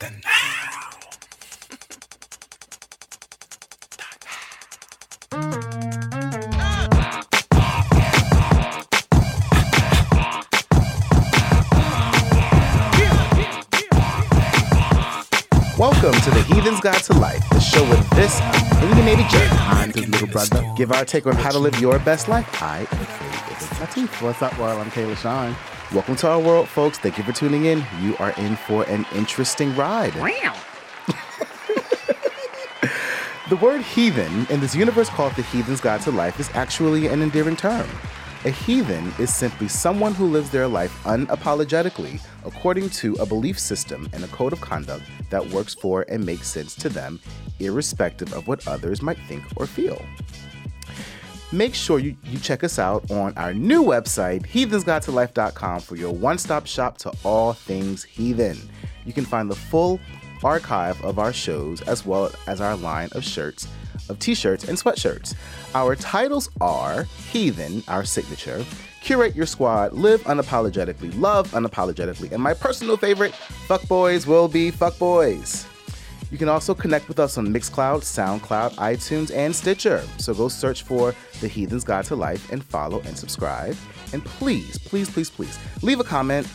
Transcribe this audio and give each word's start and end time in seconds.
Welcome 0.00 0.12
to 16.12 16.30
the 16.30 16.44
Heathen's 16.48 16.80
Guide 16.80 17.02
to 17.02 17.14
Life, 17.14 17.48
the 17.50 17.58
show 17.58 17.82
with 17.88 18.08
this 18.10 18.38
opinionated 18.70 19.28
jerk. 19.28 19.50
I'm 19.50 19.92
his 19.92 20.08
little 20.08 20.28
brother. 20.28 20.64
Give 20.76 20.92
our 20.92 21.04
take 21.04 21.26
on 21.26 21.34
how 21.34 21.50
to 21.50 21.58
live 21.58 21.80
your 21.80 21.98
best 21.98 22.28
life. 22.28 22.46
I 22.62 22.80
am 22.80 22.86
Latif. 23.78 24.22
What's 24.22 24.42
up, 24.42 24.56
world? 24.60 24.78
I'm 24.78 24.92
Kayla 24.92 25.16
Sean. 25.16 25.56
Welcome 25.90 26.16
to 26.16 26.28
our 26.28 26.38
world, 26.38 26.68
folks. 26.68 26.98
Thank 26.98 27.16
you 27.16 27.24
for 27.24 27.32
tuning 27.32 27.64
in. 27.64 27.82
You 28.02 28.14
are 28.18 28.32
in 28.32 28.56
for 28.56 28.82
an 28.84 29.06
interesting 29.14 29.74
ride. 29.74 30.14
Wow. 30.16 30.54
The 33.48 33.56
word 33.56 33.80
heathen 33.80 34.46
in 34.50 34.60
this 34.60 34.74
universe 34.74 35.08
called 35.08 35.32
the 35.32 35.40
Heathen's 35.40 35.80
Guide 35.80 36.02
to 36.02 36.10
Life 36.10 36.38
is 36.38 36.50
actually 36.52 37.06
an 37.06 37.22
endearing 37.22 37.56
term. 37.56 37.88
A 38.44 38.50
heathen 38.50 39.10
is 39.18 39.34
simply 39.34 39.68
someone 39.68 40.12
who 40.14 40.26
lives 40.26 40.50
their 40.50 40.68
life 40.68 40.92
unapologetically 41.04 42.20
according 42.44 42.90
to 42.90 43.14
a 43.14 43.24
belief 43.24 43.58
system 43.58 44.06
and 44.12 44.22
a 44.22 44.28
code 44.28 44.52
of 44.52 44.60
conduct 44.60 45.04
that 45.30 45.48
works 45.48 45.72
for 45.72 46.04
and 46.10 46.26
makes 46.26 46.46
sense 46.46 46.74
to 46.74 46.90
them, 46.90 47.18
irrespective 47.58 48.34
of 48.34 48.46
what 48.46 48.68
others 48.68 49.00
might 49.00 49.18
think 49.20 49.42
or 49.56 49.66
feel. 49.66 50.04
Make 51.50 51.74
sure 51.74 51.98
you, 51.98 52.14
you 52.24 52.38
check 52.38 52.62
us 52.62 52.78
out 52.78 53.10
on 53.10 53.32
our 53.38 53.54
new 53.54 53.82
website, 53.82 54.46
heathensguidetolife.com, 54.46 55.80
for 55.80 55.96
your 55.96 56.12
one 56.12 56.36
stop 56.36 56.66
shop 56.66 56.98
to 56.98 57.12
all 57.24 57.54
things 57.54 58.04
heathen. 58.04 58.58
You 59.06 59.14
can 59.14 59.24
find 59.24 59.50
the 59.50 59.54
full 59.56 59.98
archive 60.44 61.02
of 61.02 61.18
our 61.18 61.32
shows 61.32 61.80
as 61.82 62.04
well 62.04 62.30
as 62.46 62.60
our 62.60 62.76
line 62.76 63.08
of 63.12 63.24
shirts, 63.24 63.66
of 64.10 64.18
t 64.18 64.34
shirts 64.34 64.64
and 64.64 64.76
sweatshirts. 64.76 65.34
Our 65.74 65.96
titles 65.96 66.50
are 66.60 67.04
Heathen, 67.30 67.82
our 67.88 68.04
signature, 68.04 68.64
Curate 69.02 69.34
Your 69.34 69.46
Squad, 69.46 69.92
Live 69.92 70.22
Unapologetically, 70.24 71.18
Love 71.18 71.50
Unapologetically, 71.52 72.32
and 72.32 72.42
my 72.42 72.52
personal 72.52 72.96
favorite, 72.96 73.34
Fuck 73.34 73.86
Boys 73.88 74.26
Will 74.26 74.48
Be 74.48 74.70
Fuckboys. 74.70 75.67
You 76.30 76.38
can 76.38 76.48
also 76.48 76.74
connect 76.74 77.08
with 77.08 77.18
us 77.18 77.38
on 77.38 77.46
Mixcloud, 77.48 78.00
SoundCloud, 78.00 78.74
iTunes, 78.74 79.34
and 79.34 79.54
Stitcher. 79.54 80.02
So 80.18 80.34
go 80.34 80.48
search 80.48 80.82
for 80.82 81.14
The 81.40 81.48
Heathen's 81.48 81.84
Guide 81.84 82.04
to 82.06 82.16
Life 82.16 82.52
and 82.52 82.62
follow 82.62 83.00
and 83.00 83.16
subscribe. 83.16 83.76
And 84.12 84.24
please, 84.24 84.78
please, 84.78 85.10
please, 85.10 85.30
please 85.30 85.58
leave 85.82 86.00
a 86.00 86.04
comment 86.04 86.46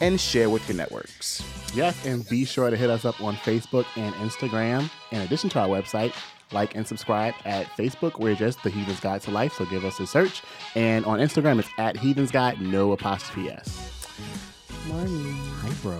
and 0.00 0.20
share 0.20 0.48
with 0.50 0.68
your 0.68 0.76
networks. 0.76 1.42
Yes, 1.74 2.06
and 2.06 2.28
be 2.28 2.44
sure 2.44 2.70
to 2.70 2.76
hit 2.76 2.90
us 2.90 3.04
up 3.04 3.20
on 3.20 3.34
Facebook 3.36 3.86
and 3.96 4.14
Instagram. 4.16 4.90
In 5.10 5.20
addition 5.22 5.50
to 5.50 5.60
our 5.60 5.68
website, 5.68 6.14
like 6.52 6.74
and 6.74 6.86
subscribe 6.86 7.34
at 7.44 7.66
Facebook. 7.76 8.18
We're 8.18 8.34
just 8.34 8.62
the 8.62 8.70
Heathen's 8.70 9.00
Guide 9.00 9.22
to 9.22 9.30
Life, 9.30 9.54
so 9.54 9.64
give 9.66 9.84
us 9.84 10.00
a 10.00 10.06
search. 10.06 10.42
And 10.74 11.04
on 11.04 11.18
Instagram, 11.18 11.58
it's 11.58 11.68
at 11.78 11.96
Heathen's 11.96 12.30
Guide, 12.30 12.60
no 12.60 12.92
apostrophe 12.92 13.50
S. 13.50 14.47
Morning. 14.88 15.34
Hi, 15.60 15.70
bro. 15.82 15.98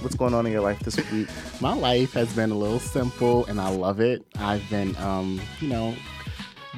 What's 0.00 0.16
going 0.16 0.34
on 0.34 0.44
in 0.46 0.50
your 0.52 0.60
life 0.60 0.80
this 0.80 0.96
week? 1.12 1.28
My 1.60 1.72
life 1.72 2.12
has 2.14 2.34
been 2.34 2.50
a 2.50 2.54
little 2.54 2.80
simple, 2.80 3.46
and 3.46 3.60
I 3.60 3.68
love 3.68 4.00
it. 4.00 4.24
I've 4.38 4.68
been, 4.68 4.96
um, 4.96 5.40
you 5.60 5.68
know, 5.68 5.94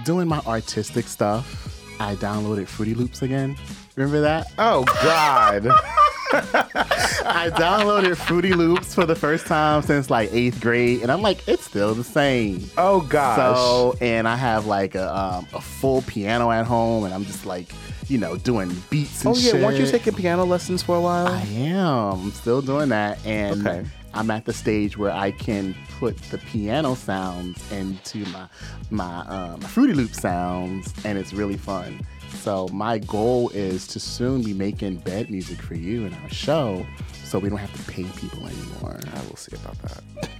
doing 0.04 0.28
my 0.28 0.40
artistic 0.40 1.06
stuff. 1.06 1.82
I 1.98 2.14
downloaded 2.16 2.66
Fruity 2.66 2.94
Loops 2.94 3.22
again. 3.22 3.56
Remember 3.96 4.20
that? 4.20 4.52
Oh, 4.58 4.84
God. 5.02 5.66
I 6.32 7.50
downloaded 7.54 8.16
Fruity 8.18 8.52
Loops 8.52 8.94
for 8.94 9.06
the 9.06 9.16
first 9.16 9.46
time 9.46 9.80
since 9.82 10.10
like 10.10 10.30
eighth 10.32 10.60
grade, 10.60 11.00
and 11.02 11.10
I'm 11.10 11.22
like, 11.22 11.46
it's 11.48 11.64
still 11.64 11.94
the 11.94 12.04
same. 12.04 12.68
Oh, 12.76 13.00
gosh. 13.00 13.36
So, 13.36 13.96
and 14.00 14.28
I 14.28 14.36
have 14.36 14.66
like 14.66 14.94
a, 14.94 15.16
um, 15.16 15.46
a 15.54 15.60
full 15.60 16.02
piano 16.02 16.50
at 16.50 16.66
home, 16.66 17.04
and 17.04 17.14
I'm 17.14 17.24
just 17.24 17.46
like, 17.46 17.72
you 18.10 18.18
know, 18.18 18.36
doing 18.36 18.70
beats 18.90 19.24
and 19.24 19.34
oh, 19.34 19.38
yeah. 19.38 19.52
shit. 19.52 19.62
Weren't 19.62 19.78
you 19.78 19.86
taking 19.86 20.14
piano 20.14 20.44
lessons 20.44 20.82
for 20.82 20.96
a 20.96 21.00
while? 21.00 21.28
I 21.28 21.42
am. 21.42 22.20
I'm 22.20 22.30
still 22.32 22.60
doing 22.60 22.88
that, 22.90 23.24
and 23.24 23.66
Okay. 23.66 23.86
I'm 24.12 24.30
at 24.32 24.44
the 24.44 24.52
stage 24.52 24.98
where 24.98 25.12
I 25.12 25.30
can 25.30 25.74
put 26.00 26.16
the 26.30 26.38
piano 26.38 26.96
sounds 26.96 27.70
into 27.70 28.18
my 28.26 28.48
my 28.90 29.20
um, 29.26 29.60
Fruity 29.60 29.94
Loop 29.94 30.14
sounds, 30.14 30.92
and 31.04 31.16
it's 31.16 31.32
really 31.32 31.56
fun. 31.56 32.00
So 32.40 32.68
my 32.72 32.98
goal 32.98 33.50
is 33.50 33.86
to 33.88 34.00
soon 34.00 34.42
be 34.42 34.52
making 34.54 34.96
bed 34.96 35.30
music 35.30 35.60
for 35.62 35.74
you 35.74 36.06
in 36.06 36.14
our 36.14 36.28
show, 36.30 36.84
so 37.24 37.38
we 37.38 37.48
don't 37.48 37.58
have 37.58 37.72
to 37.84 37.90
pay 37.92 38.04
people 38.04 38.46
anymore. 38.46 38.98
I 39.14 39.20
will 39.28 39.36
see 39.36 39.54
about 39.56 39.78
that. 39.82 40.02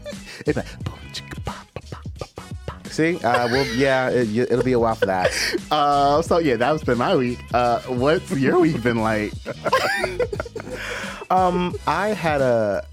It's 0.47 0.57
like 0.57 0.85
boom, 0.85 0.95
chicka, 1.13 1.45
pop. 1.45 1.70
See? 2.91 3.17
Uh, 3.17 3.47
well, 3.49 3.67
yeah, 3.77 4.11
it, 4.11 4.37
it'll 4.37 4.63
be 4.65 4.73
a 4.73 4.79
while 4.79 4.95
for 4.97 5.07
that. 5.07 5.31
Uh, 5.71 6.21
so 6.23 6.39
yeah, 6.39 6.57
that's 6.57 6.83
been 6.83 6.99
my 6.99 7.15
week. 7.15 7.39
Uh, 7.55 7.79
what's 7.83 8.29
your 8.33 8.59
week 8.59 8.83
been 8.83 8.99
like? 8.99 9.33
Um, 11.31 11.77
I 11.87 12.09
had 12.09 12.41
a, 12.41 12.85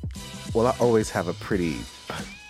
well, 0.54 0.68
I 0.68 0.76
always 0.80 1.10
have 1.10 1.28
a 1.28 1.34
pretty, 1.34 1.78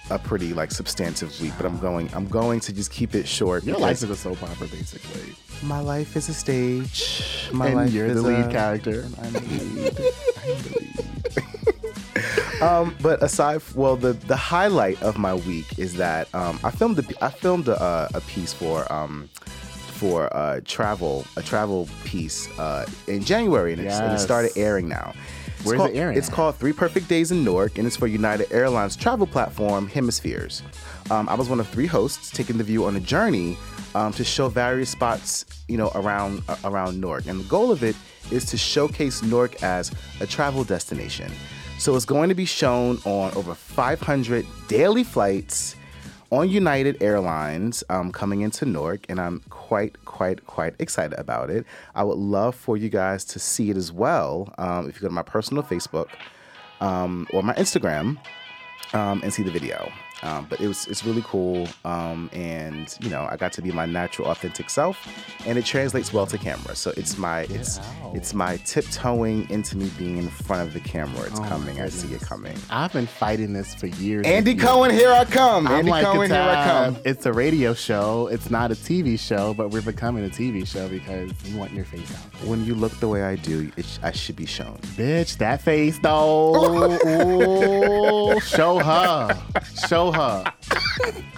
a 0.09 0.19
pretty 0.19 0.53
like 0.53 0.71
substantive 0.71 1.39
week, 1.39 1.53
but 1.55 1.65
I'm 1.65 1.79
going, 1.79 2.09
I'm 2.13 2.27
going 2.27 2.59
to 2.61 2.73
just 2.73 2.91
keep 2.91 3.15
it 3.15 3.25
short. 3.25 3.63
Your 3.63 3.77
life 3.77 4.03
is 4.03 4.09
a 4.09 4.15
soap 4.17 4.43
opera, 4.43 4.67
basically, 4.67 5.33
my 5.63 5.79
life 5.79 6.17
is 6.17 6.27
a 6.27 6.33
stage. 6.33 7.47
My 7.53 7.67
and 7.67 7.75
life 7.77 7.91
you're 7.93 8.07
is 8.07 8.15
the 8.15 8.21
lead 8.21 8.47
a- 8.47 8.51
character. 8.51 9.05
I'm 9.23 9.31
the 9.31 9.39
lead. 9.39 9.97
I'm 10.43 10.63
the 10.63 10.75
lead. 10.77 11.76
um, 12.61 12.95
but 13.01 13.21
aside, 13.23 13.61
well, 13.75 13.95
the 13.95 14.13
the 14.13 14.35
highlight 14.35 15.01
of 15.03 15.17
my 15.17 15.33
week 15.33 15.77
is 15.77 15.95
that 15.95 16.33
um, 16.33 16.59
I 16.63 16.71
filmed 16.71 16.99
a, 16.99 17.23
I 17.23 17.29
filmed 17.29 17.67
a, 17.67 17.81
uh, 17.81 18.09
a 18.13 18.21
piece 18.21 18.53
for 18.53 18.91
um, 18.91 19.29
for 19.97 20.35
uh, 20.35 20.61
travel 20.63 21.25
a 21.35 21.43
travel 21.43 21.89
piece 22.03 22.47
uh, 22.59 22.85
in 23.07 23.23
January, 23.23 23.73
and, 23.73 23.81
it's, 23.81 23.95
and 23.95 24.13
it 24.13 24.19
started 24.19 24.51
airing 24.55 24.87
now. 24.87 25.13
It's 25.57 25.65
Where's 25.65 25.77
called, 25.77 25.89
it 25.89 25.97
airing 25.97 26.17
It's 26.17 26.27
at? 26.29 26.33
called 26.33 26.55
Three 26.55 26.73
Perfect 26.73 27.07
Days 27.07 27.31
in 27.31 27.43
Newark, 27.43 27.79
and 27.79 27.87
it's 27.87 27.97
for 27.97 28.05
United 28.05 28.51
Airlines 28.51 28.95
travel 28.95 29.25
platform 29.25 29.87
Hemispheres. 29.87 30.61
Um, 31.09 31.27
I 31.27 31.33
was 31.33 31.49
one 31.49 31.59
of 31.59 31.67
three 31.69 31.87
hosts 31.87 32.29
taking 32.29 32.57
the 32.57 32.63
view 32.63 32.85
on 32.85 32.95
a 32.95 32.99
journey 32.99 33.57
um, 33.95 34.13
to 34.13 34.23
show 34.23 34.49
various 34.49 34.91
spots, 34.91 35.45
you 35.67 35.77
know, 35.77 35.91
around 35.95 36.43
uh, 36.47 36.57
around 36.63 37.01
Newark, 37.01 37.25
and 37.25 37.39
the 37.39 37.49
goal 37.49 37.71
of 37.71 37.83
it 37.83 37.95
is 38.29 38.45
to 38.45 38.57
showcase 38.57 39.23
Newark 39.23 39.63
as 39.63 39.91
a 40.19 40.27
travel 40.27 40.63
destination. 40.63 41.31
So 41.79 41.95
it's 41.95 42.05
going 42.05 42.29
to 42.29 42.35
be 42.35 42.45
shown 42.45 42.97
on 43.05 43.33
over 43.35 43.53
500 43.53 44.45
daily 44.67 45.03
flights 45.03 45.75
on 46.31 46.49
United 46.49 47.01
Airlines 47.01 47.83
um, 47.89 48.11
coming 48.11 48.41
into 48.41 48.65
Newark, 48.65 49.05
and 49.09 49.21
I'm 49.21 49.41
quite, 49.49 50.03
quite, 50.03 50.45
quite 50.47 50.73
excited 50.79 51.17
about 51.17 51.49
it. 51.49 51.65
I 51.95 52.03
would 52.03 52.17
love 52.17 52.55
for 52.55 52.77
you 52.77 52.89
guys 52.89 53.23
to 53.25 53.39
see 53.39 53.69
it 53.69 53.77
as 53.77 53.91
well. 53.91 54.53
Um, 54.57 54.89
if 54.89 54.95
you 54.95 55.01
go 55.01 55.07
to 55.07 55.13
my 55.13 55.21
personal 55.21 55.63
Facebook 55.63 56.09
um, 56.81 57.27
or 57.31 57.43
my 57.43 57.53
Instagram 57.53 58.17
um, 58.93 59.21
and 59.23 59.31
see 59.31 59.43
the 59.43 59.51
video. 59.51 59.91
Um, 60.23 60.47
but 60.49 60.59
it 60.59 60.67
was 60.67 60.87
it's 60.87 61.05
really 61.05 61.23
cool, 61.25 61.67
um, 61.85 62.29
and 62.33 62.95
you 63.01 63.09
know 63.09 63.27
I 63.29 63.37
got 63.37 63.51
to 63.53 63.61
be 63.61 63.71
my 63.71 63.85
natural, 63.85 64.29
authentic 64.29 64.69
self, 64.69 64.97
and 65.45 65.57
it 65.57 65.65
translates 65.65 66.11
well 66.11 66.25
to 66.27 66.37
camera. 66.37 66.75
So 66.75 66.91
it's 66.97 67.17
my 67.17 67.41
it's 67.49 67.79
out. 67.79 68.15
it's 68.15 68.33
my 68.33 68.57
tiptoeing 68.57 69.49
into 69.49 69.77
me 69.77 69.91
being 69.97 70.17
in 70.17 70.29
front 70.29 70.67
of 70.67 70.73
the 70.73 70.79
camera. 70.79 71.21
It's 71.27 71.39
Oh 71.39 71.43
coming. 71.43 71.79
I 71.79 71.89
see 71.89 72.13
it 72.13 72.21
coming. 72.21 72.57
I've 72.69 72.91
been 72.93 73.07
fighting 73.07 73.53
this 73.53 73.73
for 73.75 73.87
years. 73.87 74.25
Andy. 74.25 74.55
Cohen, 74.55 74.89
here 74.91 75.11
I 75.11 75.23
come. 75.25 75.67
I'm 75.67 75.73
Andy 75.79 75.91
like, 75.91 76.03
Cohen, 76.05 76.31
here 76.31 76.41
I 76.41 76.65
come. 76.65 76.97
It's 77.05 77.25
a 77.27 77.31
radio 77.33 77.73
show. 77.75 78.27
It's 78.27 78.49
not 78.49 78.71
a 78.71 78.75
TV 78.75 79.19
show, 79.19 79.53
but 79.53 79.69
we're 79.69 79.81
becoming 79.83 80.25
a 80.25 80.29
TV 80.29 80.65
show 80.65 80.87
because 80.89 81.31
you 81.45 81.57
want 81.57 81.73
your 81.73 81.85
face 81.85 82.11
out. 82.15 82.31
there. 82.33 82.49
When 82.49 82.65
you 82.65 82.73
look 82.73 82.91
the 82.99 83.07
way 83.07 83.21
I 83.23 83.35
do, 83.35 83.71
it 83.77 83.85
sh- 83.85 83.99
I 84.01 84.11
should 84.11 84.35
be 84.35 84.47
shown. 84.47 84.79
Bitch, 84.97 85.37
that 85.37 85.61
face 85.61 85.99
though. 85.99 86.97
Ooh, 87.05 88.39
show 88.41 88.79
her. 88.79 89.37
Show 89.87 90.06
her. 90.11 90.43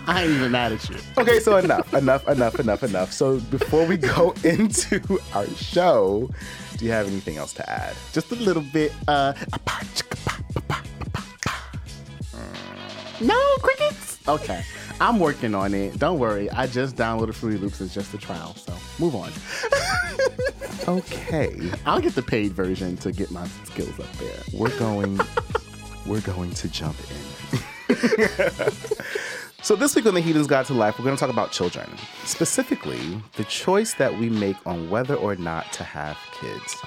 I 0.08 0.24
ain't 0.24 0.32
even 0.32 0.52
mad 0.52 0.72
at 0.72 0.90
you. 0.90 0.96
Okay, 1.18 1.40
so 1.40 1.58
enough, 1.58 1.94
enough, 1.94 2.28
enough, 2.28 2.60
enough, 2.60 2.84
enough. 2.84 3.12
So 3.12 3.40
before 3.40 3.86
we 3.86 3.98
go 3.98 4.34
into 4.44 5.20
our 5.34 5.48
show, 5.48 6.30
do 6.78 6.86
you 6.86 6.92
have 6.92 7.08
anything 7.08 7.38
else 7.38 7.54
to 7.54 7.70
add? 7.70 7.96
Just 8.14 8.32
a 8.32 8.36
little 8.36 8.64
bit. 8.74 8.92
Uh, 9.08 9.34
no 13.22 13.40
crickets. 13.62 14.20
Okay, 14.28 14.64
I'm 15.02 15.20
working 15.20 15.54
on 15.54 15.74
it. 15.74 16.00
Don't 16.00 16.20
worry. 16.20 16.50
I 16.52 16.68
just 16.68 16.96
downloaded 16.96 17.34
Fruity 17.36 17.58
Loops. 17.58 17.82
It's 17.82 17.94
just 17.94 18.14
a 18.14 18.18
trial, 18.18 18.56
so 18.56 18.74
move 19.00 19.16
on. 19.16 19.32
Okay, 20.88 21.56
I'll 21.86 22.00
get 22.02 22.16
the 22.16 22.22
paid 22.24 22.54
version 22.54 22.98
to 22.98 23.12
get 23.12 23.30
my 23.30 23.48
skills 23.66 24.00
up 24.00 24.12
there. 24.14 24.40
we're 24.54 24.76
going, 24.80 25.20
we're 26.08 26.22
going 26.22 26.50
to 26.52 26.68
jump 26.68 26.96
in. 27.12 27.29
so 29.62 29.76
this 29.76 29.96
week 29.96 30.06
on 30.06 30.14
the 30.14 30.22
Heathen's 30.22 30.48
Guide 30.48 30.66
to 30.68 30.74
Life, 30.74 30.98
we're 30.98 31.06
going 31.06 31.16
to 31.16 31.20
talk 31.20 31.30
about 31.30 31.52
children, 31.52 31.90
specifically 32.24 33.22
the 33.36 33.44
choice 33.46 33.94
that 33.96 34.18
we 34.18 34.30
make 34.30 34.56
on 34.66 34.90
whether 34.90 35.16
or 35.16 35.36
not 35.36 35.72
to 35.74 35.84
have 35.84 36.18
kids. 36.40 36.78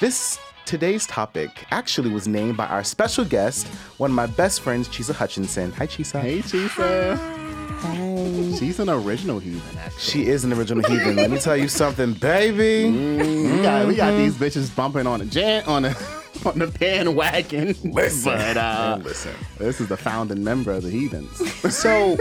This 0.00 0.38
today's 0.64 1.06
topic 1.06 1.66
actually 1.70 2.10
was 2.10 2.28
named 2.28 2.56
by 2.56 2.66
our 2.66 2.84
special 2.84 3.24
guest, 3.24 3.66
one 3.98 4.10
of 4.10 4.16
my 4.16 4.26
best 4.26 4.60
friends, 4.60 4.88
Chisa 4.88 5.14
Hutchinson. 5.14 5.72
Hi, 5.72 5.86
Chisa. 5.86 6.20
Hey, 6.20 6.38
Chisa. 6.38 7.18
Hey. 7.18 8.56
She's 8.58 8.78
an 8.78 8.88
original 8.88 9.40
heathen, 9.40 9.78
actually. 9.78 10.00
She 10.00 10.26
is 10.26 10.44
an 10.44 10.52
original 10.52 10.88
heathen. 10.88 11.16
Let 11.16 11.30
me 11.30 11.38
tell 11.38 11.56
you 11.56 11.68
something, 11.68 12.14
baby. 12.14 12.90
Mm, 12.90 13.56
we, 13.56 13.62
got, 13.62 13.86
we 13.86 13.94
got 13.96 14.16
these 14.16 14.36
bitches 14.36 14.74
bumping 14.74 15.06
on 15.06 15.20
a 15.20 15.24
jan 15.26 15.64
on 15.64 15.84
a 15.84 15.94
on 16.46 16.58
the 16.58 16.66
bandwagon. 16.66 17.74
Listen, 17.84 18.32
but 18.32 18.56
uh, 18.56 18.98
listen. 19.02 19.34
This 19.58 19.80
is 19.80 19.88
the 19.88 19.96
founding 19.96 20.44
member 20.44 20.72
of 20.72 20.82
the 20.82 20.90
heathens. 20.90 21.42
So, 21.74 22.16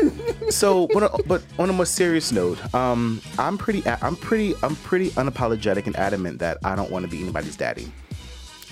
so, 0.50 0.88
but 1.28 1.44
on 1.60 1.70
a 1.70 1.74
more 1.74 1.86
serious 1.86 2.32
note, 2.32 2.74
um, 2.74 3.22
I'm 3.38 3.58
pretty, 3.58 3.84
I'm 3.86 4.16
pretty, 4.16 4.56
I'm 4.64 4.76
pretty 4.78 5.12
unapologetic 5.12 5.86
and 5.86 5.96
adamant 5.96 6.40
that 6.40 6.58
I 6.64 6.76
don't 6.76 6.90
want 6.90 7.04
to 7.04 7.12
be 7.12 7.22
anybody's 7.22 7.56
daddy, 7.56 7.92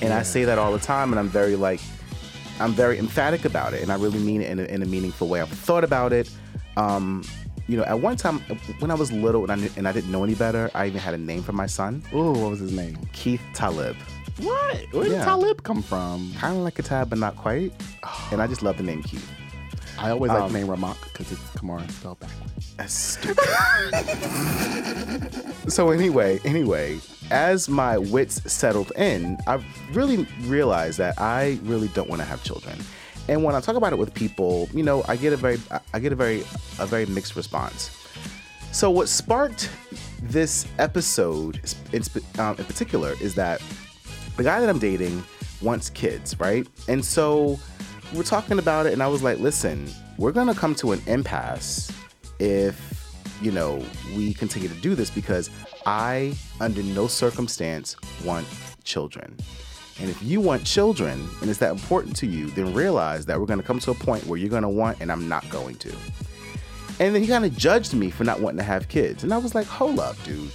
and 0.02 0.10
yeah. 0.10 0.18
I 0.18 0.24
say 0.24 0.44
that 0.46 0.58
all 0.58 0.72
the 0.72 0.80
time, 0.80 1.12
and 1.12 1.20
I'm 1.20 1.28
very 1.30 1.56
like, 1.56 1.82
I'm 2.60 2.72
very 2.74 2.98
emphatic 2.98 3.46
about 3.46 3.74
it, 3.74 3.84
and 3.84 3.92
I 3.92 3.96
really 3.96 4.20
mean 4.20 4.42
it 4.42 4.50
in 4.50 4.60
a, 4.60 4.64
in 4.64 4.82
a 4.82 4.86
meaningful 4.86 5.28
way. 5.28 5.42
I've 5.42 5.50
thought 5.50 5.84
about 5.84 6.14
it. 6.14 6.30
Um, 6.78 7.24
you 7.68 7.78
know, 7.78 7.84
at 7.84 8.00
one 8.00 8.18
time 8.18 8.40
when 8.80 8.92
I 8.92 8.96
was 8.96 9.12
little 9.12 9.44
and 9.44 9.52
I, 9.52 9.56
knew, 9.56 9.70
and 9.78 9.88
I 9.88 9.92
didn't 9.92 10.12
know 10.12 10.24
any 10.24 10.36
better, 10.36 10.72
I 10.74 10.88
even 10.88 11.00
had 11.00 11.14
a 11.14 11.18
name 11.18 11.44
for 11.44 11.54
my 11.54 11.68
son. 11.68 12.04
Oh, 12.12 12.32
what 12.32 12.50
was 12.52 12.60
his 12.60 12.72
name? 12.72 12.98
Keith 13.14 13.42
Talib. 13.54 13.96
What? 14.42 14.94
Where 14.94 15.04
did 15.04 15.14
yeah. 15.14 15.26
Talib 15.26 15.64
come 15.64 15.82
from? 15.82 16.34
Kind 16.38 16.58
of 16.58 16.64
like 16.64 16.80
a 16.80 16.84
tab, 16.84 17.10
but 17.10 17.20
not 17.20 17.36
quite. 17.36 17.74
and 18.32 18.42
I 18.42 18.48
just 18.48 18.62
love 18.64 18.78
the 18.78 18.84
name 18.84 19.04
Keith. 19.04 19.30
I 19.98 20.10
always 20.10 20.32
um, 20.32 20.40
like 20.40 20.52
the 20.52 20.58
name 20.58 20.68
Ramak 20.68 21.02
because 21.04 21.32
it's 21.32 21.42
Kamara 21.52 21.90
spelled 21.92 22.20
backwards. 22.20 22.74
That's 22.76 22.94
stupid. 22.94 23.44
so 25.72 25.92
anyway, 25.92 26.40
anyway, 26.44 27.00
as 27.30 27.70
my 27.70 28.00
wits 28.00 28.52
settled 28.52 28.92
in, 28.98 29.38
I 29.46 29.64
really 29.92 30.26
realized 30.42 30.98
that 30.98 31.20
I 31.20 31.60
really 31.64 31.90
don't 31.90 32.10
want 32.10 32.22
to 32.22 32.26
have 32.26 32.44
children. 32.44 32.80
And 33.28 33.44
when 33.44 33.54
I 33.54 33.60
talk 33.62 33.76
about 33.76 33.94
it 33.94 34.00
with 34.00 34.14
people, 34.14 34.68
you 34.74 34.82
know, 34.82 35.04
I 35.08 35.16
get 35.16 35.34
a 35.34 35.38
very, 35.38 35.60
I 35.94 36.00
get 36.00 36.12
a 36.12 36.16
very, 36.16 36.42
a 36.80 36.88
very 36.88 37.06
mixed 37.06 37.36
response. 37.36 37.96
So 38.72 38.90
what 38.90 39.08
sparked 39.08 39.70
this 40.24 40.66
episode 40.80 41.60
in, 41.92 42.02
um, 42.40 42.56
in 42.58 42.66
particular 42.66 43.16
is 43.22 43.36
that 43.36 43.62
the 44.38 44.44
guy 44.44 44.60
that 44.60 44.70
I'm 44.70 44.80
dating 44.80 45.24
wants 45.62 45.90
kids, 45.90 46.40
right? 46.40 46.68
And 46.88 47.04
so 47.04 47.60
we're 48.14 48.24
talking 48.24 48.60
about 48.60 48.86
it, 48.86 48.94
and 48.94 49.02
I 49.02 49.08
was 49.08 49.24
like, 49.24 49.40
listen, 49.40 49.90
we're 50.18 50.32
gonna 50.32 50.56
come 50.56 50.76
to 50.76 50.92
an 50.92 51.02
impasse 51.08 51.92
if 52.40 52.88
you 53.42 53.52
know 53.52 53.84
we 54.16 54.34
continue 54.34 54.68
to 54.68 54.76
do 54.76 54.96
this 54.96 55.10
because 55.10 55.50
I, 55.86 56.36
under 56.60 56.84
no 56.84 57.08
circumstance, 57.08 57.96
want 58.24 58.48
children. 58.84 59.36
And 60.00 60.10
if 60.10 60.22
you 60.24 60.42
want 60.42 60.66
children 60.66 61.28
and 61.42 61.50
it's 61.50 61.60
that 61.60 61.72
important 61.72 62.16
to 62.18 62.28
you, 62.28 62.50
then 62.52 62.74
realize 62.74 63.26
that 63.28 63.40
we're 63.40 63.46
gonna 63.46 63.64
come 63.64 63.80
to 63.80 63.92
a 63.92 63.96
point 63.96 64.26
where 64.26 64.38
you're 64.38 64.50
gonna 64.50 64.70
want 64.70 65.00
and 65.00 65.12
I'm 65.12 65.28
not 65.28 65.48
going 65.50 65.76
to. 65.76 65.96
And 67.00 67.16
then 67.16 67.22
he 67.22 67.28
kind 67.28 67.46
of 67.46 67.56
judged 67.58 67.94
me 67.94 68.10
for 68.10 68.24
not 68.24 68.40
wanting 68.42 68.60
to 68.60 68.64
have 68.64 68.88
kids. 68.88 69.24
And 69.24 69.34
I 69.34 69.38
was 69.38 69.56
like, 69.56 69.66
hold 69.66 70.00
up, 70.00 70.22
dude. 70.24 70.52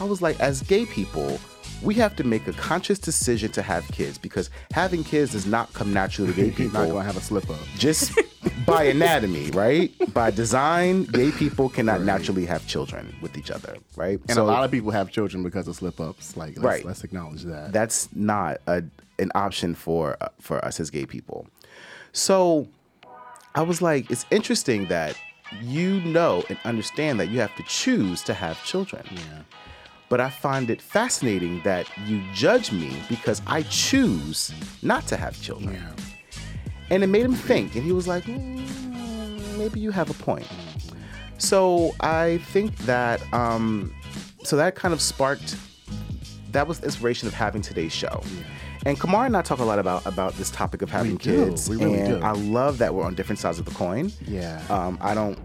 I 0.00 0.04
was 0.04 0.20
like, 0.20 0.38
as 0.40 0.62
gay 0.62 0.84
people, 0.84 1.38
we 1.82 1.94
have 1.94 2.16
to 2.16 2.24
make 2.24 2.46
a 2.46 2.52
conscious 2.52 2.98
decision 2.98 3.50
to 3.52 3.62
have 3.62 3.86
kids 3.88 4.18
because 4.18 4.50
having 4.72 5.04
kids 5.04 5.32
does 5.32 5.46
not 5.46 5.72
come 5.72 5.92
naturally 5.92 6.32
to 6.32 6.40
gay 6.40 6.50
people. 6.56 6.80
not 6.80 6.88
gonna 6.88 7.04
have 7.04 7.16
a 7.16 7.20
slip 7.20 7.48
up. 7.50 7.60
Just 7.76 8.18
by 8.66 8.84
anatomy, 8.84 9.50
right? 9.50 9.92
By 10.12 10.30
design, 10.30 11.04
gay 11.04 11.30
people 11.30 11.68
cannot 11.68 11.98
right. 11.98 12.06
naturally 12.06 12.46
have 12.46 12.66
children 12.66 13.14
with 13.20 13.36
each 13.36 13.50
other, 13.50 13.76
right? 13.96 14.18
And 14.28 14.32
so, 14.32 14.44
a 14.44 14.46
lot 14.46 14.64
of 14.64 14.70
people 14.70 14.90
have 14.90 15.10
children 15.10 15.42
because 15.42 15.68
of 15.68 15.76
slip 15.76 16.00
ups. 16.00 16.36
Like, 16.36 16.56
let's, 16.56 16.64
right. 16.64 16.84
let's 16.84 17.04
acknowledge 17.04 17.42
that. 17.42 17.72
That's 17.72 18.08
not 18.14 18.58
a, 18.66 18.82
an 19.18 19.30
option 19.34 19.74
for 19.74 20.16
uh, 20.20 20.28
for 20.40 20.64
us 20.64 20.80
as 20.80 20.90
gay 20.90 21.06
people. 21.06 21.46
So 22.12 22.68
I 23.54 23.62
was 23.62 23.82
like, 23.82 24.10
it's 24.10 24.24
interesting 24.30 24.86
that 24.88 25.16
you 25.62 26.00
know 26.00 26.42
and 26.48 26.58
understand 26.64 27.20
that 27.20 27.28
you 27.28 27.40
have 27.40 27.54
to 27.56 27.62
choose 27.64 28.22
to 28.22 28.34
have 28.34 28.62
children. 28.64 29.04
Yeah 29.12 29.42
but 30.08 30.20
I 30.20 30.30
find 30.30 30.70
it 30.70 30.80
fascinating 30.80 31.60
that 31.62 31.86
you 32.06 32.22
judge 32.32 32.72
me 32.72 33.02
because 33.08 33.42
I 33.46 33.62
choose 33.62 34.52
not 34.82 35.06
to 35.08 35.16
have 35.16 35.40
children. 35.40 35.74
Yeah. 35.74 35.92
And 36.90 37.02
it 37.02 37.08
made 37.08 37.24
him 37.24 37.34
think, 37.34 37.74
and 37.74 37.84
he 37.84 37.92
was 37.92 38.06
like, 38.06 38.24
mm, 38.24 39.58
maybe 39.58 39.80
you 39.80 39.90
have 39.90 40.08
a 40.08 40.14
point. 40.14 40.46
So 41.38 41.94
I 42.00 42.38
think 42.38 42.76
that, 42.78 43.20
um, 43.32 43.92
so 44.44 44.56
that 44.56 44.76
kind 44.76 44.94
of 44.94 45.00
sparked, 45.00 45.56
that 46.52 46.68
was 46.68 46.78
the 46.78 46.86
inspiration 46.86 47.26
of 47.26 47.34
having 47.34 47.60
today's 47.60 47.92
show. 47.92 48.22
Yeah. 48.24 48.42
And 48.86 49.00
Kamar 49.00 49.26
and 49.26 49.36
I 49.36 49.42
talk 49.42 49.58
a 49.58 49.64
lot 49.64 49.80
about 49.80 50.06
about 50.06 50.34
this 50.34 50.48
topic 50.48 50.80
of 50.80 50.88
having 50.88 51.14
we 51.14 51.18
kids. 51.18 51.68
We 51.68 51.74
really 51.74 51.98
and 51.98 52.20
do. 52.20 52.24
I 52.24 52.30
love 52.30 52.78
that 52.78 52.94
we're 52.94 53.02
on 53.02 53.16
different 53.16 53.40
sides 53.40 53.58
of 53.58 53.64
the 53.64 53.72
coin. 53.72 54.12
Yeah. 54.28 54.62
Um, 54.70 54.96
I 55.00 55.12
don't. 55.12 55.36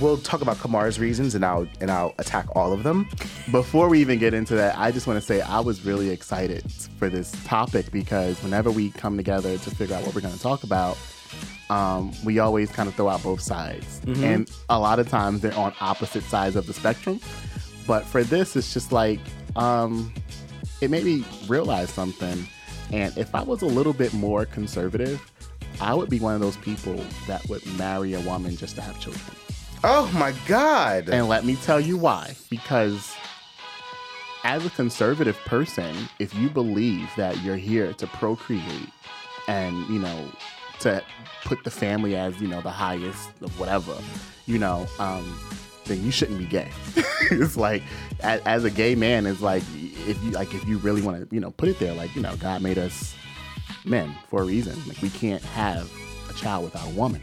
We'll 0.00 0.18
talk 0.18 0.42
about 0.42 0.60
Kamar's 0.60 1.00
reasons, 1.00 1.34
and 1.34 1.44
I'll 1.44 1.66
and 1.80 1.90
I'll 1.90 2.14
attack 2.20 2.46
all 2.54 2.72
of 2.72 2.84
them. 2.84 3.08
Before 3.50 3.88
we 3.88 4.00
even 4.00 4.20
get 4.20 4.32
into 4.32 4.54
that, 4.54 4.78
I 4.78 4.92
just 4.92 5.08
want 5.08 5.18
to 5.18 5.26
say 5.26 5.40
I 5.40 5.58
was 5.58 5.84
really 5.84 6.10
excited 6.10 6.70
for 6.96 7.08
this 7.08 7.32
topic 7.44 7.90
because 7.90 8.40
whenever 8.44 8.70
we 8.70 8.90
come 8.90 9.16
together 9.16 9.58
to 9.58 9.70
figure 9.72 9.96
out 9.96 10.04
what 10.04 10.14
we're 10.14 10.20
going 10.20 10.34
to 10.34 10.40
talk 10.40 10.62
about, 10.62 10.96
um, 11.70 12.12
we 12.24 12.38
always 12.38 12.70
kind 12.70 12.88
of 12.88 12.94
throw 12.94 13.08
out 13.08 13.24
both 13.24 13.40
sides, 13.40 14.02
mm-hmm. 14.04 14.22
and 14.22 14.50
a 14.68 14.78
lot 14.78 15.00
of 15.00 15.08
times 15.08 15.40
they're 15.40 15.58
on 15.58 15.74
opposite 15.80 16.22
sides 16.22 16.54
of 16.54 16.68
the 16.68 16.72
spectrum. 16.72 17.18
But 17.88 18.04
for 18.04 18.22
this, 18.22 18.54
it's 18.54 18.72
just 18.72 18.92
like 18.92 19.18
um, 19.56 20.14
it 20.80 20.92
made 20.92 21.02
me 21.02 21.24
realize 21.48 21.90
something 21.90 22.46
and 22.92 23.16
if 23.16 23.34
I 23.34 23.42
was 23.42 23.62
a 23.62 23.66
little 23.66 23.92
bit 23.92 24.12
more 24.14 24.44
conservative, 24.44 25.20
I 25.80 25.94
would 25.94 26.08
be 26.08 26.20
one 26.20 26.34
of 26.34 26.40
those 26.40 26.56
people 26.58 27.00
that 27.26 27.46
would 27.48 27.66
marry 27.78 28.14
a 28.14 28.20
woman 28.20 28.56
just 28.56 28.76
to 28.76 28.82
have 28.82 28.98
children. 29.00 29.36
Oh 29.82 30.10
my 30.14 30.32
God. 30.46 31.08
And 31.08 31.28
let 31.28 31.44
me 31.44 31.56
tell 31.56 31.80
you 31.80 31.98
why. 31.98 32.34
Because 32.48 33.14
as 34.44 34.64
a 34.64 34.70
conservative 34.70 35.36
person, 35.44 35.94
if 36.18 36.34
you 36.34 36.48
believe 36.48 37.10
that 37.16 37.42
you're 37.42 37.56
here 37.56 37.92
to 37.94 38.06
procreate 38.06 38.90
and, 39.48 39.86
you 39.88 39.98
know, 39.98 40.28
to 40.80 41.02
put 41.44 41.64
the 41.64 41.70
family 41.70 42.16
as, 42.16 42.40
you 42.40 42.48
know, 42.48 42.60
the 42.60 42.70
highest 42.70 43.30
of 43.42 43.58
whatever, 43.58 43.96
you 44.46 44.58
know, 44.58 44.86
um, 44.98 45.38
then 45.84 46.02
you 46.04 46.10
shouldn't 46.10 46.38
be 46.38 46.46
gay. 46.46 46.70
it's 47.30 47.56
like, 47.56 47.82
as, 48.20 48.40
as, 48.42 48.64
a 48.64 48.70
gay 48.70 48.94
man, 48.94 49.26
it's 49.26 49.40
like 49.40 49.62
if 50.06 50.22
you 50.22 50.30
like 50.30 50.54
if 50.54 50.66
you 50.66 50.78
really 50.78 51.02
want 51.02 51.28
to, 51.28 51.34
you 51.34 51.40
know, 51.40 51.50
put 51.50 51.68
it 51.68 51.78
there, 51.78 51.94
like 51.94 52.14
you 52.14 52.22
know, 52.22 52.36
God 52.36 52.62
made 52.62 52.78
us 52.78 53.14
men 53.84 54.14
for 54.28 54.42
a 54.42 54.44
reason. 54.44 54.76
Like 54.86 55.00
we 55.02 55.10
can't 55.10 55.42
have 55.42 55.90
a 56.28 56.32
child 56.34 56.64
without 56.64 56.86
a 56.86 56.94
woman. 56.94 57.22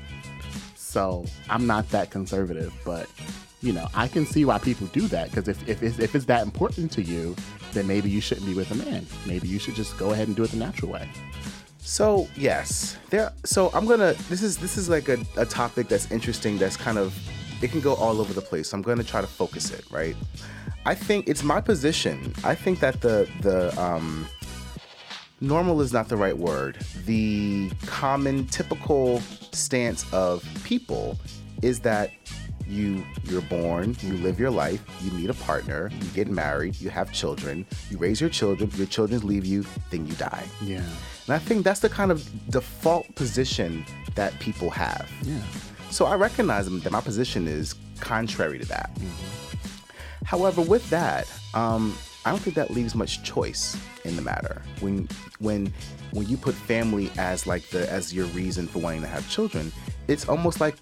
So 0.75 1.25
I'm 1.49 1.65
not 1.65 1.89
that 1.89 2.11
conservative, 2.11 2.73
but 2.83 3.07
you 3.61 3.71
know, 3.71 3.87
I 3.93 4.07
can 4.07 4.25
see 4.25 4.45
why 4.45 4.57
people 4.57 4.87
do 4.87 5.07
that 5.07 5.29
because 5.29 5.47
if 5.47 5.67
if 5.67 5.83
it's, 5.83 5.99
if 5.99 6.15
it's 6.15 6.25
that 6.25 6.43
important 6.43 6.91
to 6.93 7.01
you, 7.01 7.35
then 7.73 7.87
maybe 7.87 8.09
you 8.09 8.21
shouldn't 8.21 8.47
be 8.47 8.53
with 8.53 8.71
a 8.71 8.75
man. 8.75 9.05
Maybe 9.25 9.47
you 9.47 9.59
should 9.59 9.75
just 9.75 9.97
go 9.97 10.11
ahead 10.11 10.27
and 10.27 10.35
do 10.35 10.43
it 10.43 10.51
the 10.51 10.57
natural 10.57 10.91
way. 10.91 11.07
So 11.79 12.27
yes, 12.35 12.97
there. 13.09 13.31
So 13.43 13.69
I'm 13.73 13.85
gonna. 13.87 14.13
This 14.29 14.41
is 14.41 14.57
this 14.57 14.77
is 14.77 14.89
like 14.89 15.09
a, 15.09 15.17
a 15.37 15.45
topic 15.45 15.87
that's 15.87 16.11
interesting. 16.11 16.57
That's 16.57 16.77
kind 16.77 16.97
of 16.97 17.17
it 17.61 17.71
can 17.71 17.81
go 17.81 17.95
all 17.95 18.19
over 18.19 18.33
the 18.33 18.41
place. 18.41 18.69
So 18.69 18.77
I'm 18.77 18.81
going 18.81 18.97
to 18.97 19.03
try 19.03 19.21
to 19.21 19.27
focus 19.27 19.71
it, 19.71 19.85
right? 19.91 20.15
I 20.85 20.95
think 20.95 21.27
it's 21.27 21.43
my 21.43 21.61
position. 21.61 22.33
I 22.43 22.55
think 22.55 22.79
that 22.79 23.01
the 23.01 23.29
the 23.41 23.79
um, 23.79 24.27
normal 25.39 25.81
is 25.81 25.93
not 25.93 26.07
the 26.07 26.17
right 26.17 26.37
word. 26.37 26.77
The 27.05 27.69
common, 27.85 28.47
typical 28.47 29.21
stance 29.51 30.11
of 30.13 30.43
people 30.63 31.19
is 31.61 31.79
that 31.81 32.11
you 32.67 33.03
you're 33.25 33.41
born, 33.41 33.95
you 34.01 34.13
live 34.17 34.39
your 34.39 34.49
life, 34.49 34.81
you 35.01 35.11
meet 35.11 35.29
a 35.29 35.33
partner, 35.33 35.91
you 35.99 36.07
get 36.09 36.29
married, 36.29 36.79
you 36.79 36.89
have 36.89 37.11
children, 37.11 37.65
you 37.89 37.97
raise 37.97 38.21
your 38.21 38.29
children, 38.29 38.71
your 38.75 38.87
children 38.87 39.25
leave 39.27 39.45
you, 39.45 39.65
then 39.89 40.07
you 40.07 40.13
die. 40.13 40.45
Yeah. 40.61 40.83
And 41.25 41.35
I 41.35 41.39
think 41.39 41.63
that's 41.63 41.81
the 41.81 41.89
kind 41.89 42.11
of 42.11 42.27
default 42.49 43.13
position 43.15 43.85
that 44.15 44.37
people 44.39 44.69
have. 44.69 45.11
Yeah. 45.23 45.41
So 45.91 46.05
I 46.05 46.15
recognize 46.15 46.69
that 46.69 46.91
my 46.91 47.01
position 47.01 47.47
is 47.47 47.75
contrary 47.99 48.59
to 48.59 48.65
that. 48.65 48.89
Mm-hmm. 48.95 50.25
However, 50.25 50.61
with 50.61 50.89
that, 50.89 51.31
um, 51.53 51.97
I 52.23 52.29
don't 52.29 52.39
think 52.39 52.55
that 52.55 52.71
leaves 52.71 52.95
much 52.95 53.23
choice 53.23 53.75
in 54.05 54.15
the 54.15 54.21
matter. 54.21 54.61
When 54.79 55.09
when 55.39 55.73
when 56.11 56.27
you 56.27 56.37
put 56.37 56.55
family 56.55 57.11
as 57.17 57.45
like 57.45 57.69
the 57.69 57.91
as 57.91 58.13
your 58.13 58.25
reason 58.27 58.67
for 58.67 58.79
wanting 58.79 59.01
to 59.01 59.07
have 59.07 59.27
children, 59.29 59.71
it's 60.07 60.29
almost 60.29 60.61
like 60.61 60.75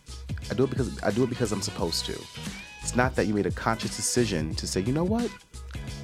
I 0.51 0.53
do 0.53 0.65
it 0.65 0.69
because 0.69 1.01
I 1.01 1.11
do 1.11 1.23
it 1.23 1.29
because 1.29 1.51
I'm 1.51 1.61
supposed 1.61 2.05
to. 2.05 2.19
It's 2.81 2.95
not 2.95 3.15
that 3.15 3.25
you 3.25 3.33
made 3.33 3.45
a 3.45 3.51
conscious 3.51 3.95
decision 3.95 4.53
to 4.55 4.67
say, 4.67 4.81
you 4.81 4.93
know 4.93 5.03
what, 5.03 5.29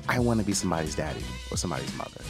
I 0.08 0.20
want 0.20 0.40
to 0.40 0.46
be 0.46 0.54
somebody's 0.54 0.96
daddy 0.96 1.24
or 1.52 1.58
somebody's 1.58 1.96
mother. 1.98 2.22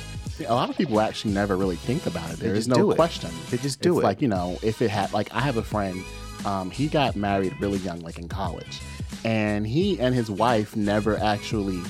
a 0.48 0.54
lot 0.54 0.70
of 0.70 0.78
people 0.78 1.00
actually 1.00 1.34
never 1.34 1.56
really 1.56 1.76
think 1.76 2.06
about 2.06 2.32
it. 2.32 2.40
There 2.40 2.56
is 2.56 2.68
no 2.68 2.94
question. 2.94 3.32
They 3.50 3.58
just 3.58 3.82
do 3.82 3.98
it's 3.98 4.04
it. 4.04 4.04
Like 4.04 4.22
you 4.22 4.28
know, 4.28 4.58
if 4.64 4.82
it 4.82 4.90
had 4.90 5.14
like 5.14 5.34
I 5.34 5.42
have 5.42 5.58
a 5.58 5.64
friend 5.64 6.04
um, 6.46 6.70
he 6.72 6.88
got 6.88 7.16
married 7.16 7.54
really 7.60 7.80
young, 7.80 8.00
like 8.02 8.18
in 8.20 8.28
college, 8.30 8.80
and 9.24 9.66
he 9.68 10.00
and 10.00 10.14
his 10.16 10.30
wife 10.30 10.76
never 10.76 11.18
actually 11.18 11.82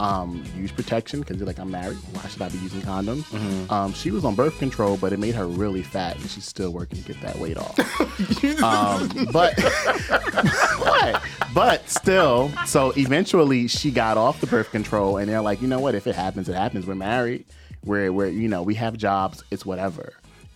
Um, 0.00 0.42
use 0.56 0.72
protection 0.72 1.20
because 1.20 1.36
they're 1.36 1.46
like, 1.46 1.60
I'm 1.60 1.70
married. 1.70 1.98
Why 2.12 2.26
should 2.28 2.42
I 2.42 2.48
be 2.48 2.58
using 2.58 2.80
condoms? 2.80 3.22
Um, 3.70 3.92
she 3.92 4.10
was 4.10 4.24
on 4.24 4.34
birth 4.34 4.58
control, 4.58 4.96
but 4.96 5.12
it 5.12 5.20
made 5.20 5.36
her 5.36 5.46
really 5.46 5.82
fat, 5.84 6.16
and 6.16 6.28
she's 6.28 6.44
still 6.44 6.72
working 6.72 7.00
to 7.00 7.04
get 7.12 7.20
that 7.20 7.36
weight 7.38 7.56
off. 7.56 7.78
um, 8.64 9.28
but 9.30 9.54
what? 10.78 11.22
But 11.54 11.88
still, 11.88 12.50
so 12.66 12.92
eventually 12.96 13.68
she 13.68 13.92
got 13.92 14.16
off 14.16 14.40
the 14.40 14.46
birth 14.48 14.72
control, 14.72 15.18
and 15.18 15.28
they're 15.28 15.40
like, 15.42 15.62
you 15.62 15.68
know 15.68 15.78
what? 15.78 15.94
If 15.94 16.06
it 16.08 16.16
happens, 16.16 16.48
it 16.48 16.54
happens. 16.56 16.84
We're 16.86 16.96
married. 16.96 17.44
We're, 17.84 18.12
we're 18.12 18.28
you 18.28 18.48
know, 18.48 18.62
we 18.62 18.74
have 18.76 18.96
jobs. 18.96 19.44
It's 19.52 19.64
whatever. 19.64 20.14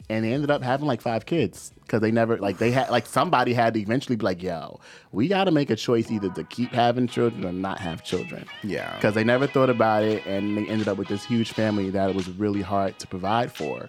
And 0.08 0.24
they 0.24 0.32
ended 0.32 0.50
up 0.50 0.62
having 0.62 0.86
like 0.86 1.00
five 1.00 1.26
kids 1.26 1.72
because 1.82 2.00
they 2.00 2.12
never 2.12 2.36
like 2.38 2.58
they 2.58 2.70
had 2.70 2.90
like 2.90 3.06
somebody 3.06 3.52
had 3.52 3.74
to 3.74 3.80
eventually 3.80 4.16
be 4.16 4.24
like, 4.24 4.42
yo, 4.42 4.80
we 5.12 5.26
got 5.26 5.44
to 5.44 5.50
make 5.50 5.68
a 5.70 5.76
choice 5.76 6.10
either 6.10 6.30
to 6.30 6.44
keep 6.44 6.70
having 6.70 7.08
children 7.08 7.44
or 7.44 7.52
not 7.52 7.80
have 7.80 8.04
children. 8.04 8.46
Yeah. 8.62 8.94
Because 8.94 9.14
they 9.14 9.24
never 9.24 9.46
thought 9.46 9.70
about 9.70 10.04
it, 10.04 10.24
and 10.26 10.56
they 10.56 10.66
ended 10.66 10.86
up 10.86 10.96
with 10.96 11.08
this 11.08 11.24
huge 11.24 11.52
family 11.52 11.90
that 11.90 12.10
it 12.10 12.16
was 12.16 12.28
really 12.30 12.62
hard 12.62 12.98
to 13.00 13.06
provide 13.06 13.50
for 13.50 13.88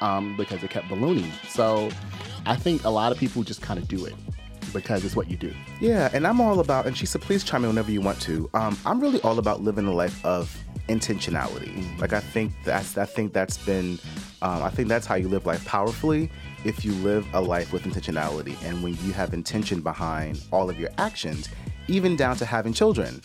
um, 0.00 0.36
because 0.36 0.62
it 0.62 0.70
kept 0.70 0.88
ballooning. 0.88 1.32
So 1.48 1.90
I 2.46 2.56
think 2.56 2.84
a 2.84 2.90
lot 2.90 3.12
of 3.12 3.18
people 3.18 3.42
just 3.42 3.60
kind 3.60 3.78
of 3.78 3.88
do 3.88 4.06
it 4.06 4.14
because 4.72 5.04
it's 5.04 5.16
what 5.16 5.30
you 5.30 5.36
do. 5.36 5.52
Yeah, 5.80 6.10
and 6.12 6.26
I'm 6.26 6.40
all 6.40 6.60
about, 6.60 6.86
and 6.86 6.96
she 6.96 7.06
said, 7.06 7.20
please 7.20 7.44
chime 7.44 7.64
in 7.64 7.70
whenever 7.70 7.90
you 7.90 8.00
want 8.00 8.20
to. 8.22 8.48
Um, 8.54 8.76
I'm 8.84 9.00
really 9.00 9.20
all 9.22 9.38
about 9.38 9.62
living 9.62 9.86
a 9.86 9.92
life 9.92 10.24
of 10.24 10.56
intentionality. 10.88 11.98
Like 12.00 12.12
I 12.12 12.20
think 12.20 12.52
that's, 12.64 12.96
I 12.96 13.04
think 13.04 13.32
that's 13.32 13.58
been, 13.58 13.98
um, 14.42 14.62
I 14.62 14.70
think 14.70 14.88
that's 14.88 15.06
how 15.06 15.14
you 15.16 15.28
live 15.28 15.46
life 15.46 15.64
powerfully. 15.64 16.30
If 16.64 16.84
you 16.84 16.92
live 16.94 17.26
a 17.34 17.40
life 17.40 17.72
with 17.72 17.84
intentionality, 17.84 18.56
and 18.64 18.82
when 18.82 18.94
you 19.04 19.12
have 19.12 19.34
intention 19.34 19.80
behind 19.80 20.42
all 20.52 20.68
of 20.68 20.78
your 20.78 20.90
actions, 20.98 21.48
even 21.86 22.16
down 22.16 22.36
to 22.36 22.44
having 22.44 22.72
children. 22.72 23.20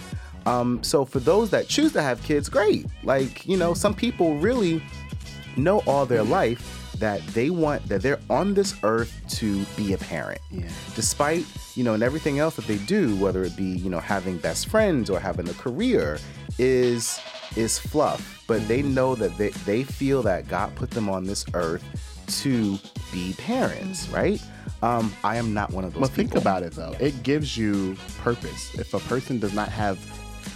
Um, 0.45 0.83
so 0.83 1.05
for 1.05 1.19
those 1.19 1.49
that 1.51 1.67
choose 1.67 1.93
to 1.93 2.01
have 2.01 2.21
kids, 2.23 2.49
great. 2.49 2.85
Like 3.03 3.45
you 3.45 3.57
know, 3.57 3.73
some 3.73 3.93
people 3.93 4.37
really 4.37 4.83
know 5.55 5.79
all 5.87 6.05
their 6.05 6.23
life 6.23 6.82
that 7.03 7.19
they 7.27 7.49
want 7.49 7.85
that 7.89 8.01
they're 8.01 8.21
on 8.29 8.53
this 8.53 8.75
earth 8.83 9.13
to 9.27 9.65
be 9.75 9.91
a 9.91 9.97
parent. 9.97 10.39
Yeah. 10.49 10.69
Despite, 10.95 11.45
you 11.75 11.83
know, 11.83 11.93
and 11.95 12.01
everything 12.01 12.39
else 12.39 12.55
that 12.55 12.65
they 12.65 12.77
do, 12.77 13.13
whether 13.17 13.43
it 13.43 13.57
be, 13.57 13.65
you 13.65 13.89
know, 13.89 13.99
having 13.99 14.37
best 14.37 14.69
friends 14.69 15.09
or 15.09 15.19
having 15.19 15.49
a 15.49 15.53
career, 15.53 16.17
is 16.57 17.19
is 17.57 17.77
fluff. 17.77 18.43
But 18.47 18.65
they 18.69 18.81
know 18.81 19.15
that 19.15 19.37
they, 19.37 19.49
they 19.49 19.83
feel 19.83 20.21
that 20.23 20.47
God 20.47 20.73
put 20.75 20.91
them 20.91 21.09
on 21.09 21.25
this 21.25 21.45
earth 21.53 21.83
to 22.43 22.79
be 23.11 23.33
parents, 23.33 24.07
right? 24.07 24.41
Um, 24.81 25.13
I 25.25 25.35
am 25.35 25.53
not 25.53 25.71
one 25.71 25.83
of 25.83 25.93
those 25.93 25.99
Well, 26.01 26.09
people. 26.09 26.23
think 26.31 26.35
about 26.41 26.63
it 26.63 26.71
though. 26.71 26.95
It 27.01 27.21
gives 27.23 27.57
you 27.57 27.97
purpose. 28.19 28.73
If 28.75 28.93
a 28.93 28.99
person 29.01 29.39
does 29.39 29.53
not 29.53 29.67
have 29.67 29.99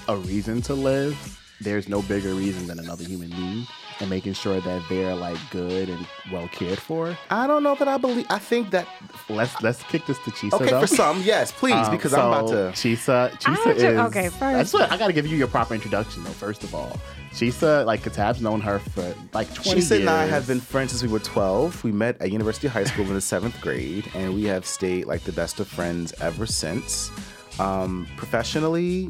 a 0.07 0.15
reason 0.15 0.61
to 0.63 0.73
live, 0.73 1.17
there's 1.59 1.89
no 1.89 2.01
bigger 2.03 2.33
reason 2.33 2.67
than 2.67 2.79
another 2.79 3.03
human 3.03 3.31
being 3.31 3.67
and 3.99 4.09
making 4.09 4.33
sure 4.33 4.59
that 4.61 4.81
they're 4.89 5.15
like 5.15 5.37
good 5.51 5.89
and 5.89 6.05
well 6.31 6.47
cared 6.49 6.79
for. 6.79 7.17
I 7.29 7.47
don't 7.47 7.63
know 7.63 7.75
that 7.75 7.87
I 7.87 7.97
believe 7.97 8.25
I 8.29 8.39
think 8.39 8.69
that 8.71 8.87
Let's 9.29 9.61
let's 9.61 9.83
kick 9.83 10.05
this 10.05 10.17
to 10.19 10.31
Chisa 10.31 10.53
okay 10.53 10.69
though. 10.71 10.79
for 10.81 10.87
some, 10.87 11.21
yes, 11.21 11.51
please, 11.51 11.73
Um, 11.73 11.91
because 11.91 12.13
I'm 12.13 12.27
about 12.27 12.47
to 12.49 12.71
Chisa, 12.73 13.31
Chisa 13.39 13.55
have 13.55 13.63
to- 13.77 13.87
is 13.93 13.99
okay, 14.07 14.29
first- 14.29 14.39
That's 14.39 14.73
what 14.73 14.91
I 14.91 14.97
got 14.97 15.07
to 15.07 15.13
give 15.13 15.27
you 15.27 15.35
your 15.35 15.47
proper 15.47 15.73
introduction 15.73 16.23
though. 16.23 16.29
First 16.31 16.63
of 16.63 16.73
all, 16.73 16.97
Chisa, 17.33 17.85
like 17.85 18.01
Katab's 18.03 18.41
known 18.41 18.61
her 18.61 18.79
for 18.79 19.13
like 19.33 19.53
twenty 19.53 19.81
She 19.81 19.87
years. 19.87 19.91
and 20.01 20.09
I 20.09 20.25
have 20.25 20.47
been 20.47 20.61
friends 20.61 20.91
since 20.91 21.03
we 21.03 21.09
were 21.09 21.19
12. 21.19 21.83
We 21.83 21.91
met 21.91 22.19
at 22.21 22.31
University 22.31 22.67
High 22.67 22.85
School 22.85 23.05
in 23.05 23.13
the 23.13 23.21
seventh 23.21 23.59
grade, 23.61 24.09
and 24.15 24.33
we 24.33 24.45
have 24.45 24.65
stayed 24.65 25.05
like 25.05 25.23
the 25.23 25.33
best 25.33 25.59
of 25.59 25.67
friends 25.67 26.13
ever 26.21 26.45
since. 26.45 27.11
Um, 27.59 28.07
professionally, 28.17 29.09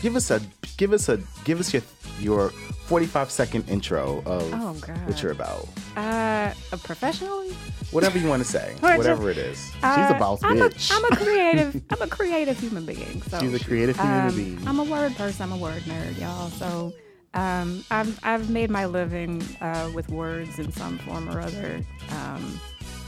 give 0.00 0.16
us 0.16 0.30
a 0.30 0.40
give 0.76 0.92
us 0.92 1.08
a 1.08 1.20
give 1.44 1.60
us 1.60 1.72
your 1.74 1.82
your 2.20 2.52
45 2.88 3.30
second 3.30 3.68
intro 3.68 4.22
of 4.24 4.50
Oh, 4.54 4.72
what 5.04 5.22
you're 5.22 5.32
about. 5.32 5.68
Uh, 5.94 6.52
professionally, 6.84 7.54
Whatever 7.90 8.18
you 8.18 8.28
want 8.28 8.42
to 8.42 8.48
say, 8.48 8.74
What 8.80 8.96
whatever 8.96 9.30
it 9.30 9.36
is. 9.36 9.58
She's 9.58 9.74
a 9.82 10.16
boss 10.18 10.42
I'm 10.42 10.56
bitch. 10.56 10.90
A, 10.90 10.94
I'm 10.94 11.04
a 11.12 11.16
creative. 11.16 11.82
I'm 11.90 12.00
a 12.02 12.06
creative 12.06 12.58
human 12.58 12.86
being. 12.86 13.20
So 13.22 13.40
She's 13.40 13.52
a 13.52 13.62
creative 13.62 13.96
human 13.96 14.28
um, 14.28 14.34
being. 14.36 14.66
I'm 14.66 14.78
a 14.78 14.84
word 14.84 15.14
person. 15.16 15.42
I'm 15.42 15.52
a 15.52 15.56
word 15.56 15.82
nerd, 15.82 16.18
y'all. 16.18 16.48
So 16.48 16.94
um, 17.34 17.84
I've 17.90 18.18
I've 18.22 18.48
made 18.48 18.70
my 18.70 18.86
living 18.86 19.42
uh, 19.60 19.90
with 19.94 20.08
words 20.08 20.58
in 20.58 20.72
some 20.72 20.96
form 20.98 21.28
or 21.28 21.40
other. 21.40 21.80
Um, 22.10 22.58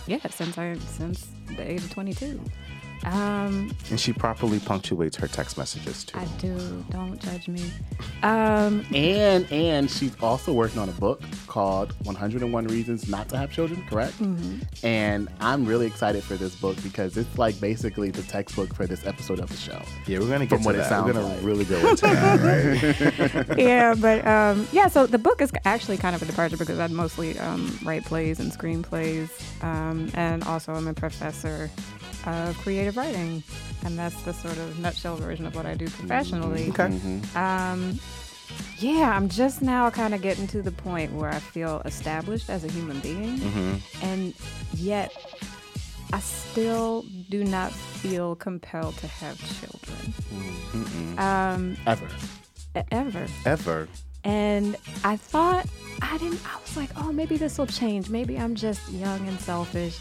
yeah, 0.06 0.26
since 0.28 0.58
I 0.58 0.76
since 0.78 1.28
the 1.56 1.70
age 1.70 1.82
of 1.84 1.90
22. 1.90 2.38
Um, 3.04 3.70
And 3.90 3.98
she 3.98 4.12
properly 4.12 4.58
punctuates 4.60 5.16
her 5.16 5.26
text 5.26 5.56
messages 5.56 6.04
too. 6.04 6.18
I 6.18 6.24
do. 6.38 6.84
Don't 6.90 7.18
judge 7.20 7.48
me. 7.48 7.72
Um, 8.22 8.84
And 8.94 9.50
and 9.50 9.90
she's 9.90 10.12
also 10.22 10.52
working 10.52 10.78
on 10.78 10.88
a 10.88 10.92
book 10.92 11.22
called 11.46 11.92
101 12.04 12.66
Reasons 12.66 13.08
Not 13.08 13.28
to 13.30 13.38
Have 13.38 13.50
Children, 13.50 13.84
correct? 13.88 14.18
Mm-hmm. 14.20 14.86
And 14.86 15.28
I'm 15.40 15.64
really 15.64 15.86
excited 15.86 16.22
for 16.22 16.34
this 16.36 16.54
book 16.54 16.76
because 16.82 17.16
it's 17.16 17.38
like 17.38 17.58
basically 17.60 18.10
the 18.10 18.22
textbook 18.22 18.74
for 18.74 18.86
this 18.86 19.06
episode 19.06 19.40
of 19.40 19.48
the 19.48 19.56
show. 19.56 19.80
yeah, 20.06 20.18
we're 20.18 20.28
gonna 20.28 20.46
get 20.46 20.50
From 20.56 20.58
to 20.60 20.66
what 20.66 20.74
it 20.74 20.78
that. 20.78 20.88
sounds 20.88 21.06
We're 21.06 21.12
gonna 21.14 21.34
like. 21.34 21.42
really 21.44 21.64
go 21.64 21.76
into 21.88 22.02
that, 22.02 23.46
right? 23.48 23.58
yeah, 23.58 23.94
but 23.94 24.26
um, 24.26 24.66
yeah. 24.72 24.88
So 24.88 25.06
the 25.06 25.18
book 25.18 25.40
is 25.40 25.50
actually 25.64 25.96
kind 25.96 26.14
of 26.14 26.22
a 26.22 26.26
departure 26.26 26.56
because 26.56 26.78
I 26.78 26.86
mostly 26.88 27.38
um, 27.38 27.78
write 27.84 28.04
plays 28.04 28.40
and 28.40 28.52
screenplays, 28.52 29.30
um, 29.64 30.10
and 30.14 30.44
also 30.44 30.72
I'm 30.74 30.86
a 30.88 30.94
professor 30.94 31.70
of 32.26 32.56
creative 32.58 32.96
writing, 32.96 33.42
and 33.84 33.98
that's 33.98 34.20
the 34.22 34.32
sort 34.32 34.56
of 34.58 34.78
nutshell 34.78 35.16
version 35.16 35.46
of 35.46 35.54
what 35.54 35.66
I 35.66 35.74
do 35.74 35.88
professionally. 35.88 36.68
Okay. 36.70 37.20
Um, 37.34 37.98
yeah, 38.78 39.14
I'm 39.16 39.28
just 39.28 39.62
now 39.62 39.90
kind 39.90 40.14
of 40.14 40.22
getting 40.22 40.46
to 40.48 40.62
the 40.62 40.72
point 40.72 41.12
where 41.12 41.30
I 41.30 41.38
feel 41.38 41.82
established 41.84 42.50
as 42.50 42.64
a 42.64 42.68
human 42.68 43.00
being, 43.00 43.38
Mm-hmm. 43.38 44.04
and 44.06 44.34
yet 44.74 45.12
I 46.12 46.18
still 46.20 47.04
do 47.28 47.44
not 47.44 47.70
feel 47.72 48.34
compelled 48.34 48.96
to 48.98 49.06
have 49.06 49.38
children. 49.60 51.18
Um, 51.18 51.76
Ever. 51.86 52.08
ever. 52.90 53.26
Ever. 53.46 53.88
And 54.24 54.76
I 55.04 55.16
thought, 55.16 55.66
I 56.02 56.18
didn't, 56.18 56.40
I 56.46 56.60
was 56.60 56.76
like, 56.76 56.90
oh, 56.96 57.12
maybe 57.12 57.36
this 57.36 57.56
will 57.58 57.66
change. 57.66 58.10
Maybe 58.10 58.38
I'm 58.38 58.54
just 58.54 58.90
young 58.90 59.26
and 59.28 59.38
selfish. 59.40 59.98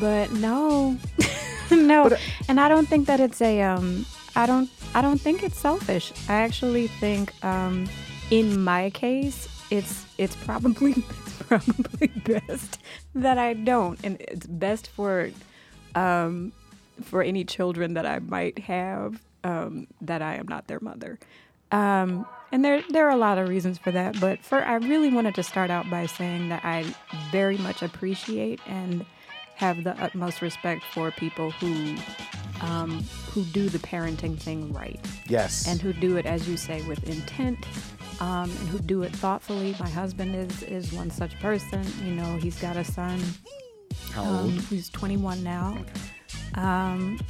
But 0.00 0.32
no, 0.32 0.96
no. 1.70 2.04
But, 2.04 2.12
uh, 2.14 2.18
and 2.48 2.60
I 2.60 2.68
don't 2.68 2.88
think 2.88 3.06
that 3.06 3.20
it's 3.20 3.40
a, 3.40 3.62
um, 3.62 4.06
I 4.36 4.46
don't, 4.46 4.70
I 4.94 5.02
don't 5.02 5.20
think 5.20 5.42
it's 5.42 5.58
selfish. 5.58 6.12
I 6.28 6.34
actually 6.34 6.86
think, 6.86 7.32
um, 7.44 7.88
in 8.30 8.62
my 8.62 8.90
case, 8.90 9.48
it's, 9.70 10.04
it's 10.18 10.36
probably, 10.36 10.92
it's 10.92 11.42
probably 11.48 12.08
best 12.08 12.78
that 13.14 13.38
I 13.38 13.54
don't. 13.54 13.98
And 14.04 14.20
it's 14.20 14.46
best 14.46 14.88
for, 14.88 15.30
um, 15.94 16.52
for 17.02 17.22
any 17.22 17.44
children 17.44 17.94
that 17.94 18.06
I 18.06 18.18
might 18.18 18.58
have, 18.60 19.20
um, 19.44 19.86
that 20.00 20.22
I 20.22 20.34
am 20.34 20.48
not 20.48 20.66
their 20.66 20.80
mother. 20.80 21.18
Um, 21.70 22.26
and 22.50 22.64
there 22.64 22.82
there 22.88 23.06
are 23.06 23.10
a 23.10 23.16
lot 23.16 23.38
of 23.38 23.48
reasons 23.48 23.78
for 23.78 23.90
that, 23.92 24.18
but 24.20 24.42
for 24.42 24.64
I 24.64 24.76
really 24.76 25.10
wanted 25.10 25.34
to 25.34 25.42
start 25.42 25.70
out 25.70 25.90
by 25.90 26.06
saying 26.06 26.48
that 26.48 26.64
I 26.64 26.94
very 27.30 27.58
much 27.58 27.82
appreciate 27.82 28.60
and 28.66 29.04
have 29.58 29.82
the 29.84 29.90
utmost 30.02 30.40
respect 30.40 30.82
for 30.94 31.10
people 31.10 31.50
who 31.50 31.96
um, 32.60 33.04
who 33.32 33.44
do 33.44 33.68
the 33.68 33.78
parenting 33.80 34.38
thing 34.38 34.72
right 34.72 34.98
Yes. 35.28 35.66
and 35.68 35.80
who 35.80 35.92
do 35.92 36.16
it 36.16 36.26
as 36.26 36.48
you 36.48 36.56
say 36.56 36.80
with 36.82 37.08
intent 37.08 37.58
um, 38.20 38.50
and 38.50 38.68
who 38.68 38.78
do 38.78 39.02
it 39.02 39.12
thoughtfully. 39.14 39.74
My 39.78 39.88
husband 39.88 40.34
is 40.34 40.62
is 40.62 40.92
one 40.92 41.10
such 41.10 41.38
person. 41.40 41.84
You 42.04 42.14
know, 42.14 42.36
he's 42.36 42.58
got 42.60 42.76
a 42.76 42.84
son 42.84 43.20
How 44.12 44.22
um, 44.24 44.36
old? 44.44 44.52
who's 44.70 44.88
21 44.90 45.42
now. 45.44 45.76
Um, 46.54 47.20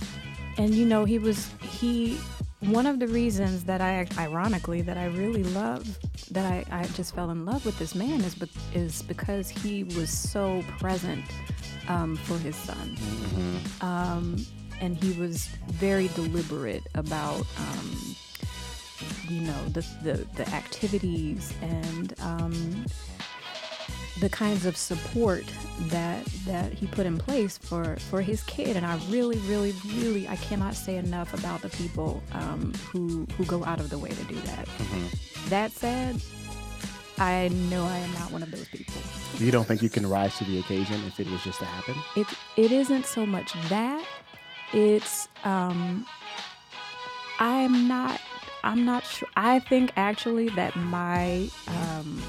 and 0.59 0.75
you 0.75 0.85
know, 0.87 1.05
he 1.05 1.19
was 1.19 1.49
he. 1.63 2.19
One 2.61 2.87
of 2.87 2.99
the 2.99 3.07
reasons 3.07 3.63
that 3.65 3.81
I, 3.81 4.05
ironically, 4.19 4.83
that 4.83 4.97
I 4.99 5.07
really 5.07 5.45
love, 5.45 5.87
that 6.33 6.45
I, 6.45 6.65
I 6.73 6.87
just 6.89 7.15
fell 7.15 7.31
in 7.31 7.47
love 7.47 7.65
with 7.65 7.79
this 7.79 7.95
man 7.95 8.21
is, 8.23 8.35
be, 8.35 8.51
is 8.75 9.01
because 9.03 9.49
he 9.49 9.85
was 9.85 10.11
so 10.11 10.65
present 10.81 11.25
um, 11.89 12.17
for 12.17 12.39
his 12.39 12.57
son. 12.57 12.97
Um, 13.81 14.37
and 14.81 14.97
he 14.97 15.19
was 15.19 15.47
very 15.67 16.09
deliberate 16.09 16.85
about, 16.95 17.45
um, 17.59 18.17
you 19.29 19.41
know, 19.41 19.65
the, 19.69 19.85
the, 20.03 20.27
the 20.37 20.49
activities 20.51 21.53
and 21.63 22.15
um, 22.21 22.85
the 24.21 24.29
kinds 24.29 24.67
of 24.67 24.77
support 24.77 25.45
that 25.89 26.25
that 26.45 26.73
he 26.73 26.87
put 26.87 27.07
in 27.07 27.19
place 27.19 27.57
for 27.57 27.97
for 28.11 28.21
his 28.21 28.43
kid. 28.45 28.77
And 28.77 28.85
i 28.85 28.99
really 29.09 29.39
really 29.41 29.73
really 29.95 30.27
i 30.27 30.35
cannot 30.37 30.75
say 30.75 30.97
enough 30.97 31.33
about 31.35 31.63
the 31.63 31.69
people 31.69 32.21
um, 32.33 32.73
who 32.91 33.27
who 33.37 33.45
go 33.45 33.65
out 33.65 33.79
of 33.79 33.91
the 33.91 33.99
way 33.99 34.11
to 34.11 34.25
do 34.25 34.35
that. 34.35 34.69
That 35.49 35.71
said 35.71 36.21
i 37.21 37.49
know 37.49 37.85
i 37.85 37.97
am 37.99 38.13
not 38.15 38.31
one 38.31 38.43
of 38.43 38.51
those 38.51 38.69
people 38.69 38.95
You 39.39 39.51
don't 39.51 39.67
think 39.67 39.83
you 39.83 39.89
can 39.89 40.07
rise 40.07 40.37
to 40.39 40.45
the 40.45 40.59
occasion 40.59 41.03
if 41.07 41.21
it 41.21 41.29
was 41.31 41.43
just 41.43 41.59
to 41.61 41.65
happen? 41.65 41.95
it 42.17 42.27
it 42.57 42.73
isn't 42.73 43.07
so 43.07 43.25
much 43.27 43.53
that 43.69 44.05
it's 44.73 45.29
um 45.45 46.07
i'm 47.39 47.87
not 47.89 48.21
I'm 48.65 48.85
not 48.85 49.07
sure. 49.07 49.29
I 49.37 49.61
think 49.61 49.93
actually 49.97 50.49
that 50.51 50.75
my 50.75 51.49
um, 51.69 52.21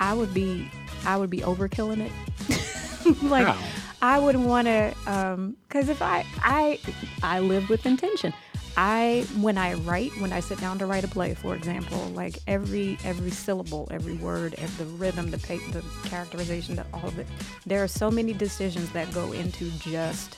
I 0.00 0.14
would 0.14 0.34
be 0.34 0.68
I 1.04 1.16
would 1.16 1.30
be 1.30 1.38
overkilling 1.38 2.00
it. 2.04 3.22
like 3.22 3.46
How? 3.46 3.56
I 4.02 4.18
wouldn't 4.18 4.44
want 4.46 4.66
to 4.66 4.92
um 5.06 5.56
cuz 5.68 5.88
if 5.88 6.02
I 6.02 6.26
I 6.42 6.80
I 7.22 7.38
live 7.38 7.68
with 7.70 7.86
intention. 7.86 8.34
I 8.76 9.26
when 9.40 9.56
I 9.56 9.74
write, 9.74 10.12
when 10.20 10.32
I 10.32 10.40
sit 10.40 10.60
down 10.60 10.78
to 10.80 10.86
write 10.86 11.04
a 11.04 11.08
play, 11.08 11.34
for 11.34 11.54
example, 11.54 11.98
like 12.14 12.38
every 12.46 12.98
every 13.04 13.30
syllable, 13.30 13.88
every 13.90 14.14
word, 14.14 14.54
ev- 14.58 14.76
the 14.78 14.84
rhythm, 14.84 15.30
the 15.30 15.38
pa- 15.38 15.72
the 15.72 15.82
characterization, 16.08 16.76
that 16.76 16.86
all 16.92 17.06
of 17.06 17.18
it. 17.18 17.26
There 17.64 17.82
are 17.82 17.88
so 17.88 18.10
many 18.10 18.32
decisions 18.34 18.90
that 18.92 19.10
go 19.12 19.32
into 19.32 19.70
just 19.78 20.36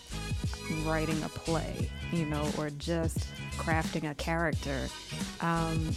writing 0.85 1.21
a 1.23 1.29
play, 1.29 1.91
you 2.13 2.27
know, 2.27 2.49
or 2.57 2.71
just 2.71 3.27
crafting 3.57 4.11
a 4.11 4.15
character. 4.15 4.89
Um, 5.41 5.91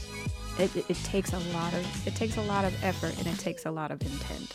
it, 0.59 0.75
it, 0.75 0.85
it 0.89 0.97
takes 1.03 1.33
a 1.33 1.39
lot 1.53 1.73
of 1.73 2.07
it 2.07 2.15
takes 2.15 2.37
a 2.37 2.41
lot 2.41 2.65
of 2.65 2.73
effort 2.83 3.17
and 3.17 3.27
it 3.27 3.39
takes 3.39 3.65
a 3.65 3.71
lot 3.71 3.91
of 3.91 4.01
intent. 4.01 4.53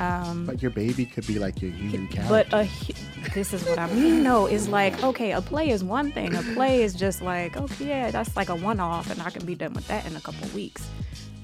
Um, 0.00 0.46
But 0.46 0.62
your 0.62 0.70
baby 0.70 1.04
could 1.06 1.26
be 1.26 1.38
like 1.38 1.60
your 1.62 1.70
human 1.70 2.08
character. 2.08 2.46
but 2.50 2.52
a, 2.52 2.68
this 3.34 3.52
is 3.52 3.64
what 3.64 3.78
I 3.78 3.92
mean. 3.92 4.22
No, 4.22 4.46
is 4.46 4.68
like 4.68 5.02
okay, 5.02 5.32
a 5.32 5.40
play 5.40 5.70
is 5.70 5.82
one 5.84 6.12
thing. 6.12 6.34
A 6.34 6.42
play 6.54 6.82
is 6.82 6.94
just 6.94 7.22
like 7.22 7.56
okay, 7.56 7.86
yeah, 7.86 8.10
that's 8.10 8.36
like 8.36 8.48
a 8.48 8.54
one-off, 8.54 9.10
and 9.10 9.20
I 9.22 9.30
can 9.30 9.44
be 9.44 9.54
done 9.54 9.72
with 9.74 9.86
that 9.88 10.06
in 10.06 10.16
a 10.16 10.20
couple 10.20 10.48
weeks. 10.54 10.88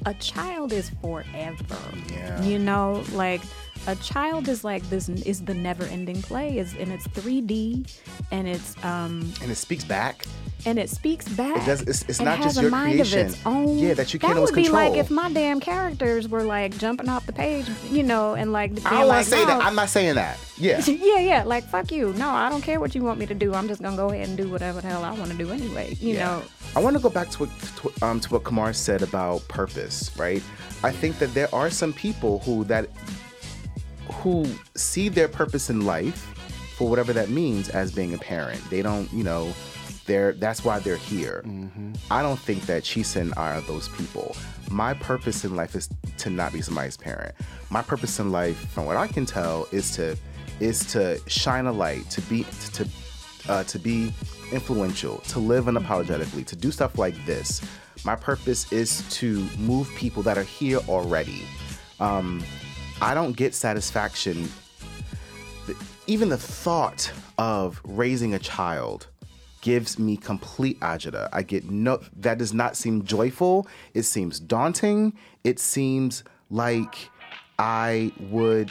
A 0.06 0.14
child 0.14 0.72
is 0.72 0.90
forever. 1.02 1.76
Yeah. 2.10 2.42
You 2.42 2.58
know, 2.58 3.04
like 3.12 3.42
a 3.86 3.96
child 3.96 4.48
is 4.48 4.62
like 4.64 4.82
this 4.90 5.08
is 5.08 5.42
the 5.44 5.54
never-ending 5.54 6.22
play. 6.22 6.58
Is 6.58 6.74
and 6.78 6.92
it's 6.92 7.06
3D, 7.08 7.90
and 8.30 8.46
it's 8.48 8.76
um 8.84 9.32
And 9.42 9.50
it 9.50 9.56
speaks 9.56 9.84
back. 9.84 10.26
and 10.66 10.78
it 10.78 10.90
speaks 10.90 11.26
back. 11.28 11.56
It 11.56 11.66
does- 11.66 11.80
it's- 11.82 12.04
it's 12.08 12.20
not 12.20 12.36
has 12.36 12.46
just 12.48 12.58
a 12.58 12.62
your 12.62 12.70
mind 12.70 13.00
Of 13.00 13.08
creation. 13.08 13.28
its 13.28 13.38
own. 13.46 13.78
Yeah, 13.78 13.94
that 13.94 14.12
you 14.12 14.20
can't 14.20 14.34
That 14.34 14.36
always 14.40 14.52
would 14.52 14.62
be 14.62 14.68
like 14.68 14.94
if 14.94 15.10
my 15.10 15.32
damn 15.32 15.58
characters 15.60 16.28
were 16.28 16.42
like 16.42 16.76
jumping 16.76 17.08
off 17.08 17.24
the 17.26 17.32
page, 17.32 17.66
you 17.90 18.02
know, 18.02 18.34
and 18.34 18.52
like. 18.52 18.72
I 18.84 18.90
don't 19.00 19.08
like, 19.08 19.24
say 19.26 19.44
that. 19.44 19.58
"No." 19.58 19.64
I'm 19.64 19.74
not 19.74 19.88
saying 19.88 20.16
that. 20.16 20.38
Yeah. 20.58 20.84
yeah, 20.86 21.20
yeah, 21.20 21.42
like 21.44 21.64
fuck 21.64 21.90
you. 21.90 22.12
No, 22.18 22.28
I 22.28 22.50
don't 22.50 22.60
care 22.62 22.78
what 22.80 22.94
you 22.94 23.02
want 23.02 23.18
me 23.18 23.24
to 23.26 23.34
do. 23.34 23.54
I'm 23.54 23.66
just 23.68 23.80
gonna 23.82 23.96
go 23.96 24.10
ahead 24.10 24.28
and 24.28 24.36
do 24.36 24.48
whatever 24.50 24.80
the 24.82 24.88
hell 24.88 25.02
I 25.04 25.12
want 25.12 25.30
to 25.30 25.36
do 25.38 25.50
anyway. 25.50 25.96
You 26.00 26.18
know. 26.18 26.42
I 26.76 26.80
want 26.80 26.94
to 26.96 27.02
go 27.02 27.08
back 27.08 27.30
to 27.30 27.38
what 27.46 27.50
to, 27.98 28.06
um, 28.06 28.20
to 28.20 28.28
what 28.28 28.44
Kamar 28.44 28.72
said 28.74 29.00
about 29.02 29.46
purpose, 29.48 30.10
right? 30.18 30.42
I 30.84 30.92
think 30.92 31.18
that 31.18 31.32
there 31.34 31.52
are 31.54 31.70
some 31.70 31.92
people 31.92 32.40
who 32.40 32.64
that 32.64 32.88
who 34.10 34.46
see 34.74 35.08
their 35.08 35.28
purpose 35.28 35.70
in 35.70 35.84
life 35.84 36.34
for 36.76 36.88
whatever 36.88 37.12
that 37.12 37.28
means 37.28 37.68
as 37.68 37.92
being 37.92 38.14
a 38.14 38.18
parent. 38.18 38.62
They 38.70 38.82
don't, 38.82 39.12
you 39.12 39.24
know, 39.24 39.52
they're 40.06 40.32
that's 40.32 40.64
why 40.64 40.78
they're 40.80 40.96
here. 40.96 41.44
I 42.10 42.22
don't 42.22 42.38
think 42.38 42.66
that 42.66 42.82
Chisa 42.82 43.20
and 43.20 43.34
I 43.36 43.56
are 43.56 43.60
those 43.60 43.88
people. 43.90 44.34
My 44.70 44.94
purpose 44.94 45.44
in 45.44 45.54
life 45.56 45.74
is 45.74 45.88
to 46.18 46.30
not 46.30 46.52
be 46.52 46.62
somebody's 46.62 46.96
parent. 46.96 47.34
My 47.70 47.82
purpose 47.82 48.18
in 48.18 48.32
life, 48.32 48.56
from 48.70 48.86
what 48.86 48.96
I 48.96 49.06
can 49.06 49.26
tell, 49.26 49.68
is 49.72 49.90
to 49.96 50.16
is 50.58 50.84
to 50.92 51.20
shine 51.26 51.66
a 51.66 51.72
light, 51.72 52.08
to 52.10 52.20
be 52.22 52.44
to 52.74 52.88
uh, 53.48 53.64
to 53.64 53.78
be 53.78 54.12
influential, 54.52 55.18
to 55.18 55.38
live 55.38 55.66
unapologetically, 55.66 56.44
to 56.46 56.56
do 56.56 56.70
stuff 56.70 56.98
like 56.98 57.14
this. 57.24 57.60
My 58.04 58.16
purpose 58.16 58.72
is 58.72 59.08
to 59.18 59.46
move 59.58 59.88
people 59.94 60.22
that 60.24 60.38
are 60.38 60.42
here 60.42 60.78
already. 60.88 61.42
Um, 62.00 62.42
I 63.00 63.14
don't 63.14 63.36
get 63.36 63.54
satisfaction. 63.54 64.48
Even 66.06 66.28
the 66.28 66.36
thought 66.36 67.10
of 67.38 67.80
raising 67.84 68.34
a 68.34 68.38
child 68.38 69.06
gives 69.62 69.98
me 69.98 70.16
complete 70.16 70.78
agita. 70.80 71.28
I 71.32 71.42
get 71.42 71.70
no, 71.70 72.00
that 72.16 72.38
does 72.38 72.52
not 72.52 72.76
seem 72.76 73.04
joyful. 73.04 73.66
It 73.94 74.02
seems 74.02 74.40
daunting. 74.40 75.14
It 75.44 75.58
seems 75.58 76.24
like 76.50 77.10
I 77.58 78.12
would 78.30 78.70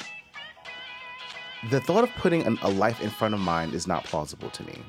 the 1.70 1.82
thought 1.82 2.04
of 2.04 2.10
putting 2.16 2.44
an, 2.44 2.58
a 2.62 2.70
life 2.70 3.02
in 3.02 3.10
front 3.10 3.34
of 3.34 3.40
mine 3.40 3.72
is 3.72 3.86
not 3.86 4.04
plausible 4.06 4.50
to 4.50 4.64
me 4.64 4.82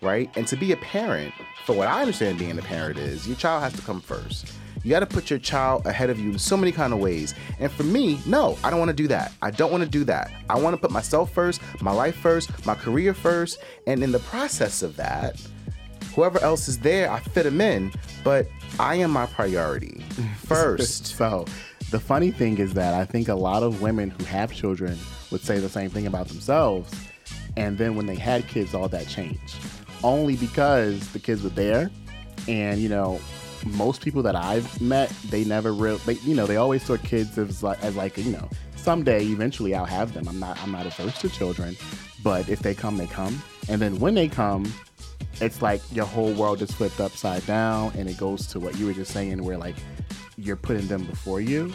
right 0.00 0.30
and 0.36 0.46
to 0.46 0.56
be 0.56 0.70
a 0.70 0.76
parent 0.76 1.34
for 1.66 1.74
what 1.74 1.88
i 1.88 2.00
understand 2.00 2.38
being 2.38 2.56
a 2.56 2.62
parent 2.62 2.96
is 2.96 3.26
your 3.26 3.34
child 3.34 3.60
has 3.64 3.72
to 3.72 3.82
come 3.82 4.00
first 4.00 4.52
you 4.82 4.90
got 4.90 5.00
to 5.00 5.06
put 5.06 5.30
your 5.30 5.38
child 5.38 5.86
ahead 5.86 6.10
of 6.10 6.18
you 6.18 6.30
in 6.32 6.38
so 6.38 6.56
many 6.56 6.72
kind 6.72 6.92
of 6.92 6.98
ways 6.98 7.34
and 7.58 7.70
for 7.70 7.84
me 7.84 8.18
no 8.26 8.56
i 8.64 8.70
don't 8.70 8.78
want 8.78 8.88
to 8.90 8.96
do 8.96 9.08
that 9.08 9.32
i 9.42 9.50
don't 9.50 9.70
want 9.70 9.82
to 9.82 9.88
do 9.88 10.04
that 10.04 10.30
i 10.50 10.58
want 10.58 10.74
to 10.74 10.80
put 10.80 10.90
myself 10.90 11.32
first 11.32 11.60
my 11.80 11.92
life 11.92 12.16
first 12.16 12.64
my 12.66 12.74
career 12.74 13.14
first 13.14 13.58
and 13.86 14.02
in 14.02 14.12
the 14.12 14.20
process 14.20 14.82
of 14.82 14.96
that 14.96 15.40
whoever 16.14 16.38
else 16.40 16.68
is 16.68 16.78
there 16.78 17.10
i 17.10 17.18
fit 17.20 17.44
them 17.44 17.60
in 17.60 17.92
but 18.24 18.46
i 18.78 18.94
am 18.94 19.10
my 19.10 19.26
priority 19.26 20.04
first 20.36 21.06
So 21.06 21.44
the 21.92 22.00
funny 22.00 22.30
thing 22.30 22.56
is 22.56 22.72
that 22.72 22.94
I 22.94 23.04
think 23.04 23.28
a 23.28 23.34
lot 23.34 23.62
of 23.62 23.82
women 23.82 24.08
who 24.08 24.24
have 24.24 24.50
children 24.50 24.98
would 25.30 25.42
say 25.42 25.58
the 25.58 25.68
same 25.68 25.90
thing 25.90 26.06
about 26.06 26.26
themselves. 26.26 26.90
And 27.58 27.76
then 27.76 27.96
when 27.96 28.06
they 28.06 28.14
had 28.14 28.48
kids, 28.48 28.72
all 28.72 28.88
that 28.88 29.06
changed. 29.08 29.56
Only 30.02 30.36
because 30.36 31.06
the 31.12 31.18
kids 31.18 31.42
were 31.42 31.50
there. 31.50 31.90
And, 32.48 32.80
you 32.80 32.88
know, 32.88 33.20
most 33.66 34.02
people 34.02 34.22
that 34.22 34.36
I've 34.36 34.80
met, 34.80 35.10
they 35.28 35.44
never 35.44 35.72
real 35.72 35.98
they 35.98 36.14
you 36.14 36.34
know, 36.34 36.46
they 36.46 36.56
always 36.56 36.82
saw 36.82 36.96
kids 36.96 37.38
as 37.38 37.62
like 37.62 37.82
as 37.82 37.96
like, 37.96 38.18
you 38.18 38.32
know, 38.32 38.48
someday 38.76 39.24
eventually 39.24 39.74
I'll 39.74 39.84
have 39.84 40.12
them. 40.12 40.28
I'm 40.28 40.38
not 40.38 40.60
I'm 40.62 40.72
not 40.72 40.86
averse 40.86 41.18
to 41.20 41.28
children. 41.28 41.76
But 42.22 42.48
if 42.48 42.60
they 42.60 42.74
come, 42.74 42.96
they 42.96 43.08
come. 43.08 43.42
And 43.68 43.82
then 43.82 43.98
when 43.98 44.14
they 44.14 44.28
come, 44.28 44.72
it's 45.40 45.60
like 45.60 45.80
your 45.92 46.06
whole 46.06 46.32
world 46.34 46.62
is 46.62 46.70
flipped 46.70 47.00
upside 47.00 47.44
down 47.46 47.92
and 47.96 48.08
it 48.08 48.16
goes 48.16 48.46
to 48.48 48.60
what 48.60 48.76
you 48.78 48.86
were 48.86 48.92
just 48.92 49.12
saying 49.12 49.42
where 49.42 49.58
like 49.58 49.74
you're 50.36 50.56
putting 50.56 50.86
them 50.86 51.04
before 51.04 51.40
you 51.40 51.72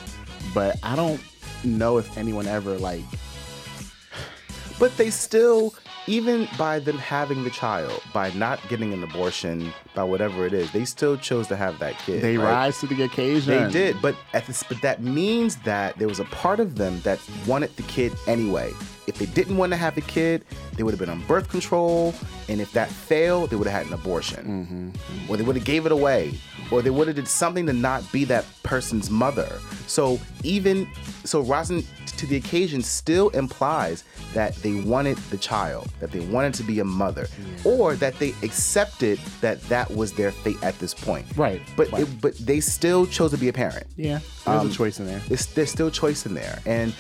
but 0.54 0.78
i 0.84 0.96
don't 0.96 1.22
know 1.64 1.98
if 1.98 2.18
anyone 2.18 2.48
ever 2.48 2.78
like 2.78 3.02
But 4.80 4.96
they 4.96 5.10
still, 5.10 5.74
even 6.08 6.48
by 6.58 6.80
them 6.80 6.98
having 6.98 7.44
the 7.44 7.50
child, 7.50 8.02
by 8.14 8.32
not 8.32 8.60
getting 8.70 8.94
an 8.94 9.04
abortion, 9.04 9.74
by 9.94 10.04
whatever 10.04 10.46
it 10.46 10.54
is, 10.54 10.72
they 10.72 10.86
still 10.86 11.18
chose 11.18 11.48
to 11.48 11.56
have 11.56 11.78
that 11.80 11.98
kid. 12.00 12.22
they 12.22 12.38
right? 12.38 12.52
rise 12.52 12.80
to 12.80 12.88
the 12.88 13.04
occasion 13.04 13.66
They 13.66 13.72
did, 13.72 14.02
but 14.02 14.16
at 14.34 14.48
this, 14.48 14.64
but 14.64 14.82
that 14.82 15.02
means 15.02 15.58
that 15.58 15.98
there 15.98 16.08
was 16.08 16.20
a 16.20 16.26
part 16.26 16.60
of 16.60 16.76
them 16.76 17.02
that 17.02 17.20
wanted 17.46 17.76
the 17.76 17.84
kid 17.84 18.14
anyway. 18.26 18.74
If 19.08 19.18
they 19.20 19.26
didn't 19.26 19.56
want 19.56 19.72
to 19.72 19.78
have 19.78 19.96
a 19.98 20.02
kid, 20.02 20.44
they 20.76 20.84
would 20.84 20.92
have 20.92 21.00
been 21.00 21.10
on 21.10 21.24
birth 21.28 21.48
control, 21.50 22.14
and 22.50 22.60
if 22.60 22.72
that 22.74 22.90
failed, 22.90 23.50
they 23.50 23.56
would 23.56 23.68
have 23.68 23.78
had 23.84 23.88
an 23.88 23.94
abortion, 23.94 24.94
or 25.30 25.38
they 25.38 25.44
would 25.44 25.56
have 25.56 25.64
gave 25.66 25.86
it 25.86 25.94
away, 25.94 26.34
or 26.72 26.82
they 26.82 26.90
would 26.90 27.08
have 27.08 27.16
did 27.16 27.28
something 27.28 27.66
to 27.68 27.74
not 27.74 28.10
be 28.12 28.26
that 28.26 28.46
person's 28.64 29.10
mother. 29.10 29.48
So 29.88 30.20
even 30.44 30.88
so, 31.24 31.40
rising 31.42 31.86
to 32.18 32.26
the 32.26 32.36
occasion 32.36 32.82
still 32.82 33.30
implies 33.30 34.04
that 34.34 34.56
they 34.58 34.74
wanted 34.82 35.18
the 35.30 35.38
child, 35.38 35.88
that 36.02 36.12
they 36.12 36.20
wanted 36.20 36.54
to 36.56 36.64
be 36.64 36.80
a 36.80 36.84
mother, 36.86 37.28
or 37.64 37.96
that 37.96 38.20
they 38.20 38.34
accepted 38.44 39.20
that 39.40 39.62
that 39.70 39.90
was 39.92 40.12
their 40.14 40.32
fate 40.32 40.62
at 40.64 40.78
this 40.80 40.94
point. 40.94 41.26
Right, 41.38 41.62
But 41.78 41.92
right. 41.94 42.02
it, 42.02 42.22
but 42.22 42.38
they 42.40 42.60
still 42.60 43.06
chose 43.06 43.32
to 43.32 43.38
be 43.38 43.48
a 43.48 43.54
parent. 43.54 43.86
yeah 43.96 44.20
there's 44.46 44.62
Um, 44.62 44.70
a 44.70 44.72
choice 44.74 45.00
in 45.00 45.06
there 45.06 45.22
there's 45.30 45.70
still 45.72 45.90
choice 45.92 46.26
in 46.26 46.34
there, 46.34 46.60
and 46.66 46.94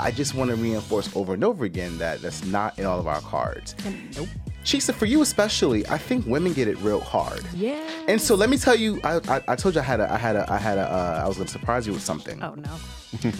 I 0.00 0.10
just 0.10 0.34
want 0.34 0.50
to 0.50 0.56
reinforce 0.56 1.14
over 1.14 1.34
and 1.34 1.44
over 1.44 1.64
again 1.64 1.98
that 1.98 2.22
that's 2.22 2.44
not 2.44 2.78
in 2.78 2.86
all 2.86 2.98
of 2.98 3.06
our 3.06 3.20
cards. 3.20 3.74
Nope. 4.16 4.28
Chisa, 4.64 4.94
for 4.94 5.06
you 5.06 5.22
especially, 5.22 5.86
I 5.88 5.98
think 5.98 6.24
women 6.26 6.52
get 6.52 6.68
it 6.68 6.78
real 6.78 7.00
hard. 7.00 7.44
Yeah. 7.52 7.80
And 8.06 8.20
so 8.20 8.34
let 8.34 8.48
me 8.48 8.56
tell 8.56 8.76
you, 8.76 9.00
I, 9.02 9.16
I, 9.28 9.42
I 9.48 9.56
told 9.56 9.74
you 9.74 9.80
I 9.80 9.84
had 9.84 10.00
a, 10.00 10.12
I 10.12 10.16
had 10.16 10.36
a, 10.36 10.50
I 10.50 10.56
had 10.56 10.78
a, 10.78 10.82
uh, 10.82 11.20
I 11.24 11.28
was 11.28 11.36
gonna 11.36 11.48
surprise 11.48 11.86
you 11.86 11.92
with 11.92 12.02
something. 12.02 12.42
Oh 12.42 12.54
no. 12.54 12.78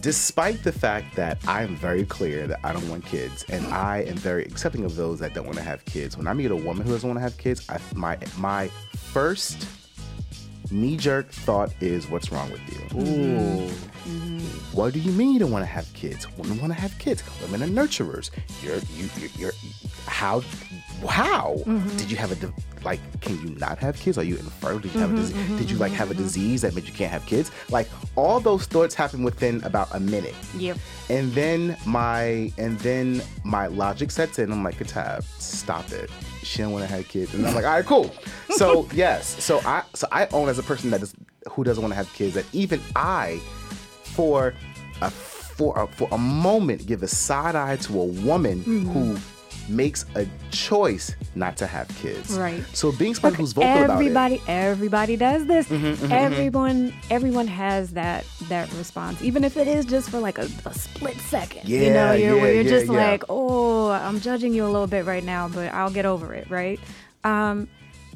Despite 0.00 0.64
the 0.64 0.72
fact 0.72 1.14
that 1.16 1.36
I 1.46 1.62
am 1.62 1.76
very 1.76 2.06
clear 2.06 2.46
that 2.46 2.60
I 2.64 2.72
don't 2.72 2.88
want 2.88 3.04
kids, 3.04 3.44
and 3.50 3.66
I 3.66 3.98
am 4.04 4.16
very 4.16 4.44
accepting 4.44 4.84
of 4.86 4.96
those 4.96 5.18
that 5.18 5.34
don't 5.34 5.44
want 5.44 5.58
to 5.58 5.62
have 5.62 5.84
kids. 5.84 6.16
When 6.16 6.26
I 6.26 6.32
meet 6.32 6.50
a 6.50 6.56
woman 6.56 6.86
who 6.86 6.92
doesn't 6.92 7.06
want 7.06 7.18
to 7.18 7.22
have 7.22 7.36
kids, 7.36 7.68
I, 7.68 7.78
my 7.94 8.16
my 8.38 8.68
first 8.96 9.66
knee 10.70 10.96
jerk 10.96 11.30
thought 11.30 11.72
is, 11.80 12.08
"What's 12.08 12.32
wrong 12.32 12.50
with 12.50 12.60
you?" 12.72 13.00
Ooh. 13.00 13.70
Mm-hmm. 14.06 14.38
What 14.76 14.92
do 14.92 14.98
you 14.98 15.12
mean 15.12 15.32
you 15.32 15.38
don't 15.38 15.50
want 15.50 15.62
to 15.62 15.70
have 15.70 15.92
kids? 15.94 16.26
Women 16.36 16.60
want 16.60 16.72
to 16.72 16.80
have 16.80 16.96
kids. 16.98 17.22
Women 17.42 17.62
are 17.62 17.66
nurturers. 17.66 18.30
You're 18.62 18.78
you 18.96 19.08
you're, 19.18 19.30
you're 19.36 19.52
how 20.06 20.42
how 21.08 21.56
mm-hmm. 21.66 21.96
did 21.96 22.10
you 22.10 22.16
have 22.16 22.32
a 22.32 22.34
di- 22.34 22.52
like? 22.84 23.00
Can 23.20 23.40
you 23.42 23.54
not 23.56 23.78
have 23.78 23.98
kids? 23.98 24.16
Are 24.16 24.24
you 24.24 24.36
infertile? 24.36 24.78
Did 24.78 24.94
you 24.94 25.00
have 25.00 25.12
a 25.12 25.16
disease? 25.16 25.36
Mm-hmm, 25.36 25.56
did 25.58 25.70
you 25.70 25.76
like 25.76 25.92
have 25.92 26.10
a 26.10 26.14
disease 26.14 26.62
that 26.62 26.74
made 26.74 26.86
you 26.86 26.92
can't 26.92 27.12
have 27.12 27.26
kids? 27.26 27.50
Like 27.68 27.88
all 28.16 28.40
those 28.40 28.66
thoughts 28.66 28.94
happen 28.94 29.22
within 29.22 29.62
about 29.64 29.88
a 29.94 30.00
minute. 30.00 30.34
Yep. 30.56 30.78
And 31.08 31.32
then 31.32 31.76
my 31.86 32.52
and 32.58 32.78
then 32.80 33.22
my 33.44 33.66
logic 33.66 34.10
sets 34.10 34.38
in. 34.38 34.50
I'm 34.50 34.64
like, 34.64 34.78
Katab, 34.78 35.24
stop 35.40 35.90
it. 35.92 36.10
She 36.42 36.58
don't 36.58 36.72
want 36.72 36.86
to 36.86 36.94
have 36.94 37.08
kids. 37.08 37.34
And 37.34 37.46
I'm 37.46 37.54
like, 37.54 37.64
all 37.64 37.72
right, 37.72 37.84
cool. 37.84 38.14
So 38.50 38.88
yes, 38.94 39.42
so 39.42 39.60
I 39.64 39.82
so 39.94 40.06
I 40.10 40.26
own 40.28 40.48
as 40.48 40.58
a 40.58 40.62
person 40.62 40.90
that 40.90 41.02
is 41.02 41.14
who 41.50 41.64
doesn't 41.64 41.82
want 41.82 41.92
to 41.92 41.96
have 41.96 42.12
kids 42.12 42.34
that 42.34 42.46
even 42.52 42.80
I, 42.96 43.40
for 44.04 44.54
a 45.00 45.10
for 45.10 45.78
a, 45.78 45.86
for 45.86 46.08
a 46.12 46.18
moment, 46.18 46.86
give 46.86 47.02
a 47.02 47.08
side 47.08 47.54
eye 47.54 47.76
to 47.76 48.00
a 48.00 48.04
woman 48.04 48.60
mm-hmm. 48.60 48.90
who 48.90 49.18
makes 49.70 50.04
a 50.16 50.26
choice 50.50 51.14
not 51.34 51.56
to 51.58 51.66
have 51.66 51.88
kids. 51.96 52.36
Right. 52.36 52.62
So 52.74 52.92
being 52.92 53.14
somebody 53.14 53.32
Look, 53.34 53.40
who's 53.40 53.52
vocal 53.52 53.70
about 53.70 53.82
it. 53.82 53.92
everybody 53.94 54.42
everybody 54.46 55.16
does 55.16 55.46
this 55.46 55.68
Mm-hmm, 55.68 56.12
everyone 56.12 56.92
everyone 57.10 57.46
has 57.46 57.92
that 57.92 58.24
that 58.48 58.70
response 58.74 59.22
even 59.22 59.44
if 59.44 59.56
it 59.56 59.68
is 59.68 59.84
just 59.84 60.10
for 60.10 60.18
like 60.20 60.38
a, 60.38 60.48
a 60.66 60.74
split 60.74 61.16
second 61.18 61.68
you 61.68 61.78
Yeah, 61.84 61.92
know 61.92 62.12
you're, 62.12 62.36
where 62.36 62.52
you're 62.54 62.62
yeah, 62.64 62.70
just 62.70 62.86
yeah. 62.86 63.10
like 63.10 63.24
oh 63.28 63.90
i'm 63.90 64.20
judging 64.20 64.52
you 64.52 64.64
a 64.64 64.68
little 64.68 64.86
bit 64.86 65.04
right 65.04 65.22
now 65.24 65.48
but 65.48 65.72
i'll 65.72 65.90
get 65.90 66.06
over 66.06 66.34
it 66.34 66.48
right 66.50 66.80
um 67.24 67.68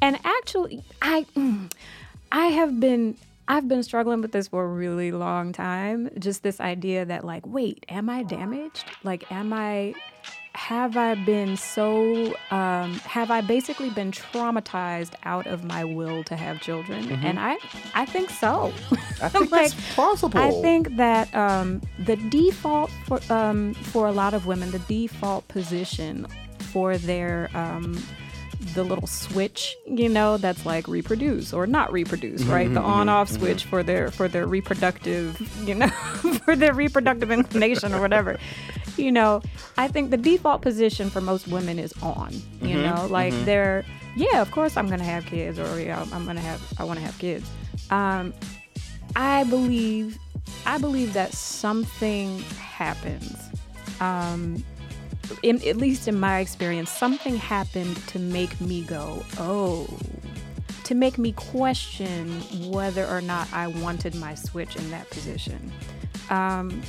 and 0.02 0.18
actually 0.24 0.82
i 1.02 1.24
i 2.32 2.46
have 2.46 2.80
been 2.80 3.16
I've 3.46 3.68
been 3.68 3.82
struggling 3.82 4.22
with 4.22 4.32
this 4.32 4.48
for 4.48 4.64
a 4.64 4.66
really 4.66 5.12
long 5.12 5.52
time. 5.52 6.08
Just 6.18 6.42
this 6.42 6.60
idea 6.60 7.04
that, 7.04 7.24
like, 7.26 7.46
wait, 7.46 7.84
am 7.90 8.08
I 8.08 8.22
damaged? 8.22 8.86
Like, 9.02 9.30
am 9.30 9.52
I 9.52 9.92
have 10.54 10.96
I 10.96 11.14
been 11.14 11.56
so 11.56 12.34
um, 12.50 12.94
have 13.00 13.30
I 13.30 13.40
basically 13.40 13.90
been 13.90 14.12
traumatized 14.12 15.14
out 15.24 15.46
of 15.46 15.64
my 15.64 15.84
will 15.84 16.22
to 16.24 16.36
have 16.36 16.60
children? 16.60 17.10
And 17.24 17.38
I 17.40 17.58
I 17.94 18.04
think 18.06 18.30
so. 18.30 18.72
I 19.20 19.28
think 19.30 19.50
that's 19.50 19.74
plausible. 19.94 20.38
I 20.38 20.50
think 20.62 20.96
that 20.96 21.34
um, 21.34 21.82
the 21.98 22.16
default 22.16 22.90
for 23.06 23.20
um, 23.30 23.74
for 23.74 24.06
a 24.06 24.12
lot 24.12 24.32
of 24.32 24.46
women, 24.46 24.70
the 24.70 24.78
default 24.80 25.46
position 25.48 26.26
for 26.58 26.98
their 26.98 27.50
um, 27.54 28.00
the 28.72 28.82
little 28.82 29.06
switch, 29.06 29.76
you 29.86 30.08
know, 30.08 30.36
that's 30.36 30.64
like 30.64 30.88
reproduce 30.88 31.52
or 31.52 31.66
not 31.66 31.92
reproduce, 31.92 32.42
mm-hmm, 32.42 32.52
right? 32.52 32.72
The 32.72 32.80
mm-hmm, 32.80 32.90
on-off 32.90 33.28
mm-hmm. 33.30 33.40
switch 33.40 33.64
for 33.64 33.82
their 33.82 34.10
for 34.10 34.28
their 34.28 34.46
reproductive, 34.46 35.40
you 35.66 35.74
know, 35.74 35.88
for 36.44 36.56
their 36.56 36.74
reproductive 36.74 37.30
inclination 37.30 37.92
or 37.92 38.00
whatever. 38.00 38.38
You 38.96 39.12
know, 39.12 39.42
I 39.76 39.88
think 39.88 40.10
the 40.10 40.16
default 40.16 40.62
position 40.62 41.10
for 41.10 41.20
most 41.20 41.48
women 41.48 41.78
is 41.78 41.92
on. 42.02 42.32
You 42.62 42.80
know, 42.80 43.06
like 43.10 43.34
they're 43.44 43.84
yeah, 44.16 44.40
of 44.40 44.50
course 44.50 44.76
I'm 44.76 44.88
gonna 44.88 45.04
have 45.04 45.26
kids 45.26 45.58
or 45.58 45.80
yeah, 45.80 46.04
I'm 46.12 46.24
gonna 46.24 46.40
have 46.40 46.62
I 46.78 46.84
want 46.84 46.98
to 46.98 47.04
have 47.04 47.18
kids. 47.18 47.50
Um, 47.90 48.32
I 49.16 49.44
believe 49.44 50.18
I 50.66 50.78
believe 50.78 51.12
that 51.14 51.32
something 51.32 52.38
happens. 52.58 53.36
Um, 54.00 54.64
in, 55.42 55.56
at 55.66 55.76
least 55.76 56.08
in 56.08 56.18
my 56.18 56.40
experience, 56.40 56.90
something 56.90 57.36
happened 57.36 57.96
to 58.08 58.18
make 58.18 58.60
me 58.60 58.82
go, 58.82 59.24
oh, 59.38 59.86
to 60.84 60.94
make 60.94 61.18
me 61.18 61.32
question 61.32 62.28
whether 62.70 63.06
or 63.06 63.20
not 63.20 63.52
I 63.52 63.68
wanted 63.68 64.14
my 64.14 64.34
switch 64.34 64.76
in 64.76 64.90
that 64.90 65.08
position. 65.10 65.72
Um, 66.30 66.82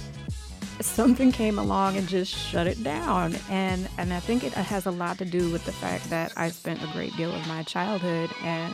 something 0.82 1.32
came 1.32 1.58
along 1.58 1.98
and 1.98 2.08
just 2.08 2.36
shut 2.36 2.68
it 2.68 2.84
down, 2.84 3.36
and 3.50 3.88
and 3.98 4.14
I 4.14 4.20
think 4.20 4.44
it 4.44 4.54
has 4.54 4.86
a 4.86 4.92
lot 4.92 5.18
to 5.20 5.26
do 5.26 5.50
with 5.52 5.66
the 5.66 5.72
fact 5.72 6.10
that 6.10 6.34
I 6.36 6.50
spent 6.50 6.84
a 6.84 6.88
great 6.88 7.16
deal 7.16 7.34
of 7.34 7.48
my 7.48 7.64
childhood 7.64 8.30
and 8.44 8.74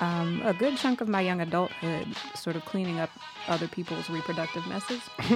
um, 0.00 0.40
a 0.44 0.54
good 0.54 0.76
chunk 0.76 1.00
of 1.00 1.08
my 1.08 1.20
young 1.20 1.40
adulthood 1.40 2.06
sort 2.34 2.56
of 2.56 2.64
cleaning 2.64 3.00
up 3.00 3.10
other 3.48 3.66
people's 3.66 4.08
reproductive 4.08 4.66
messes. 4.66 5.00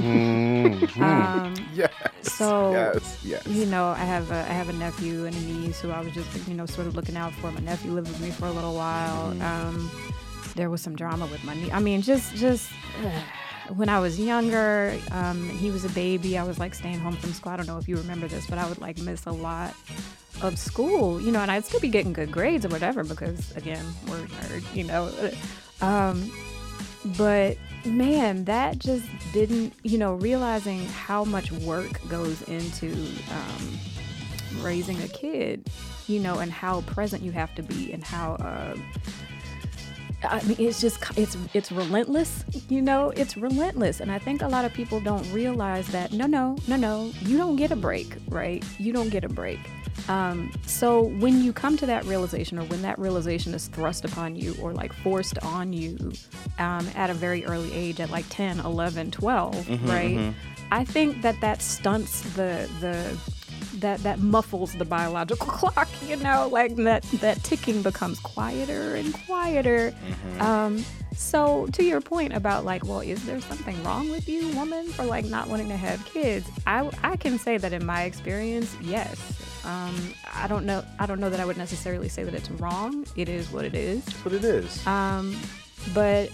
um, 1.01 1.55
yes. 1.75 1.93
so 2.23 2.73
yes, 2.73 3.21
yes. 3.25 3.47
you 3.47 3.67
know, 3.67 3.89
I 3.89 4.05
have 4.05 4.31
a 4.31 4.37
I 4.37 4.53
have 4.53 4.69
a 4.69 4.73
nephew 4.73 5.27
and 5.27 5.35
a 5.35 5.41
niece 5.41 5.81
who 5.81 5.91
I 5.91 6.01
was 6.01 6.13
just 6.13 6.49
you 6.49 6.55
know 6.55 6.67
sort 6.67 6.87
of 6.87 6.95
looking 6.95 7.17
out 7.17 7.33
for. 7.35 7.51
My 7.51 7.61
nephew 7.61 7.93
lived 7.93 8.09
with 8.09 8.21
me 8.21 8.31
for 8.31 8.47
a 8.47 8.53
little 8.53 8.75
while. 8.75 9.31
Um, 9.43 9.91
there 10.55 10.71
was 10.71 10.81
some 10.81 10.95
drama 10.95 11.27
with 11.27 11.43
my 11.45 11.55
niece. 11.55 11.73
I 11.73 11.81
mean, 11.81 12.03
just 12.03 12.35
just. 12.35 12.71
when 13.77 13.89
I 13.89 14.01
was 14.01 14.19
younger, 14.19 14.99
um, 15.13 15.49
he 15.49 15.71
was 15.71 15.85
a 15.85 15.89
baby. 15.91 16.37
I 16.37 16.43
was 16.43 16.59
like 16.59 16.75
staying 16.75 16.99
home 16.99 17.17
from 17.17 17.33
school. 17.33 17.53
I 17.53 17.57
don't 17.57 17.67
know 17.67 17.79
if 17.79 17.89
you 17.89 17.97
remember 17.97 18.27
this, 18.27 18.47
but 18.47 18.59
I 18.59 18.69
would 18.69 18.81
like 18.81 18.99
miss 18.99 19.25
a 19.25 19.31
lot 19.31 19.75
of 20.41 20.59
school, 20.59 21.21
you 21.21 21.31
know, 21.31 21.41
and 21.41 21.51
I'd 21.51 21.65
still 21.65 21.81
be 21.81 21.89
getting 21.89 22.13
good 22.13 22.33
grades 22.33 22.65
or 22.65 22.69
whatever 22.69 23.05
because, 23.05 23.55
again, 23.57 23.85
we're 24.09 24.27
nerd, 24.27 24.75
you 24.75 24.85
know. 24.85 25.11
Um, 25.81 26.33
but 27.17 27.59
man, 27.85 28.45
that 28.45 28.79
just 28.79 29.05
didn't, 29.33 29.75
you 29.83 29.99
know, 29.99 30.15
realizing 30.15 30.87
how 30.87 31.25
much 31.25 31.53
work 31.53 32.01
goes 32.09 32.43
into 32.43 32.93
um, 33.31 33.79
raising 34.63 35.01
a 35.03 35.09
kid, 35.09 35.69
you 36.07 36.21
know, 36.21 36.39
and 36.39 36.51
how 36.51 36.81
present 36.83 37.23
you 37.23 37.33
have 37.33 37.55
to 37.57 37.63
be 37.63 37.93
and 37.93 38.05
how. 38.05 38.35
Uh, 38.35 38.77
I 40.25 40.43
mean, 40.45 40.57
it's 40.59 40.81
just 40.81 41.03
it's 41.17 41.37
it's 41.55 41.73
relentless, 41.73 42.45
you 42.69 42.81
know. 42.83 43.11
It's 43.11 43.37
relentless, 43.37 44.01
and 44.01 44.11
I 44.11 44.19
think 44.19 44.43
a 44.43 44.49
lot 44.49 44.65
of 44.65 44.73
people 44.73 45.01
don't 45.01 45.31
realize 45.33 45.89
that. 45.89 46.13
No, 46.13 46.27
no, 46.27 46.57
no, 46.69 46.77
no. 46.77 47.13
You 47.23 47.37
don't 47.37 47.57
get 47.57 47.71
a 47.71 47.77
break, 47.77 48.17
right? 48.29 48.65
You 48.79 48.93
don't 48.93 49.09
get 49.11 49.25
a 49.25 49.29
break. 49.29 49.59
Um, 50.09 50.51
so 50.67 51.03
when 51.03 51.43
you 51.43 51.53
come 51.53 51.77
to 51.77 51.87
that 51.87 52.05
realization, 52.07 52.59
or 52.59 52.65
when 52.65 52.83
that 52.83 52.99
realization 52.99 53.55
is 53.55 53.69
thrust 53.69 54.05
upon 54.05 54.37
you, 54.37 54.55
or 54.61 54.73
like 54.73 54.93
forced 54.93 55.39
on 55.41 55.73
you 55.73 55.97
um, 56.59 56.89
at 56.95 57.11
a 57.11 57.15
very 57.15 57.45
early 57.45 57.73
age, 57.73 58.01
at 58.01 58.11
like 58.11 58.25
10, 58.31 58.61
11, 58.61 59.11
12, 59.11 59.89
right? 59.89 60.35
I 60.71 60.85
think 60.85 61.21
that 61.23 61.41
that 61.43 61.61
stunts 61.63 62.23
the 62.35 62.69
the 62.81 63.17
that 63.83 64.03
that 64.03 64.19
muffles 64.19 64.73
the 64.75 64.85
biological 64.85 65.47
clock 65.61 65.89
you 66.09 66.17
know 66.17 66.49
like 66.51 66.75
that 66.77 67.03
that 67.21 67.43
ticking 67.45 67.83
becomes 67.83 68.19
quieter 68.21 68.95
and 68.97 69.13
quieter. 69.27 69.93
Um 70.41 70.85
so 71.15 71.67
to 71.73 71.85
your 71.85 72.01
point 72.01 72.33
about 72.33 72.65
like 72.65 72.85
well 72.87 73.01
is 73.01 73.25
there 73.27 73.41
something 73.43 73.77
wrong 73.85 74.11
with 74.11 74.27
you 74.29 74.49
woman 74.57 74.89
for 74.89 75.05
like 75.05 75.27
not 75.27 75.47
wanting 75.49 75.69
to 75.69 75.77
have 75.77 76.03
kids? 76.07 76.49
I 76.67 76.91
i 77.03 77.17
can 77.17 77.39
say 77.39 77.59
that 77.59 77.73
in 77.73 77.85
my 77.85 78.05
experience 78.05 78.75
yes. 78.81 79.17
Um 79.65 79.95
i 80.35 80.49
don't 80.49 80.65
know 80.65 80.83
i 80.99 81.05
don't 81.07 81.21
know 81.21 81.31
that 81.31 81.39
i 81.39 81.45
would 81.45 81.59
necessarily 81.59 82.09
say 82.09 82.25
that 82.25 82.35
it's 82.35 82.51
wrong. 82.53 83.07
It 83.15 83.29
is 83.29 83.51
what 83.53 83.65
it 83.65 83.75
is. 83.75 84.05
That's 84.05 84.25
what 84.25 84.35
it 84.35 84.45
is. 84.45 84.87
um, 84.87 85.37
but 85.95 86.31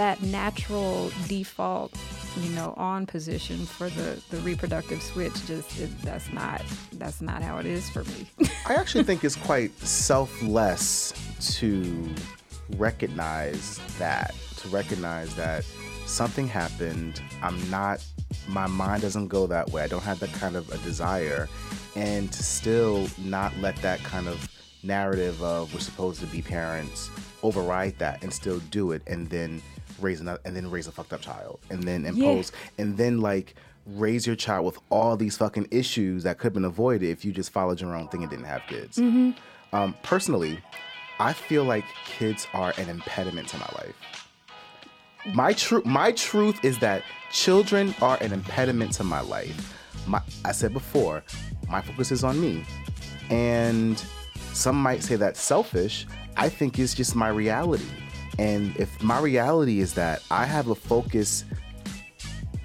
that 0.00 0.22
natural 0.22 1.10
default, 1.26 1.92
you 2.40 2.50
know, 2.50 2.74
on 2.76 3.06
position 3.06 3.66
for 3.66 3.88
the, 3.90 4.20
the 4.30 4.38
reproductive 4.38 5.02
switch 5.02 5.34
just 5.46 5.78
it, 5.78 5.90
that's 6.02 6.32
not 6.32 6.62
that's 6.94 7.20
not 7.20 7.42
how 7.42 7.58
it 7.58 7.66
is 7.66 7.88
for 7.90 8.04
me. 8.04 8.30
I 8.66 8.74
actually 8.74 9.04
think 9.04 9.24
it's 9.24 9.36
quite 9.36 9.76
selfless 9.78 11.12
to 11.58 12.14
recognize 12.76 13.80
that, 13.98 14.34
to 14.58 14.68
recognize 14.68 15.34
that 15.36 15.64
something 16.06 16.46
happened. 16.46 17.20
I'm 17.42 17.70
not, 17.70 18.04
my 18.48 18.66
mind 18.66 19.02
doesn't 19.02 19.28
go 19.28 19.46
that 19.46 19.70
way. 19.70 19.82
I 19.82 19.86
don't 19.86 20.02
have 20.02 20.20
that 20.20 20.32
kind 20.32 20.56
of 20.56 20.70
a 20.70 20.78
desire. 20.78 21.48
And 21.96 22.32
to 22.32 22.42
still 22.42 23.06
not 23.18 23.56
let 23.58 23.76
that 23.76 24.02
kind 24.02 24.28
of 24.28 24.48
narrative 24.82 25.42
of 25.42 25.72
we're 25.72 25.80
supposed 25.80 26.20
to 26.20 26.26
be 26.26 26.42
parents 26.42 27.10
override 27.42 27.98
that 27.98 28.22
and 28.22 28.32
still 28.32 28.58
do 28.70 28.92
it 28.92 29.02
and 29.06 29.28
then 29.30 29.62
raise 30.00 30.20
another 30.20 30.40
and 30.44 30.54
then 30.56 30.70
raise 30.70 30.86
a 30.86 30.92
fucked 30.92 31.12
up 31.12 31.20
child 31.20 31.60
and 31.70 31.82
then 31.84 32.04
impose 32.06 32.52
and 32.78 32.96
then 32.96 33.20
like 33.20 33.54
raise 33.86 34.26
your 34.26 34.36
child 34.36 34.64
with 34.64 34.78
all 34.90 35.16
these 35.16 35.36
fucking 35.36 35.66
issues 35.70 36.22
that 36.22 36.38
could 36.38 36.46
have 36.46 36.52
been 36.54 36.64
avoided 36.64 37.08
if 37.08 37.24
you 37.24 37.32
just 37.32 37.50
followed 37.50 37.80
your 37.80 37.94
own 37.96 38.06
thing 38.08 38.22
and 38.22 38.30
didn't 38.30 38.44
have 38.44 38.62
kids. 38.68 38.98
Um, 39.72 39.94
personally, 40.02 40.60
I 41.18 41.32
feel 41.32 41.64
like 41.64 41.84
kids 42.04 42.46
are 42.54 42.72
an 42.78 42.88
impediment 42.88 43.48
to 43.48 43.58
my 43.58 43.68
life. 43.76 43.94
My 45.34 45.52
truth, 45.52 45.84
my 45.84 46.12
truth 46.12 46.64
is 46.64 46.78
that 46.80 47.04
children 47.30 47.94
are 48.02 48.18
an 48.20 48.32
impediment 48.32 48.92
to 48.94 49.04
my 49.04 49.20
life. 49.20 49.76
My, 50.06 50.20
I 50.44 50.52
said 50.52 50.72
before, 50.72 51.22
my 51.68 51.80
focus 51.80 52.10
is 52.10 52.24
on 52.24 52.40
me, 52.40 52.64
and 53.30 54.02
some 54.52 54.76
might 54.76 55.02
say 55.02 55.14
that's 55.16 55.40
selfish. 55.40 56.06
I 56.36 56.48
think 56.48 56.78
it's 56.78 56.92
just 56.94 57.14
my 57.14 57.28
reality. 57.28 57.84
And 58.38 58.76
if 58.76 59.02
my 59.02 59.18
reality 59.18 59.80
is 59.80 59.94
that 59.94 60.22
I 60.30 60.44
have 60.44 60.68
a 60.68 60.74
focus 60.74 61.44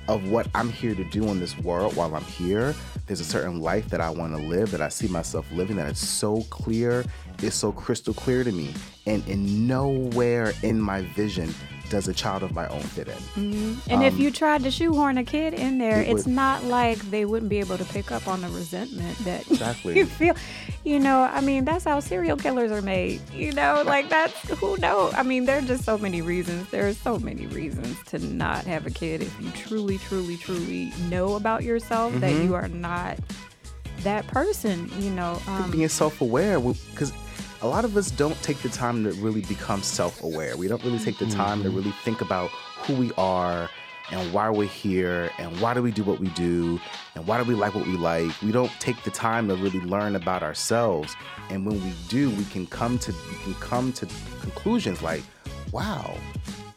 of 0.07 0.29
what 0.29 0.47
I'm 0.55 0.71
here 0.71 0.95
to 0.95 1.03
do 1.03 1.25
in 1.25 1.39
this 1.39 1.57
world 1.59 1.95
while 1.95 2.15
I'm 2.15 2.23
here. 2.23 2.73
There's 3.07 3.19
a 3.19 3.25
certain 3.25 3.59
life 3.59 3.89
that 3.89 4.01
I 4.01 4.09
want 4.09 4.35
to 4.35 4.41
live 4.41 4.71
that 4.71 4.81
I 4.81 4.89
see 4.89 5.07
myself 5.07 5.49
living 5.51 5.75
that 5.77 5.87
it's 5.89 6.05
so 6.05 6.43
clear, 6.49 7.05
it's 7.41 7.55
so 7.55 7.71
crystal 7.71 8.13
clear 8.13 8.43
to 8.43 8.51
me. 8.51 8.73
And 9.05 9.25
in 9.27 9.67
nowhere 9.67 10.53
in 10.63 10.79
my 10.79 11.01
vision 11.01 11.53
does 11.89 12.07
a 12.07 12.13
child 12.13 12.43
of 12.43 12.53
my 12.53 12.67
own 12.67 12.81
fit 12.81 13.07
in. 13.07 13.77
and 13.89 14.03
if 14.03 14.17
you 14.19 14.29
tried 14.31 14.63
to 14.63 14.71
shoehorn 14.71 15.17
a 15.17 15.23
kid 15.23 15.53
in 15.53 15.77
there, 15.77 16.01
it 16.01 16.09
it's 16.09 16.25
would- 16.25 16.33
not 16.33 16.63
like 16.65 16.97
they 17.11 17.23
wouldn't 17.25 17.49
be 17.49 17.59
able 17.59 17.77
to 17.77 17.85
pick 17.85 18.11
up 18.11 18.27
on 18.27 18.41
the 18.41 18.49
resentment 18.49 19.17
that 19.19 19.41
Exactly. 19.51 19.97
you 19.97 20.05
feel. 20.05 20.35
You 20.83 20.99
know, 20.99 21.21
I 21.21 21.41
mean, 21.41 21.65
that's 21.65 21.83
how 21.85 21.99
serial 21.99 22.37
killers 22.37 22.71
are 22.71 22.81
made. 22.81 23.21
You 23.33 23.51
know, 23.53 23.83
like 23.85 24.09
that's 24.09 24.33
who 24.59 24.77
knows. 24.77 25.13
I 25.15 25.23
mean, 25.23 25.45
there 25.45 25.57
are 25.57 25.61
just 25.61 25.83
so 25.83 25.97
many 25.97 26.21
reasons. 26.21 26.69
There 26.69 26.87
are 26.87 26.93
so 26.93 27.19
many 27.19 27.47
reasons 27.47 27.97
to 28.07 28.19
not 28.19 28.65
have 28.65 28.85
a 28.85 28.91
kid 28.91 29.21
if 29.21 29.41
you 29.41 29.49
truly, 29.51 29.97
truly, 29.97 30.37
truly 30.37 30.91
know 31.09 31.35
about 31.35 31.63
yourself 31.63 32.13
that 32.15 32.31
Mm-hmm. 32.31 32.45
you 32.47 32.55
are 32.55 32.67
not 32.67 33.17
that 34.03 34.27
person. 34.27 34.89
You 34.99 35.11
know, 35.11 35.41
um, 35.47 35.71
Being 35.71 35.89
self 35.89 36.21
aware, 36.21 36.59
because 36.59 37.11
a 37.61 37.67
lot 37.67 37.85
of 37.85 37.97
us 37.97 38.11
don't 38.11 38.41
take 38.43 38.59
the 38.59 38.69
time 38.69 39.03
to 39.03 39.11
really 39.13 39.41
become 39.41 39.81
self 39.81 40.23
aware. 40.23 40.55
We 40.57 40.67
don't 40.67 40.83
really 40.83 40.99
take 40.99 41.17
the 41.17 41.25
time 41.27 41.63
to 41.63 41.69
mm-hmm. 41.69 41.77
really 41.77 41.91
think 42.03 42.21
about 42.21 42.49
who 42.49 42.93
we 42.95 43.11
are 43.17 43.69
and 44.11 44.31
why 44.31 44.49
we're 44.49 44.67
here 44.67 45.29
and 45.37 45.59
why 45.59 45.73
do 45.73 45.81
we 45.81 45.91
do 45.91 46.03
what 46.03 46.19
we 46.19 46.27
do 46.29 46.79
and 47.15 47.27
why 47.27 47.41
do 47.41 47.43
we 47.43 47.55
like 47.55 47.75
what 47.75 47.85
we 47.85 47.97
like. 47.97 48.31
We 48.41 48.51
don't 48.51 48.71
take 48.79 49.01
the 49.03 49.11
time 49.11 49.47
to 49.49 49.55
really 49.55 49.81
learn 49.81 50.15
about 50.15 50.43
ourselves. 50.43 51.15
And 51.49 51.65
when 51.65 51.83
we 51.83 51.93
do, 52.07 52.29
we 52.31 52.45
can 52.45 52.67
come 52.67 52.99
to 52.99 53.11
we 53.11 53.37
can 53.43 53.53
come 53.55 53.91
to 53.93 54.07
conclusions 54.41 55.01
like, 55.01 55.23
wow, 55.71 56.15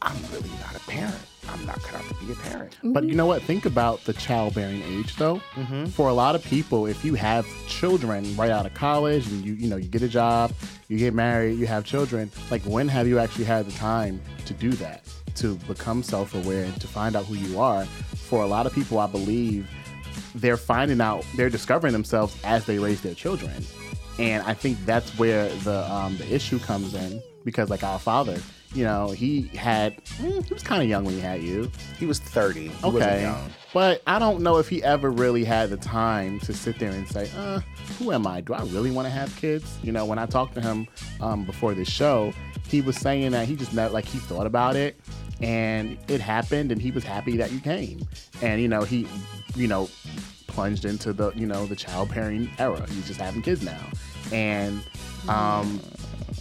I'm 0.01 0.17
really 0.33 0.49
not 0.61 0.75
a 0.75 0.79
parent. 0.81 1.30
I'm 1.49 1.65
not 1.65 1.81
cut 1.83 2.01
out 2.01 2.07
to 2.07 2.25
be 2.25 2.31
a 2.31 2.35
parent. 2.35 2.77
But 2.83 3.03
you 3.05 3.15
know 3.15 3.25
what? 3.25 3.41
Think 3.43 3.65
about 3.65 4.03
the 4.05 4.13
childbearing 4.13 4.81
age, 4.83 5.15
though. 5.15 5.41
Mm-hmm. 5.55 5.85
For 5.85 6.09
a 6.09 6.13
lot 6.13 6.35
of 6.35 6.43
people, 6.43 6.85
if 6.85 7.03
you 7.03 7.15
have 7.15 7.47
children 7.67 8.35
right 8.35 8.51
out 8.51 8.65
of 8.65 8.73
college 8.73 9.27
and 9.27 9.43
you 9.43 9.53
you 9.53 9.67
know 9.67 9.77
you 9.77 9.87
get 9.87 10.01
a 10.01 10.07
job, 10.07 10.53
you 10.87 10.97
get 10.97 11.13
married, 11.13 11.57
you 11.57 11.67
have 11.67 11.83
children, 11.83 12.31
like 12.49 12.61
when 12.63 12.87
have 12.87 13.07
you 13.07 13.19
actually 13.19 13.45
had 13.45 13.65
the 13.65 13.71
time 13.71 14.21
to 14.45 14.53
do 14.53 14.71
that? 14.73 15.03
To 15.35 15.55
become 15.67 16.03
self-aware 16.03 16.65
and 16.65 16.81
to 16.81 16.87
find 16.87 17.15
out 17.15 17.25
who 17.25 17.35
you 17.35 17.59
are. 17.59 17.85
For 17.85 18.43
a 18.43 18.47
lot 18.47 18.65
of 18.65 18.73
people, 18.73 18.99
I 18.99 19.07
believe 19.07 19.69
they're 20.35 20.57
finding 20.57 21.01
out, 21.01 21.25
they're 21.35 21.49
discovering 21.49 21.93
themselves 21.93 22.37
as 22.43 22.65
they 22.65 22.79
raise 22.79 23.01
their 23.01 23.15
children, 23.15 23.65
and 24.19 24.43
I 24.43 24.53
think 24.53 24.77
that's 24.85 25.17
where 25.17 25.49
the 25.49 25.89
um, 25.91 26.17
the 26.17 26.33
issue 26.33 26.59
comes 26.59 26.93
in 26.93 27.21
because, 27.45 27.69
like 27.69 27.83
our 27.83 27.97
father, 27.97 28.39
you 28.73 28.83
know, 28.83 29.09
he 29.09 29.43
had 29.55 30.03
mm, 30.05 30.43
he 30.45 30.53
was 30.53 30.63
kind 30.63 30.81
of 30.81 30.87
young 30.87 31.03
when 31.03 31.13
he 31.13 31.19
had 31.19 31.43
you. 31.43 31.71
He 31.99 32.05
was 32.05 32.19
30. 32.19 32.69
He 32.69 32.85
Okay. 32.85 33.33
But 33.73 34.01
I 34.05 34.19
don't 34.19 34.41
know 34.41 34.57
if 34.57 34.67
he 34.67 34.83
ever 34.83 35.09
really 35.09 35.43
had 35.43 35.69
the 35.69 35.77
time 35.77 36.39
to 36.41 36.53
sit 36.53 36.77
there 36.79 36.91
and 36.91 37.07
say, 37.07 37.29
uh, 37.37 37.61
who 37.97 38.11
am 38.11 38.27
I? 38.27 38.41
Do 38.41 38.53
I 38.53 38.63
really 38.65 38.91
want 38.91 39.05
to 39.07 39.11
have 39.11 39.33
kids? 39.37 39.77
You 39.81 39.91
know, 39.91 40.05
when 40.05 40.19
I 40.19 40.25
talked 40.25 40.55
to 40.55 40.61
him 40.61 40.87
um, 41.21 41.45
before 41.45 41.73
this 41.73 41.89
show, 41.89 42.33
he 42.67 42.81
was 42.81 42.97
saying 42.97 43.31
that 43.31 43.47
he 43.47 43.55
just 43.55 43.73
never, 43.73 43.93
like, 43.93 44.05
he 44.05 44.19
thought 44.19 44.45
about 44.45 44.75
it 44.75 44.99
and 45.41 45.97
it 46.07 46.19
happened 46.21 46.71
and 46.71 46.81
he 46.81 46.91
was 46.91 47.03
happy 47.03 47.37
that 47.37 47.51
you 47.51 47.59
came. 47.59 48.01
And, 48.41 48.61
you 48.61 48.67
know, 48.67 48.81
he, 48.83 49.07
you 49.55 49.67
know, 49.67 49.89
plunged 50.47 50.83
into 50.83 51.13
the, 51.13 51.31
you 51.31 51.47
know, 51.47 51.65
the 51.65 51.75
child 51.75 52.09
childbearing 52.09 52.49
era. 52.59 52.85
He's 52.89 53.07
just 53.07 53.21
having 53.21 53.41
kids 53.41 53.63
now. 53.63 53.81
And, 54.33 54.81
um, 55.29 55.79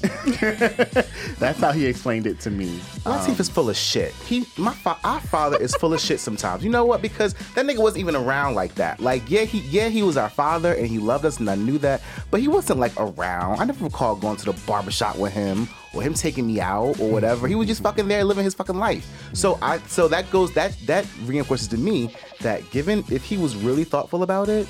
that's 1.39 1.61
how 1.61 1.73
he 1.73 1.85
explained 1.85 2.27
it 2.27 2.41
to 2.41 2.51
me. 2.51 2.79
Latif 3.05 3.29
um, 3.29 3.37
is 3.41 3.49
full 3.51 3.69
of 3.69 3.77
shit. 3.77 4.13
He, 4.13 4.47
my, 4.57 4.73
fa- 4.73 4.97
our 5.05 5.21
father 5.21 5.59
is 5.59 5.75
full 5.75 5.93
of 5.93 6.01
shit 6.01 6.21
sometimes. 6.21 6.65
You 6.65 6.71
know 6.71 6.87
what? 6.87 7.03
Because 7.03 7.35
that 7.55 7.67
nigga 7.67 7.79
wasn't 7.79 8.01
even 8.01 8.17
around 8.17 8.55
like 8.55 8.75
that. 8.77 9.01
Like, 9.01 9.31
yeah, 9.31 9.43
he, 9.43 9.59
yeah, 9.61 9.89
he 9.89 10.03
was 10.03 10.17
our 10.17 10.31
father 10.31 10.73
and 10.73 10.87
he 10.87 10.99
loved 10.99 11.27
us, 11.27 11.39
and 11.39 11.51
I 11.51 11.55
knew 11.55 11.77
that. 11.79 12.01
But 12.31 12.41
he 12.41 12.49
wasn't 12.49 12.81
like 12.81 12.93
around. 12.97 13.61
I 13.61 13.65
never 13.65 13.85
recall 13.85 14.17
going 14.17 14.37
to 14.39 14.47
the 14.47 14.59
barbershop 14.67 15.17
with 15.19 15.33
him 15.33 15.69
or 15.93 16.03
him 16.03 16.15
taking 16.15 16.47
me 16.47 16.61
out 16.61 16.99
or 16.99 17.11
whatever. 17.11 17.47
He 17.47 17.55
was 17.55 17.67
just 17.67 17.83
fucking 17.83 18.09
there 18.09 18.25
living 18.25 18.45
his 18.45 18.55
fucking 18.55 18.79
life. 18.79 19.07
So 19.35 19.59
I, 19.61 19.79
so 19.81 20.09
that 20.09 20.31
goes 20.31 20.53
that 20.55 20.77
that 20.87 21.07
reinforces 21.25 21.69
to 21.69 21.79
me 21.79 22.15
that 22.41 22.69
given 22.71 23.05
if 23.11 23.25
he 23.25 23.37
was 23.37 23.55
really 23.55 23.85
thoughtful 23.85 24.23
about 24.23 24.49
it, 24.49 24.67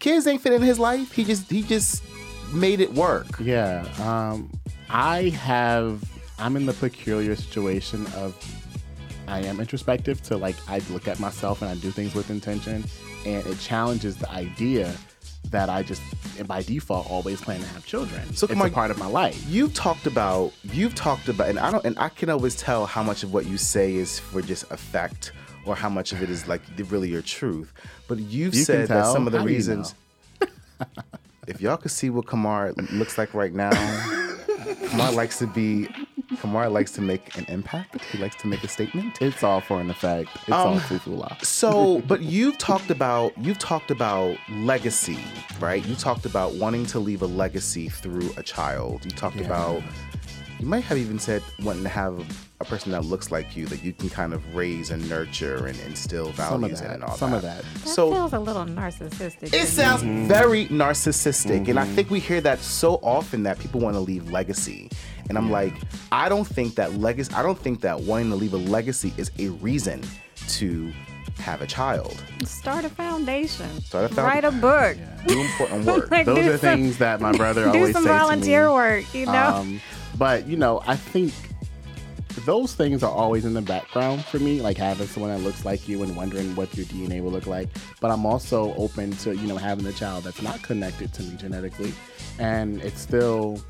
kids 0.00 0.26
ain't 0.26 0.42
fit 0.42 0.52
in 0.52 0.62
his 0.62 0.78
life. 0.78 1.12
He 1.12 1.24
just 1.24 1.50
he 1.50 1.62
just 1.62 2.02
made 2.52 2.80
it 2.80 2.92
work. 2.94 3.26
Yeah. 3.40 3.86
Um, 4.00 4.50
I 4.88 5.30
have, 5.30 6.02
I'm 6.38 6.56
in 6.56 6.66
the 6.66 6.72
peculiar 6.74 7.36
situation 7.36 8.06
of 8.14 8.36
I 9.28 9.40
am 9.40 9.60
introspective 9.60 10.22
to 10.24 10.36
like, 10.36 10.56
I 10.68 10.80
look 10.90 11.08
at 11.08 11.18
myself 11.18 11.62
and 11.62 11.70
I 11.70 11.74
do 11.74 11.90
things 11.90 12.14
with 12.14 12.30
intention. 12.30 12.84
And 13.24 13.44
it 13.46 13.58
challenges 13.58 14.16
the 14.16 14.30
idea 14.30 14.94
that 15.50 15.68
I 15.68 15.82
just, 15.82 16.02
by 16.46 16.62
default, 16.62 17.10
always 17.10 17.40
plan 17.40 17.60
to 17.60 17.66
have 17.68 17.84
children. 17.84 18.34
So 18.34 18.46
it's 18.46 18.54
come 18.54 18.62
a 18.62 18.70
part 18.70 18.90
of 18.90 18.98
my 18.98 19.06
life. 19.06 19.42
You've 19.48 19.74
talked 19.74 20.06
about 20.06 20.52
you've 20.64 20.94
talked 20.94 21.28
about 21.28 21.48
and 21.48 21.58
I 21.58 21.70
don't 21.70 21.84
and 21.84 21.98
I 21.98 22.08
can 22.08 22.30
always 22.30 22.56
tell 22.56 22.86
how 22.86 23.02
much 23.02 23.22
of 23.22 23.32
what 23.32 23.46
you 23.46 23.56
say 23.56 23.94
is 23.94 24.18
for 24.18 24.42
just 24.42 24.70
effect 24.70 25.32
or 25.64 25.74
how 25.74 25.88
much 25.88 26.12
of 26.12 26.22
it 26.22 26.30
is 26.30 26.46
like 26.48 26.62
really 26.88 27.08
your 27.08 27.22
truth. 27.22 27.72
But 28.08 28.18
you've 28.18 28.54
You 28.54 28.64
said 28.64 28.88
that 28.88 29.06
some 29.12 29.26
of 29.26 29.32
the 29.32 29.38
How 29.38 29.44
do 29.44 29.50
you 29.50 29.56
reasons 29.56 29.94
if 31.46 31.60
y'all 31.60 31.76
could 31.76 31.90
see 31.90 32.10
what 32.10 32.26
Kamar 32.26 32.72
looks 32.92 33.18
like 33.18 33.34
right 33.34 33.52
now, 33.54 33.70
Kamar 34.90 35.12
likes 35.12 35.38
to 35.38 35.46
be 35.46 35.88
Kamar 36.40 36.68
likes 36.68 36.90
to 36.92 37.00
make 37.00 37.36
an 37.38 37.44
impact. 37.48 38.04
He 38.06 38.18
likes 38.18 38.34
to 38.36 38.46
make 38.48 38.62
a 38.64 38.68
statement. 38.68 39.20
It's 39.22 39.42
all 39.44 39.60
for 39.60 39.80
an 39.80 39.90
effect. 39.90 40.28
It's 40.42 40.50
Um, 40.50 40.56
all 40.74 40.78
fufula. 40.80 41.42
So, 41.44 42.00
but 42.08 42.20
you've 42.22 42.58
talked 42.58 42.90
about 42.90 43.32
you've 43.38 43.58
talked 43.58 43.90
about 43.90 44.36
legacy, 44.50 45.18
right? 45.60 45.84
You 45.86 45.94
talked 45.94 46.26
about 46.26 46.54
wanting 46.54 46.84
to 46.86 46.98
leave 46.98 47.22
a 47.22 47.26
legacy 47.26 47.88
through 47.88 48.32
a 48.36 48.42
child. 48.42 49.04
You 49.04 49.10
talked 49.12 49.36
Yeah. 49.36 49.46
about 49.46 49.82
you 50.58 50.66
might 50.66 50.84
have 50.84 50.96
even 50.98 51.18
said 51.18 51.42
wanting 51.62 51.82
to 51.82 51.88
have 51.88 52.18
a 52.60 52.64
person 52.64 52.90
that 52.92 53.04
looks 53.04 53.30
like 53.30 53.54
you 53.54 53.66
that 53.66 53.84
you 53.84 53.92
can 53.92 54.08
kind 54.08 54.32
of 54.32 54.54
raise 54.54 54.90
and 54.90 55.06
nurture 55.10 55.66
and 55.66 55.78
instill 55.80 56.30
values 56.32 56.38
Some 56.50 56.64
of 56.64 56.70
in 56.70 56.76
that. 56.76 56.94
and 56.94 57.04
all 57.04 57.16
Some 57.16 57.30
that. 57.32 57.42
Some 57.42 57.50
of 57.50 57.64
that. 57.64 57.64
That 57.84 57.88
So 57.88 58.10
feels 58.12 58.32
a 58.32 58.38
little 58.38 58.64
narcissistic. 58.64 59.52
it 59.52 59.66
sounds 59.68 60.02
Mm-hmm. 60.02 60.26
very 60.28 60.66
narcissistic, 60.68 61.68
and 61.68 61.78
I 61.78 61.84
think 61.84 62.08
we 62.10 62.20
hear 62.20 62.40
that 62.40 62.60
so 62.60 62.94
often 63.02 63.42
that 63.42 63.58
people 63.58 63.80
want 63.80 63.94
to 63.94 64.00
leave 64.00 64.30
legacy. 64.30 64.90
And 65.28 65.36
I'm 65.36 65.50
like, 65.50 65.74
I 66.12 66.28
don't 66.30 66.46
think 66.46 66.76
that 66.76 66.94
legacy. 66.94 67.34
I 67.34 67.42
don't 67.42 67.58
think 67.58 67.80
that 67.82 68.00
wanting 68.00 68.30
to 68.30 68.36
leave 68.36 68.54
a 68.54 68.58
legacy 68.58 69.12
is 69.18 69.30
a 69.38 69.48
reason 69.48 70.00
to 70.48 70.90
have 71.38 71.60
a 71.60 71.66
child. 71.66 72.16
Start 72.46 72.84
a 72.86 72.88
foundation. 72.88 73.68
Start 73.82 74.10
a 74.10 74.14
found- 74.14 74.26
Write 74.28 74.44
a 74.44 74.52
book. 74.52 74.96
Do 75.26 75.40
important 75.40 75.84
work. 75.86 76.10
Like, 76.10 76.24
Those 76.24 76.36
do 76.44 76.52
are 76.52 76.58
some- 76.58 76.78
things 76.78 76.98
that 76.98 77.20
my 77.20 77.32
brother 77.32 77.64
Do 77.72 77.78
always 77.78 77.92
some 77.92 78.04
say 78.04 78.08
volunteer 78.08 78.62
to 78.62 78.68
me. 78.68 78.74
work, 78.74 79.14
you 79.14 79.26
know? 79.26 79.32
Um, 79.56 79.80
but 80.18 80.46
you 80.46 80.56
know, 80.56 80.82
I 80.86 80.96
think 80.96 81.32
those 82.44 82.74
things 82.74 83.02
are 83.02 83.10
always 83.10 83.44
in 83.44 83.54
the 83.54 83.62
background 83.62 84.24
for 84.24 84.38
me, 84.38 84.60
like 84.60 84.76
having 84.76 85.06
someone 85.06 85.32
that 85.32 85.40
looks 85.40 85.64
like 85.64 85.88
you 85.88 86.02
and 86.02 86.14
wondering 86.14 86.54
what 86.54 86.76
your 86.76 86.86
DNA 86.86 87.22
will 87.22 87.30
look 87.30 87.46
like. 87.46 87.68
But 88.00 88.10
I'm 88.10 88.26
also 88.26 88.74
open 88.74 89.12
to 89.18 89.34
you 89.34 89.46
know 89.46 89.56
having 89.56 89.86
a 89.86 89.92
child 89.92 90.24
that's 90.24 90.42
not 90.42 90.62
connected 90.62 91.12
to 91.14 91.22
me 91.22 91.36
genetically, 91.36 91.92
and 92.38 92.80
it's 92.82 93.00
still 93.00 93.60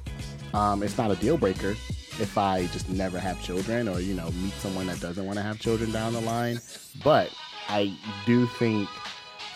um, 0.55 0.83
it's 0.83 0.99
not 0.99 1.11
a 1.11 1.17
deal 1.17 1.37
breaker 1.37 1.77
if 2.19 2.39
I 2.39 2.67
just 2.67 2.89
never 2.89 3.19
have 3.19 3.41
children 3.43 3.89
or 3.89 4.01
you 4.01 4.15
know 4.15 4.31
meet 4.43 4.55
someone 4.55 4.87
that 4.87 5.01
doesn't 5.01 5.25
want 5.25 5.37
to 5.39 5.43
have 5.43 5.59
children 5.61 5.93
down 5.93 6.13
the 6.13 6.21
line. 6.21 6.61
But 7.05 7.31
I 7.69 7.97
do 8.27 8.47
think, 8.47 8.89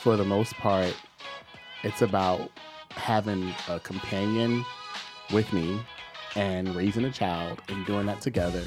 for 0.03 0.16
the 0.16 0.24
most 0.24 0.55
part, 0.55 0.94
it's 1.83 2.03
about 2.03 2.50
having 2.90 3.55
a 3.68 3.81
companion 3.81 4.64
with 5.33 5.53
me 5.53 5.81
and 6.37 6.75
raising 6.75 7.05
a 7.05 7.11
child 7.11 7.61
and 7.69 7.85
doing 7.87 8.07
that 8.07 8.21
together 8.21 8.62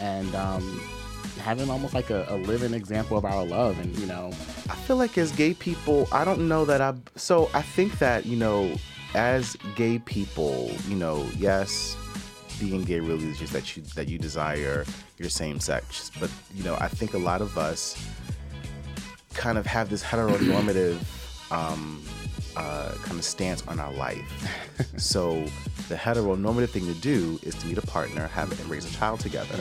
and 0.00 0.34
um, 0.34 0.80
having 1.40 1.70
almost 1.70 1.94
like 1.94 2.10
a, 2.10 2.26
a 2.28 2.36
living 2.36 2.74
example 2.74 3.16
of 3.16 3.24
our 3.24 3.44
love 3.44 3.78
and 3.78 3.96
you 3.98 4.06
know 4.06 4.32
I 4.70 4.74
feel 4.76 4.96
like 4.96 5.18
as 5.18 5.30
gay 5.32 5.52
people, 5.52 6.08
I 6.10 6.24
don't 6.24 6.48
know 6.48 6.64
that 6.64 6.80
I. 6.80 6.94
So 7.16 7.50
I 7.52 7.60
think 7.60 7.98
that 7.98 8.24
you 8.24 8.36
know, 8.36 8.74
as 9.14 9.56
gay 9.76 9.98
people, 9.98 10.70
you 10.88 10.96
know, 10.96 11.26
yes, 11.36 11.96
being 12.58 12.82
gay 12.82 13.00
really 13.00 13.28
is 13.28 13.38
just 13.38 13.52
that 13.52 13.76
you 13.76 13.82
that 13.94 14.08
you 14.08 14.18
desire 14.18 14.84
your 15.18 15.28
same 15.28 15.60
sex, 15.60 16.10
but 16.18 16.30
you 16.54 16.64
know, 16.64 16.76
I 16.76 16.88
think 16.88 17.12
a 17.14 17.18
lot 17.18 17.42
of 17.42 17.58
us 17.58 17.96
kind 19.34 19.58
of 19.58 19.66
have 19.66 19.90
this 19.90 20.02
heteronormative 20.02 20.98
um, 21.52 22.02
uh, 22.56 22.92
kind 23.02 23.18
of 23.18 23.24
stance 23.24 23.66
on 23.66 23.80
our 23.80 23.92
life. 23.92 24.24
so 24.96 25.44
the 25.88 25.94
heteronormative 25.94 26.70
thing 26.70 26.86
to 26.86 26.94
do 26.94 27.38
is 27.42 27.54
to 27.56 27.66
meet 27.66 27.78
a 27.78 27.86
partner, 27.86 28.26
have 28.28 28.52
it, 28.52 28.60
and 28.60 28.68
raise 28.68 28.88
a 28.88 28.96
child 28.96 29.20
together. 29.20 29.58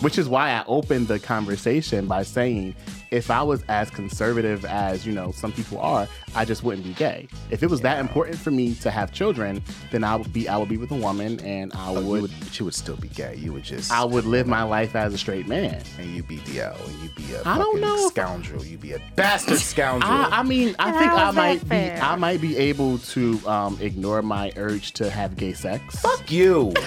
Which 0.00 0.18
is 0.18 0.28
why 0.28 0.50
I 0.50 0.64
opened 0.66 1.08
the 1.08 1.18
conversation 1.18 2.06
by 2.06 2.22
saying 2.22 2.74
if 3.10 3.30
I 3.30 3.42
was 3.42 3.62
as 3.68 3.90
conservative 3.90 4.64
as 4.64 5.06
you 5.06 5.12
know 5.12 5.30
some 5.32 5.52
people 5.52 5.78
are, 5.78 6.08
I 6.34 6.44
just 6.44 6.64
wouldn't 6.64 6.84
be 6.84 6.94
gay. 6.94 7.28
If 7.50 7.62
it 7.62 7.70
was 7.70 7.80
that 7.82 8.00
important 8.00 8.38
for 8.38 8.50
me 8.50 8.74
to 8.76 8.90
have 8.90 9.12
children, 9.12 9.62
then 9.92 10.02
I 10.02 10.16
would 10.16 10.32
be 10.32 10.48
I 10.48 10.56
would 10.56 10.68
be 10.68 10.78
with 10.78 10.90
a 10.90 10.96
woman 10.96 11.38
and 11.40 11.72
I 11.74 11.90
Oh, 11.94 12.00
you 12.00 12.06
would, 12.08 12.22
would, 12.22 12.32
she 12.50 12.62
would 12.62 12.74
still 12.74 12.96
be 12.96 13.08
gay. 13.08 13.36
You 13.36 13.52
would 13.52 13.62
just 13.64 13.92
I 13.92 14.02
would 14.04 14.24
live 14.24 14.46
my 14.46 14.62
life 14.64 14.96
as 14.96 15.12
a 15.14 15.18
straight 15.18 15.46
man. 15.46 15.82
and 15.98 16.10
you'd 16.14 16.26
be 16.26 16.38
DL 16.38 16.82
and 16.88 17.02
you'd 17.02 17.14
be 17.14 17.34
a 17.34 17.42
I 17.46 17.58
don't 17.58 17.66
fucking 17.78 17.80
know 17.82 18.08
scoundrel. 18.08 18.64
you'd 18.64 18.80
be 18.80 18.92
a 18.94 19.00
bastard 19.14 19.58
scoundrel. 19.72 20.10
I, 20.10 20.40
I 20.40 20.42
mean, 20.42 20.74
I 20.78 20.88
And 20.88 20.98
think 20.98 21.12
I 21.12 21.28
is 21.28 21.34
that 21.34 21.40
might 21.68 21.68
be? 21.68 22.00
I 22.00 22.16
might 22.16 22.40
be 22.40 22.56
able 22.56 22.98
to 22.98 23.40
um, 23.46 23.78
ignore 23.80 24.22
my 24.22 24.50
urge 24.56 24.92
to 24.94 25.10
have 25.10 25.36
gay 25.36 25.52
sex. 25.52 26.00
Fuck 26.00 26.30
you. 26.32 26.72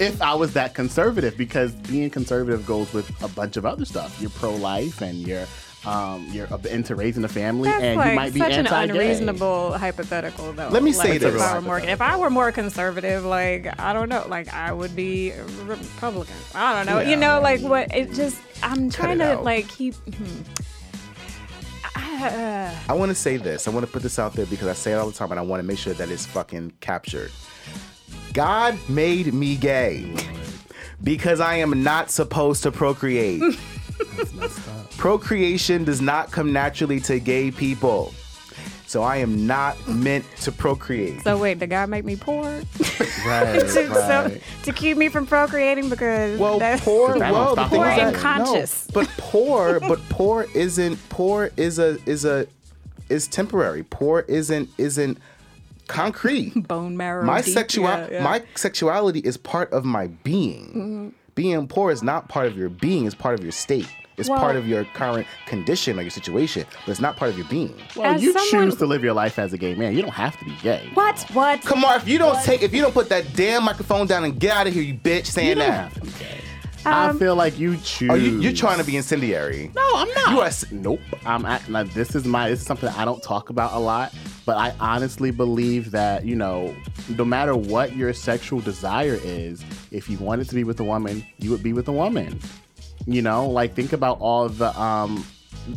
if 0.00 0.20
I 0.22 0.34
was 0.34 0.52
that 0.54 0.74
conservative, 0.74 1.36
because 1.36 1.72
being 1.72 2.10
conservative 2.10 2.66
goes 2.66 2.92
with 2.92 3.10
a 3.22 3.28
bunch 3.28 3.56
of 3.56 3.64
other 3.66 3.84
stuff. 3.84 4.20
You're 4.20 4.30
pro 4.30 4.54
life 4.54 5.00
and 5.00 5.18
you're 5.18 5.46
um, 5.86 6.26
you're 6.30 6.48
into 6.70 6.94
raising 6.94 7.24
a 7.24 7.28
family, 7.28 7.68
That's 7.68 7.84
and 7.84 7.96
like 7.98 8.10
you 8.10 8.16
might 8.16 8.32
be 8.32 8.40
such 8.40 8.52
an 8.52 8.66
anti-gay. 8.66 8.90
unreasonable 8.92 9.72
hypothetical, 9.76 10.52
though. 10.54 10.70
Let 10.70 10.82
me 10.82 10.94
Like, 10.94 11.06
say 11.08 11.16
if 11.16 11.22
this. 11.22 11.42
I 11.42 11.54
were 11.56 11.60
more, 11.60 11.78
if 11.78 12.00
I 12.00 12.16
were 12.16 12.30
more 12.30 12.50
conservative, 12.52 13.24
like 13.26 13.78
I 13.78 13.92
don't 13.92 14.08
know, 14.08 14.24
like 14.28 14.48
I 14.54 14.72
would 14.72 14.96
be 14.96 15.32
a 15.32 15.44
Republican. 15.64 16.34
I 16.54 16.74
don't 16.74 16.86
know, 16.86 17.00
Yeah, 17.00 17.10
you 17.10 17.16
know, 17.16 17.38
like 17.42 17.60
what? 17.60 17.94
It 17.94 18.12
just 18.14 18.40
I'm 18.62 18.88
trying 18.88 19.18
to 19.18 19.32
out. 19.34 19.44
like 19.44 19.68
keep. 19.68 19.94
Hmm. 19.94 20.42
I 21.96 22.92
want 22.94 23.10
to 23.10 23.14
say 23.14 23.36
this. 23.36 23.68
I 23.68 23.70
want 23.70 23.84
to 23.84 23.92
put 23.92 24.02
this 24.02 24.18
out 24.18 24.32
there 24.32 24.46
because 24.46 24.68
I 24.68 24.72
say 24.72 24.92
it 24.92 24.96
all 24.96 25.06
the 25.06 25.12
time, 25.12 25.30
and 25.32 25.38
I 25.38 25.42
want 25.42 25.60
to 25.60 25.66
make 25.66 25.78
sure 25.78 25.92
that 25.94 26.08
it's 26.10 26.24
fucking 26.26 26.72
captured. 26.80 27.30
God 28.34 28.76
made 28.88 29.32
me 29.32 29.54
gay 29.54 30.12
because 31.04 31.38
I 31.38 31.54
am 31.56 31.84
not 31.84 32.10
supposed 32.10 32.64
to 32.64 32.72
procreate. 32.72 33.40
That's 34.16 34.34
messed 34.34 34.68
up. 34.68 34.90
Procreation 34.96 35.84
does 35.84 36.00
not 36.00 36.32
come 36.32 36.52
naturally 36.52 36.98
to 37.02 37.20
gay 37.20 37.52
people. 37.52 38.12
So 38.86 39.02
I 39.04 39.16
am 39.18 39.46
not 39.46 39.88
meant 39.88 40.24
to 40.42 40.50
procreate. 40.52 41.22
So 41.22 41.38
wait, 41.38 41.60
did 41.60 41.70
God 41.70 41.88
make 41.88 42.04
me 42.04 42.16
poor 42.16 42.44
Right, 43.26 43.60
to, 43.60 43.68
so, 43.68 44.36
to 44.64 44.72
keep 44.72 44.96
me 44.96 45.08
from 45.08 45.26
procreating 45.26 45.88
because 45.88 46.38
Well, 46.38 46.58
that's 46.58 46.84
poor, 46.84 47.14
That 47.18 47.32
well, 47.32 47.54
the 47.54 47.62
stop 47.66 47.70
thing 47.70 47.78
Poor 47.80 47.88
is 47.88 47.98
and 47.98 48.14
that- 48.16 48.20
conscious. 48.20 48.88
No, 48.88 48.92
but 49.02 49.08
poor, 49.16 49.80
but 49.80 50.00
poor 50.08 50.46
isn't 50.54 51.08
poor 51.08 51.50
is 51.56 51.78
a 51.78 51.98
is 52.04 52.24
a 52.24 52.46
is 53.08 53.28
temporary. 53.28 53.84
Poor 53.84 54.24
isn't 54.26 54.68
isn't 54.76 55.18
concrete. 55.88 56.52
bone 56.68 56.96
marrow. 56.96 57.24
my 57.24 57.42
deep, 57.42 57.54
sexual 57.54 57.84
yeah, 57.84 58.08
yeah. 58.10 58.22
my 58.22 58.42
sexuality 58.54 59.20
is 59.20 59.36
part 59.36 59.72
of 59.72 59.84
my 59.84 60.08
being. 60.08 60.66
Mm-hmm. 60.68 61.08
Being 61.34 61.66
poor 61.66 61.90
is 61.90 62.02
not 62.02 62.28
part 62.28 62.46
of 62.46 62.56
your 62.56 62.68
being, 62.68 63.06
it's 63.06 63.14
part 63.14 63.34
of 63.38 63.42
your 63.42 63.52
state. 63.52 63.88
It's 64.16 64.28
Well- 64.28 64.38
part 64.38 64.54
of 64.54 64.68
your 64.68 64.84
current 64.94 65.26
condition 65.46 65.98
or 65.98 66.02
your 66.02 66.10
situation, 66.12 66.64
but 66.86 66.92
it's 66.92 67.00
not 67.00 67.16
part 67.16 67.32
of 67.32 67.36
your 67.36 67.48
being. 67.48 67.74
Well, 67.96 68.14
As 68.14 68.22
you 68.22 68.32
someone- 68.32 68.70
choose 68.70 68.76
to 68.78 68.86
live 68.86 69.02
your 69.02 69.12
life 69.14 69.40
as 69.40 69.52
a 69.52 69.58
gay 69.58 69.74
man. 69.74 69.96
You 69.96 70.02
don't 70.02 70.12
have 70.12 70.38
to 70.38 70.44
be 70.44 70.54
gay. 70.62 70.88
What? 70.94 71.20
What? 71.32 71.62
Come 71.62 71.84
on, 71.84 71.96
if 72.00 72.06
you 72.06 72.18
don't 72.18 72.40
take 72.44 72.62
if 72.62 72.72
you 72.72 72.80
don't 72.82 72.94
put 72.94 73.08
that 73.08 73.34
damn 73.34 73.64
microphone 73.64 74.06
down 74.06 74.22
and 74.22 74.38
get 74.38 74.56
out 74.56 74.68
of 74.68 74.72
here, 74.72 74.84
you 74.84 74.94
bitch, 74.94 75.18
You 75.18 75.24
saying 75.24 75.58
don't 75.58 75.68
that. 75.68 75.92
Have 76.84 76.92
to 76.92 76.92
be 76.92 76.94
gay. 76.94 76.96
I 77.06 77.08
Um, 77.10 77.18
feel 77.18 77.36
like 77.36 77.58
you 77.58 77.76
choose. 77.78 78.10
Oh, 78.10 78.14
you, 78.14 78.40
you're 78.40 78.52
trying 78.52 78.78
to 78.78 78.84
be 78.84 78.96
incendiary. 78.96 79.70
No, 79.74 79.82
I'm 79.96 80.08
not. 80.14 80.30
You 80.32 80.40
are 80.40 80.46
s- 80.46 80.70
Nope. 80.70 81.00
I'm 81.26 81.44
act, 81.44 81.68
like 81.68 81.92
this 81.94 82.14
is 82.14 82.24
my 82.24 82.48
this 82.50 82.60
is 82.60 82.66
something 82.66 82.88
I 82.90 83.04
don't 83.04 83.22
talk 83.22 83.50
about 83.50 83.72
a 83.72 83.78
lot, 83.78 84.12
but 84.46 84.56
I 84.56 84.74
honestly 84.80 85.30
believe 85.30 85.90
that 85.92 86.24
you 86.24 86.36
know, 86.36 86.74
no 87.16 87.24
matter 87.24 87.56
what 87.56 87.94
your 87.96 88.12
sexual 88.12 88.60
desire 88.60 89.18
is, 89.22 89.64
if 89.90 90.08
you 90.08 90.18
wanted 90.18 90.48
to 90.48 90.54
be 90.54 90.64
with 90.64 90.78
a 90.80 90.84
woman, 90.84 91.24
you 91.38 91.50
would 91.50 91.62
be 91.62 91.72
with 91.72 91.88
a 91.88 91.92
woman. 91.92 92.38
You 93.06 93.22
know, 93.22 93.48
like 93.48 93.74
think 93.74 93.92
about 93.92 94.18
all 94.20 94.48
the 94.48 94.78
um, 94.80 95.24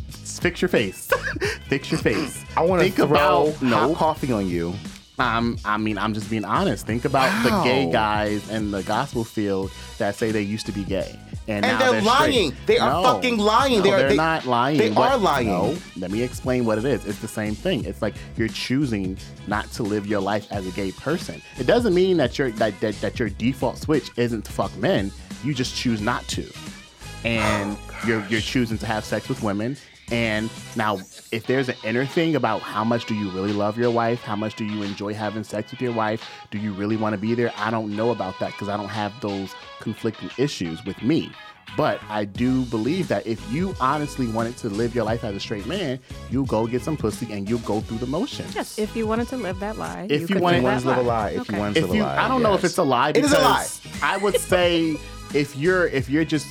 fix 0.10 0.62
your 0.62 0.70
face, 0.70 1.08
fix 1.68 1.92
your 1.92 2.00
face. 2.00 2.44
I 2.56 2.62
want 2.64 2.80
to 2.82 2.86
think 2.86 2.96
throw 2.96 3.06
about 3.48 3.54
hot 3.56 3.62
no. 3.64 3.96
coffee 3.96 4.32
on 4.32 4.48
you. 4.48 4.74
Um, 5.20 5.58
I 5.66 5.78
mean, 5.78 5.98
I'm 5.98 6.14
just 6.14 6.30
being 6.30 6.46
honest. 6.46 6.86
Think 6.86 7.04
about 7.06 7.32
the 7.44 7.50
gay 7.64 7.92
guys 7.92 8.48
in 8.52 8.70
the 8.70 8.84
gospel 8.84 9.24
field 9.24 9.72
that 9.98 10.16
say 10.16 10.32
they 10.32 10.44
used 10.44 10.68
to 10.68 10.72
be 10.72 10.84
gay, 10.84 11.18
and, 11.48 11.66
And 11.66 11.82
they're 11.82 11.88
straight. 11.90 12.04
lying. 12.06 12.54
They 12.68 12.78
are 12.78 13.04
fucking 13.04 13.38
lying. 13.40 13.78
No, 13.78 13.82
They 13.82 13.92
are- 13.94 13.98
they're 13.98 14.10
they- 14.10 14.16
not 14.16 14.46
lying. 14.46 14.78
they 14.78 14.92
What- 14.92 15.12
are 15.14 15.18
lying. 15.18 15.48
No, 15.48 15.76
let 15.98 16.12
me 16.12 16.22
explain 16.22 16.66
what 16.66 16.78
it 16.78 16.86
is. 16.86 17.04
It's 17.06 17.18
the 17.18 17.28
same 17.28 17.56
thing. 17.56 17.84
It's 17.86 18.02
like 18.02 18.14
you're 18.38 18.48
choosing 18.48 19.18
not 19.48 19.72
to 19.74 19.84
live 19.84 20.06
your 20.06 20.22
life 20.22 20.46
as 20.52 20.68
a 20.68 20.72
gay 20.72 20.92
person. 20.92 21.42
It 21.58 21.66
doesn't 21.66 21.96
mean 21.96 22.18
that 22.18 22.38
your 22.38 22.52
that, 22.52 22.80
that, 22.82 23.02
that 23.02 23.18
your 23.18 23.30
default 23.30 23.80
switch 23.80 24.12
isn't 24.18 24.46
to 24.46 24.52
fuck 24.52 24.76
men. 24.78 25.12
You 25.44 25.56
just 25.56 25.76
choose 25.76 26.00
not 26.00 26.28
to, 26.30 26.46
and 27.24 27.76
you're 28.06 28.24
you're 28.30 28.42
choosing 28.42 28.78
to 28.78 28.86
have 28.86 29.04
sex 29.04 29.28
with 29.30 29.42
women. 29.42 29.78
And 30.12 30.50
now, 30.76 30.98
if 31.32 31.48
there's 31.48 31.68
an 31.70 31.76
inner 31.84 32.06
thing 32.06 32.36
about 32.36 32.62
how 32.62 32.84
much 32.84 33.06
do 33.06 33.14
you 33.16 33.30
really 33.32 33.52
love 33.52 33.78
your 33.78 33.92
wife, 33.92 34.22
how 34.22 34.36
much 34.38 34.56
do 34.56 34.64
you 34.64 34.84
enjoy 34.84 35.14
having 35.14 35.44
sex 35.44 35.72
with 35.72 35.82
your 35.82 35.92
wife, 35.92 36.24
do 36.50 36.58
you 36.58 36.72
really 36.74 36.96
want 36.96 37.14
to 37.14 37.18
be 37.18 37.34
there? 37.36 37.52
I 37.58 37.70
don't 37.72 37.96
know 37.96 38.12
about 38.12 38.40
that 38.40 38.52
because 38.54 38.70
I 38.70 38.78
don't 38.78 38.88
have 38.90 39.12
those 39.22 39.54
conflicting 39.82 40.30
issues 40.38 40.84
with 40.86 41.02
me. 41.04 41.32
But 41.76 42.00
I 42.10 42.24
do 42.24 42.64
believe 42.66 43.10
that 43.10 43.28
if 43.28 43.52
you 43.52 43.76
honestly 43.82 44.26
wanted 44.30 44.56
to 44.58 44.70
live 44.70 44.96
your 44.96 45.04
life 45.04 45.26
as 45.26 45.36
a 45.36 45.40
straight 45.40 45.68
man, 45.68 46.00
you'll 46.32 46.46
go 46.46 46.66
get 46.66 46.82
some 46.82 46.96
pussy 46.96 47.32
and 47.34 47.48
you'll 47.50 47.60
go 47.60 47.82
through 47.82 47.98
the 47.98 48.08
motions. 48.08 48.56
Yes, 48.56 48.80
if 48.80 48.96
you 48.96 49.06
wanted 49.06 49.28
to 49.28 49.38
live 49.38 49.60
that 49.60 49.78
lie. 49.78 50.08
If 50.10 50.22
you 50.22 50.28
could 50.28 50.40
wanted- 50.42 50.58
you 50.60 50.64
wanted 50.64 50.80
to 50.84 50.88
live 50.88 50.98
a 51.00 51.02
lie, 51.02 51.30
if 51.32 51.36
you 51.36 51.42
Okay. 51.42 51.60
wanted 51.60 51.76
to 51.82 51.88
live 51.88 52.00
a 52.00 52.04
lie, 52.04 52.26
I 52.26 52.28
don't 52.30 52.42
know 52.42 52.54
if 52.54 52.64
it's 52.64 52.78
a 52.78 52.84
lie. 52.84 53.10
It 53.10 53.18
is 53.18 53.34
a 53.34 53.40
lie. 53.40 53.68
I 54.02 54.16
would 54.18 54.40
say 54.40 54.96
if 55.34 55.58
you're 55.58 55.88
if 55.88 56.10
you're 56.10 56.24
just 56.26 56.48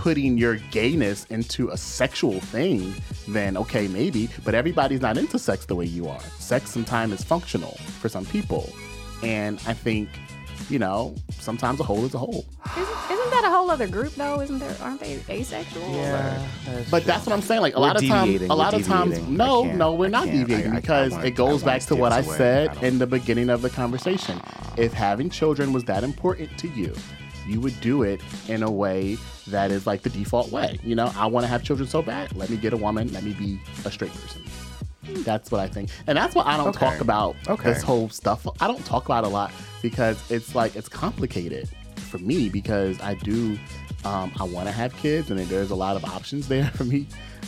putting 0.00 0.38
your 0.38 0.56
gayness 0.70 1.26
into 1.26 1.68
a 1.68 1.76
sexual 1.76 2.40
thing, 2.40 2.94
then 3.28 3.54
okay, 3.54 3.86
maybe. 3.88 4.30
But 4.44 4.54
everybody's 4.54 5.02
not 5.02 5.18
into 5.18 5.38
sex 5.38 5.66
the 5.66 5.76
way 5.76 5.84
you 5.84 6.08
are. 6.08 6.20
Sex 6.38 6.70
sometimes 6.70 7.12
is 7.12 7.22
functional 7.22 7.72
for 8.00 8.08
some 8.08 8.24
people, 8.24 8.72
and 9.22 9.60
I 9.66 9.74
think 9.74 10.08
you 10.70 10.78
know 10.78 11.14
sometimes 11.32 11.80
a 11.80 11.82
hole 11.82 12.02
is 12.06 12.14
a 12.14 12.18
hole. 12.18 12.46
Isn't, 12.78 13.12
isn't 13.12 13.30
that 13.30 13.42
a 13.44 13.50
whole 13.50 13.70
other 13.70 13.86
group 13.86 14.14
though? 14.14 14.40
Isn't 14.40 14.58
there? 14.58 14.74
Aren't 14.80 15.00
they 15.00 15.20
asexual? 15.28 15.82
Yeah, 15.94 16.46
But 16.90 17.04
that's 17.04 17.26
what 17.26 17.34
I'm 17.34 17.42
saying. 17.42 17.60
Like 17.60 17.74
a 17.76 17.80
We're 17.80 17.88
lot 17.88 17.96
of 18.02 18.08
times, 18.08 18.40
a 18.40 18.54
lot 18.54 18.72
of 18.72 18.86
times, 18.86 19.18
no, 19.28 19.64
no, 19.64 19.92
we're 19.94 20.08
not 20.08 20.24
can't. 20.28 20.48
deviating 20.48 20.70
I- 20.72 20.76
I- 20.76 20.78
I 20.78 20.80
because 20.80 21.12
wanna- 21.12 21.26
it 21.26 21.34
goes 21.34 21.62
back 21.62 21.82
to 21.82 21.94
what 21.94 22.12
I 22.12 22.20
away. 22.20 22.36
said 22.38 22.70
I 22.80 22.86
in 22.86 22.98
the 22.98 23.06
beginning 23.06 23.50
of 23.50 23.60
the 23.60 23.68
conversation. 23.68 24.40
If 24.78 24.94
having 24.94 25.28
children 25.28 25.74
was 25.74 25.84
that 25.84 26.04
important 26.04 26.56
to 26.56 26.68
you, 26.68 26.94
you 27.46 27.60
would 27.60 27.78
do 27.82 28.02
it 28.02 28.20
in 28.48 28.62
a 28.62 28.70
way 28.70 29.16
that 29.50 29.70
is 29.70 29.86
like 29.86 30.02
the 30.02 30.10
default 30.10 30.50
way. 30.50 30.78
You 30.82 30.94
know, 30.94 31.12
I 31.16 31.26
want 31.26 31.44
to 31.44 31.48
have 31.48 31.62
children 31.62 31.88
so 31.88 32.02
bad. 32.02 32.34
Let 32.36 32.50
me 32.50 32.56
get 32.56 32.72
a 32.72 32.76
woman. 32.76 33.12
Let 33.12 33.22
me 33.24 33.32
be 33.34 33.60
a 33.84 33.90
straight 33.90 34.12
person. 34.14 34.42
That's 35.24 35.50
what 35.50 35.60
I 35.60 35.66
think, 35.66 35.90
and 36.06 36.16
that's 36.16 36.34
why 36.34 36.42
I 36.46 36.56
don't 36.56 36.68
Okay. 36.68 36.86
talk 36.86 37.00
about 37.00 37.34
Okay. 37.48 37.72
this 37.72 37.82
whole 37.82 38.08
stuff. 38.08 38.46
I 38.60 38.66
don't 38.68 38.84
talk 38.86 39.06
about 39.06 39.24
it 39.24 39.28
a 39.28 39.30
lot 39.30 39.52
because 39.82 40.18
it's 40.30 40.54
like 40.54 40.76
it's 40.76 40.88
complicated 40.88 41.68
for 41.96 42.18
me 42.18 42.48
because 42.48 43.00
I 43.00 43.14
do. 43.14 43.58
Um, 44.04 44.32
I 44.40 44.44
want 44.44 44.66
to 44.66 44.72
have 44.72 44.96
kids, 44.96 45.30
and 45.30 45.38
there's 45.40 45.70
a 45.70 45.74
lot 45.74 45.94
of 45.96 46.04
options 46.06 46.48
there 46.48 46.64
for 46.74 46.84
me, 46.84 47.06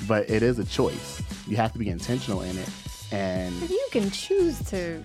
but 0.08 0.28
it 0.28 0.42
is 0.42 0.58
a 0.58 0.64
choice. 0.64 1.22
You 1.46 1.56
have 1.56 1.72
to 1.72 1.78
be 1.78 1.88
intentional 1.88 2.42
in 2.42 2.58
it, 2.58 2.68
and 3.10 3.62
If 3.62 3.70
you 3.70 3.86
can 3.90 4.10
choose 4.10 4.62
to, 4.70 5.02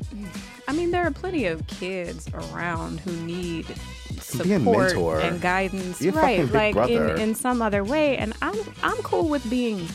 I 0.68 0.74
mean, 0.74 0.92
there 0.92 1.06
are 1.06 1.12
plenty 1.12 1.46
of 1.46 1.66
kids 1.68 2.28
around 2.34 3.00
who 3.02 3.12
need 3.26 3.68
Be 3.68 3.74
a 3.74 3.76
support 4.20 4.94
and 5.24 5.42
guidance, 5.42 6.00
Be 6.00 6.10
right? 6.10 6.50
Like 6.52 6.76
in, 6.90 6.98
brother. 6.98 7.16
in 7.16 7.36
some 7.36 7.62
other 7.62 7.84
way. 7.84 8.18
And 8.18 8.34
I'm 8.42 8.56
I'm 8.84 8.98
cool 8.98 9.28
with 9.30 9.48
being 9.50 9.88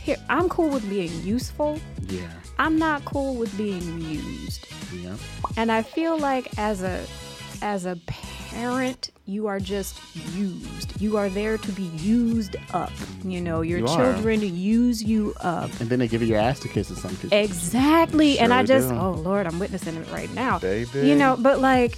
here. 0.00 0.16
I'm 0.28 0.48
cool 0.48 0.70
with 0.70 0.88
being 0.88 1.12
useful. 1.22 1.78
yeah, 2.08 2.28
I'm 2.58 2.78
not 2.78 3.04
cool 3.04 3.34
with 3.34 3.56
being 3.56 4.00
used. 4.00 4.66
yeah. 4.94 5.16
And 5.56 5.70
I 5.72 5.82
feel 5.82 6.18
like 6.18 6.58
as 6.58 6.82
a 6.82 7.04
as 7.62 7.86
a 7.86 7.96
parent, 8.06 9.10
you 9.26 9.46
are 9.46 9.58
just 9.58 9.98
used. 10.34 11.00
You 11.00 11.16
are 11.16 11.28
there 11.30 11.56
to 11.56 11.72
be 11.72 11.84
used 11.84 12.56
up. 12.74 12.92
You 13.24 13.40
know, 13.40 13.62
your 13.62 13.78
You 13.78 13.86
are. 13.86 13.96
children 14.12 14.40
use 14.42 15.02
you 15.02 15.34
up. 15.40 15.70
And 15.80 15.88
then 15.88 15.98
they 15.98 16.08
give 16.08 16.20
you 16.20 16.28
your 16.28 16.38
ass 16.38 16.60
to 16.60 16.68
kiss 16.68 16.90
in 16.90 16.96
some 16.96 17.12
cases. 17.16 17.32
Exactly. 17.32 18.38
and 18.38 18.52
I 18.52 18.62
just, 18.64 18.90
do. 18.90 18.94
oh 18.96 19.12
Lord, 19.12 19.46
I'm 19.46 19.58
witnessing 19.58 19.96
it 19.96 20.10
right 20.10 20.32
now. 20.34 20.58
Baby. 20.58 21.08
You 21.08 21.14
know, 21.14 21.36
but 21.40 21.60
like, 21.60 21.96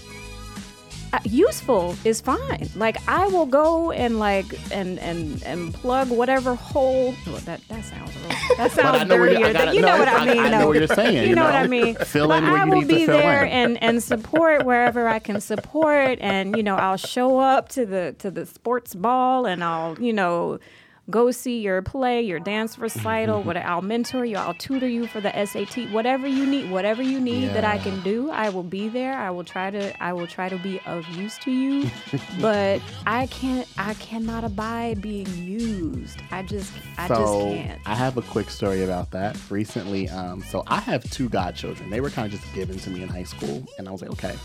Uh, 1.17 1.21
useful 1.25 1.95
is 2.05 2.21
fine. 2.21 2.69
Like 2.77 2.97
I 3.09 3.27
will 3.29 3.47
go 3.47 3.91
and 3.91 4.19
like 4.19 4.45
and 4.73 4.99
and 4.99 5.43
and 5.45 5.73
plug 5.73 6.11
whatever 6.11 6.55
hole. 6.55 7.15
Well, 7.27 7.37
that 7.47 7.61
that 7.69 7.85
sounds 7.85 8.15
wrong. 8.17 8.35
That 8.59 8.71
sounds 8.79 9.09
know 9.09 9.19
what 9.21 9.31
you-. 9.39 9.47
I 9.47 9.53
gotta- 9.53 9.75
you 9.75 9.81
no, 9.81 9.89
know 9.93 9.99
what 9.99 10.09
I- 10.09 10.17
I 10.19 10.25
mean? 10.35 10.39
I 10.45 10.49
know 10.51 10.59
though. 10.61 10.67
what 10.69 10.77
you're 10.79 10.87
saying, 10.89 11.23
You 11.23 11.29
you 11.31 11.35
know, 11.35 11.45
what? 11.45 11.55
I 11.55 11.67
mean? 11.67 11.95
Fill 11.97 12.29
but 12.29 12.43
in 12.43 12.51
where 12.51 12.61
I 12.61 12.65
you 12.65 12.71
will 12.71 12.81
need 12.83 12.89
to 12.89 12.95
be 12.95 13.07
fill 13.07 13.17
there 13.19 13.45
in. 13.45 13.53
and 13.53 13.83
and 13.83 14.03
support 14.03 14.65
wherever 14.67 15.09
I 15.09 15.19
can 15.19 15.41
support, 15.41 16.19
and 16.21 16.57
you 16.57 16.63
know 16.63 16.77
I'll 16.77 16.97
show 16.99 17.39
up 17.39 17.69
to 17.71 17.87
the 17.87 18.15
to 18.19 18.31
the 18.31 18.45
sports 18.45 18.95
ball, 18.95 19.47
and 19.47 19.65
I'll 19.65 19.99
you 20.01 20.13
know 20.13 20.59
go 21.09 21.31
see 21.31 21.61
your 21.61 21.83
play, 21.83 22.23
your 22.23 22.41
dance 22.41 22.79
recital. 22.79 23.43
What 23.43 23.57
I'll 23.57 23.83
mentor 23.83 24.25
you, 24.25 24.37
I'll 24.37 24.55
tutor 24.55 24.89
you 24.89 25.07
for 25.07 25.21
the 25.21 25.33
SAT, 25.45 25.91
whatever 25.91 26.27
you 26.27 26.47
need, 26.47 26.71
whatever 26.71 27.03
you 27.03 27.21
need 27.21 27.49
that 27.51 27.65
I 27.65 27.79
can 27.79 28.01
do, 28.03 28.31
I 28.31 28.49
will 28.49 28.63
be 28.63 28.89
there. 28.89 29.15
I 29.15 29.31
will 29.31 29.45
try 29.45 29.71
to 29.71 30.03
I 30.03 30.13
will 30.13 30.27
try 30.27 30.49
to 30.49 30.59
be 30.59 30.81
of 30.87 31.07
use 31.11 31.39
to 31.39 31.51
you, 31.51 31.91
but 32.41 32.81
I 33.07 33.27
can't 33.27 33.69
I 33.79 33.95
cannot 33.95 34.45
abide 34.45 35.01
being 35.01 35.29
used. 35.37 36.21
I 36.31 36.43
just 36.43 36.73
I 36.99 37.09
just 37.09 37.33
can't. 37.33 37.81
I 37.87 37.95
have 37.95 38.17
a 38.17 38.23
quick 38.23 38.51
story 38.51 38.83
about 38.83 39.11
that. 39.13 39.39
Recently, 39.51 40.09
um, 40.09 40.43
so 40.43 40.65
I 40.67 40.81
have 40.81 41.09
two 41.11 41.29
godchildren. 41.29 41.91
They 41.91 42.01
were 42.01 42.11
kind 42.11 42.33
of 42.33 42.41
just 42.41 42.53
given 42.55 42.79
to 42.81 42.91
me 42.91 43.03
in 43.03 43.09
high 43.09 43.25
school, 43.25 43.65
and 43.79 43.89
I 43.89 43.93
was 43.93 44.03
like, 44.03 44.11
okay, 44.13 44.37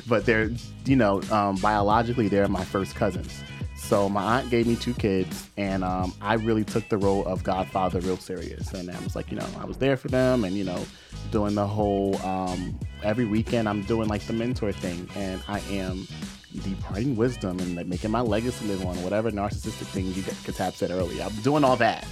but 0.08 0.26
they're, 0.26 0.50
you 0.84 0.96
know, 0.96 1.22
um, 1.30 1.56
biologically 1.56 2.28
they're 2.28 2.48
my 2.48 2.64
first 2.64 2.94
cousins. 2.94 3.42
So 3.82 4.08
my 4.08 4.38
aunt 4.38 4.48
gave 4.48 4.66
me 4.66 4.76
two 4.76 4.94
kids, 4.94 5.50
and 5.56 5.82
um, 5.82 6.14
I 6.22 6.34
really 6.34 6.64
took 6.64 6.88
the 6.88 6.96
role 6.96 7.26
of 7.26 7.42
godfather 7.42 8.00
real 8.00 8.16
serious. 8.16 8.72
And 8.72 8.88
I 8.88 8.98
was 9.00 9.14
like, 9.16 9.30
you 9.30 9.36
know, 9.36 9.46
I 9.58 9.64
was 9.64 9.76
there 9.76 9.96
for 9.96 10.08
them, 10.08 10.44
and 10.44 10.56
you 10.56 10.64
know, 10.64 10.86
doing 11.30 11.56
the 11.56 11.66
whole 11.66 12.16
um, 12.24 12.78
every 13.02 13.26
weekend 13.26 13.68
I'm 13.68 13.82
doing 13.82 14.08
like 14.08 14.22
the 14.22 14.32
mentor 14.32 14.72
thing, 14.72 15.08
and 15.16 15.42
I 15.48 15.58
am 15.70 16.06
departing 16.62 17.16
wisdom 17.16 17.58
and 17.58 17.74
like 17.76 17.86
making 17.86 18.12
my 18.12 18.20
legacy 18.20 18.66
live 18.66 18.86
on, 18.86 19.02
whatever 19.02 19.30
narcissistic 19.30 19.86
thing 19.88 20.06
you 20.06 20.22
Katab 20.22 20.74
said 20.74 20.90
earlier. 20.90 21.24
I'm 21.24 21.34
doing 21.42 21.64
all 21.64 21.76
that, 21.76 22.06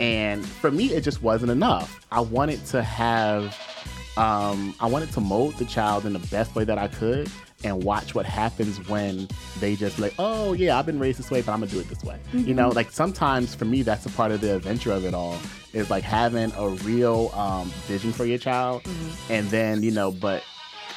and 0.00 0.44
for 0.44 0.70
me, 0.70 0.92
it 0.92 1.02
just 1.02 1.22
wasn't 1.22 1.52
enough. 1.52 2.04
I 2.10 2.20
wanted 2.20 2.66
to 2.66 2.82
have, 2.82 3.56
um, 4.18 4.74
I 4.80 4.86
wanted 4.86 5.12
to 5.12 5.20
mold 5.20 5.54
the 5.54 5.66
child 5.66 6.04
in 6.04 6.12
the 6.12 6.26
best 6.30 6.54
way 6.56 6.64
that 6.64 6.78
I 6.78 6.88
could, 6.88 7.30
and 7.64 7.84
watch 7.84 8.14
what 8.14 8.26
happens 8.26 8.86
when 8.88 9.28
they 9.60 9.76
just 9.76 9.98
like, 9.98 10.14
oh 10.18 10.52
yeah, 10.52 10.78
I've 10.78 10.86
been 10.86 10.98
raised 10.98 11.18
this 11.18 11.30
way, 11.30 11.42
but 11.42 11.52
I'm 11.52 11.60
gonna 11.60 11.70
do 11.70 11.80
it 11.80 11.88
this 11.88 12.02
way. 12.02 12.18
You 12.32 12.54
know, 12.54 12.68
like 12.70 12.90
sometimes 12.90 13.54
for 13.54 13.64
me, 13.64 13.82
that's 13.82 14.06
a 14.06 14.10
part 14.10 14.32
of 14.32 14.40
the 14.40 14.56
adventure 14.56 14.92
of 14.92 15.04
it 15.04 15.14
all. 15.14 15.38
Is 15.72 15.88
like 15.88 16.04
having 16.04 16.52
a 16.56 16.68
real 16.68 17.30
um, 17.34 17.68
vision 17.86 18.12
for 18.12 18.26
your 18.26 18.36
child, 18.38 18.82
and 19.30 19.48
then 19.48 19.82
you 19.82 19.90
know, 19.90 20.12
but 20.12 20.44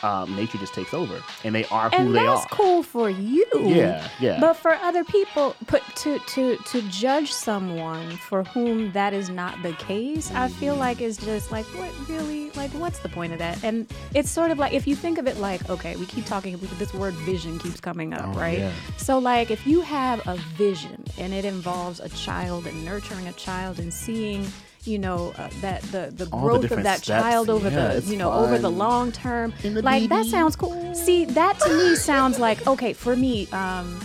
um, 0.05 0.35
nature 0.35 0.57
just 0.57 0.73
takes 0.73 0.93
over, 0.93 1.21
and 1.43 1.55
they 1.55 1.65
are 1.65 1.89
who 1.89 1.95
and 1.97 2.07
they 2.15 2.19
that's 2.23 2.29
are. 2.29 2.35
That's 2.43 2.53
cool 2.53 2.83
for 2.83 3.09
you. 3.09 3.45
Yeah, 3.53 4.07
yeah. 4.19 4.39
But 4.39 4.53
for 4.53 4.71
other 4.73 5.03
people, 5.03 5.55
put 5.67 5.81
to 6.03 6.19
to 6.19 6.57
to 6.57 6.81
judge 6.83 7.31
someone 7.33 8.11
for 8.17 8.43
whom 8.43 8.91
that 8.91 9.13
is 9.13 9.29
not 9.29 9.61
the 9.63 9.73
case, 9.73 10.31
I 10.33 10.47
feel 10.47 10.75
like 10.75 11.01
is 11.01 11.17
just 11.17 11.51
like 11.51 11.65
what 11.79 11.91
really 12.09 12.51
like 12.51 12.71
what's 12.71 12.99
the 12.99 13.09
point 13.09 13.33
of 13.33 13.39
that? 13.39 13.63
And 13.63 13.87
it's 14.13 14.29
sort 14.29 14.51
of 14.51 14.59
like 14.59 14.73
if 14.73 14.85
you 14.87 14.95
think 14.95 15.17
of 15.17 15.27
it 15.27 15.37
like 15.37 15.69
okay, 15.69 15.95
we 15.95 16.05
keep 16.05 16.25
talking 16.25 16.57
this 16.77 16.93
word 16.93 17.13
vision 17.25 17.57
keeps 17.59 17.79
coming 17.79 18.13
up, 18.13 18.25
Oh, 18.35 18.39
right? 18.39 18.59
yeah. 18.59 18.71
So 18.97 19.17
like 19.19 19.49
if 19.51 19.65
you 19.65 19.81
have 19.81 20.25
a 20.27 20.35
vision 20.57 21.03
and 21.17 21.33
it 21.33 21.45
involves 21.45 21.99
a 21.99 22.09
child 22.09 22.67
and 22.67 22.85
nurturing 22.85 23.27
a 23.27 23.33
child 23.33 23.79
and 23.79 23.93
seeing 23.93 24.45
you 24.87 24.99
know 24.99 25.33
uh, 25.37 25.49
that 25.61 25.81
the 25.83 26.11
the 26.15 26.27
All 26.31 26.41
the 26.41 26.59
growth 26.67 26.71
of 26.71 26.83
that 26.83 26.99
steps, 27.03 27.21
child 27.21 27.49
over 27.49 27.69
yeah, 27.69 27.93
the 27.99 28.11
you 28.11 28.17
know 28.17 28.31
over 28.31 28.57
the 28.57 28.69
long 28.69 29.11
term. 29.11 29.53
The 29.61 29.81
like 29.81 30.09
that 30.09 30.25
sounds 30.25 30.55
cool. 30.55 30.93
See 30.95 31.25
that 31.25 31.59
to 31.59 31.77
me 31.77 31.95
sounds 31.95 32.39
like 32.39 32.65
okay 32.67 32.93
for 32.93 33.15
me 33.15 33.47
um 33.51 33.99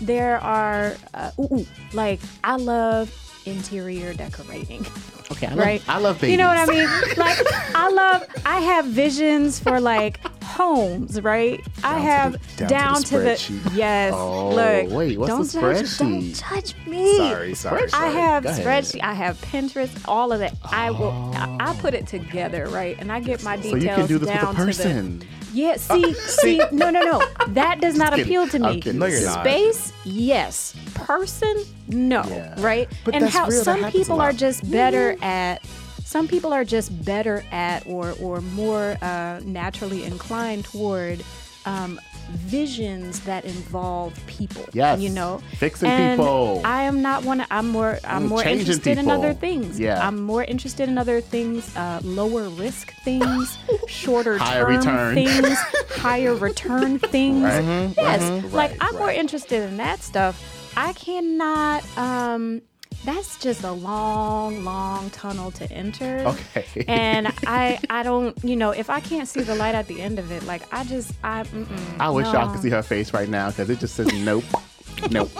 there 0.00 0.38
are 0.38 0.96
uh, 1.14 1.30
ooh, 1.38 1.48
ooh, 1.60 1.66
like 1.92 2.20
i 2.42 2.56
love 2.56 3.08
interior 3.46 4.14
decorating 4.14 4.86
Okay, 5.30 5.46
I 5.46 5.50
love, 5.50 5.58
right 5.58 5.82
I 5.88 5.98
love 5.98 6.20
babies. 6.20 6.32
you 6.32 6.36
know 6.38 6.48
what 6.48 6.58
i 6.58 6.66
mean 6.66 6.88
like 7.16 7.38
i 7.74 7.88
love 7.90 8.24
i 8.46 8.60
have 8.60 8.84
visions 8.86 9.58
for 9.58 9.80
like 9.80 10.20
homes 10.42 11.20
right 11.22 11.60
i 11.82 11.94
Down 11.94 11.98
to 11.98 12.00
have 12.02 12.32
the- 12.32 12.38
down, 12.56 12.68
down 12.68 13.02
to 13.02 13.08
to 13.08 13.18
the, 13.18 13.68
the 13.70 13.74
yes 13.74 14.12
Oh, 14.14 14.50
look 14.50 14.90
wait, 14.90 15.18
what's 15.18 15.28
don't 15.30 15.46
the 15.50 15.60
judge, 15.60 15.98
don't 15.98 16.22
spreadsheet? 16.22 16.48
judge 16.50 16.86
me 16.86 17.16
Sorry, 17.16 17.54
sorry, 17.54 17.88
I 17.92 18.06
have 18.08 18.44
Go 18.44 18.50
spreadsheet. 18.50 19.02
I 19.02 19.14
have 19.14 19.40
Pinterest. 19.40 19.90
All 20.06 20.32
of 20.32 20.38
that. 20.40 20.54
I 20.64 20.90
will. 20.90 21.10
I, 21.34 21.56
I 21.70 21.74
put 21.76 21.94
it 21.94 22.06
together, 22.06 22.66
right? 22.68 22.96
And 23.00 23.10
I 23.10 23.20
get 23.20 23.42
my 23.42 23.56
so 23.56 23.62
details 23.62 23.82
you 23.82 23.88
can 23.94 24.06
do 24.06 24.18
this 24.18 24.28
with 24.28 24.30
a 24.30 24.32
down 24.42 24.54
to 24.54 24.64
the. 24.66 25.26
Yeah. 25.54 25.76
See. 25.76 26.14
see. 26.14 26.58
No. 26.72 26.90
No. 26.90 27.00
No. 27.00 27.22
That 27.48 27.80
does 27.80 27.96
not 27.96 28.10
kidding. 28.10 28.24
appeal 28.24 28.48
to 28.48 28.58
me. 28.58 28.82
No, 28.92 29.06
you're 29.06 29.22
not. 29.22 29.44
Space. 29.44 29.92
Yes. 30.04 30.74
Person. 30.94 31.64
No. 31.88 32.24
Yeah. 32.26 32.54
Right. 32.58 32.88
But 33.04 33.14
and 33.14 33.24
that's 33.24 33.34
how 33.34 33.46
real, 33.46 33.58
that 33.58 33.64
some 33.64 33.80
happens 33.80 33.94
a 33.94 33.98
people 33.98 34.20
are 34.20 34.32
just 34.32 34.70
better 34.70 35.16
at. 35.22 35.64
Some 36.04 36.28
people 36.28 36.52
are 36.52 36.64
just 36.64 37.04
better 37.04 37.42
at, 37.50 37.86
or 37.86 38.14
or 38.20 38.40
more 38.40 38.96
uh, 39.00 39.40
naturally 39.44 40.04
inclined 40.04 40.64
toward. 40.64 41.24
Um, 41.66 42.00
visions 42.32 43.20
that 43.20 43.44
involve 43.44 44.14
people 44.26 44.64
Yes. 44.72 45.00
you 45.00 45.10
know 45.10 45.40
Fixing 45.58 45.88
And 45.88 46.18
people. 46.18 46.60
i 46.64 46.82
am 46.82 47.02
not 47.02 47.24
one 47.24 47.44
i'm 47.50 47.68
more 47.68 47.98
i'm 48.04 48.24
Mm, 48.24 48.28
more 48.28 48.42
changing 48.42 48.60
interested 48.60 48.98
in 48.98 49.10
other 49.10 49.34
things 49.34 49.78
Yeah. 49.78 50.06
i'm 50.06 50.20
more 50.22 50.44
interested 50.44 50.88
in 50.88 50.98
other 50.98 51.20
things 51.20 51.74
uh, 51.76 52.00
lower 52.02 52.48
risk 52.50 52.92
things 53.04 53.58
shorter 53.88 54.38
Higher 54.38 54.64
term 54.66 54.76
return. 54.76 55.14
things 55.14 55.58
higher 55.96 56.34
return 56.34 56.98
things 57.14 57.42
Right. 57.44 57.94
yes 57.96 58.22
like 58.52 58.70
Right, 58.70 58.76
i'm 58.80 58.94
more 58.96 59.10
interested 59.10 59.62
in 59.68 59.76
that 59.78 60.02
stuff 60.02 60.72
i 60.76 60.92
cannot 60.94 61.82
um 61.98 62.62
that's 63.04 63.38
just 63.38 63.64
a 63.64 63.70
long 63.72 64.64
long 64.64 65.10
tunnel 65.10 65.50
to 65.52 65.70
enter 65.72 66.18
Okay. 66.26 66.84
and 66.88 67.28
i 67.46 67.78
i 67.90 68.02
don't 68.02 68.36
you 68.44 68.56
know 68.56 68.70
if 68.70 68.88
i 68.90 69.00
can't 69.00 69.28
see 69.28 69.40
the 69.42 69.54
light 69.54 69.74
at 69.74 69.86
the 69.88 70.00
end 70.00 70.18
of 70.18 70.30
it 70.32 70.42
like 70.44 70.62
i 70.72 70.84
just 70.84 71.12
i 71.22 71.42
mm-mm, 71.44 72.00
I 72.00 72.08
wish 72.10 72.26
y'all 72.32 72.50
could 72.52 72.62
see 72.62 72.70
her 72.70 72.82
face 72.82 73.12
right 73.12 73.28
now 73.28 73.50
because 73.50 73.68
it 73.70 73.78
just 73.78 73.94
says 73.94 74.06
nope, 74.24 74.44
nope. 75.10 75.30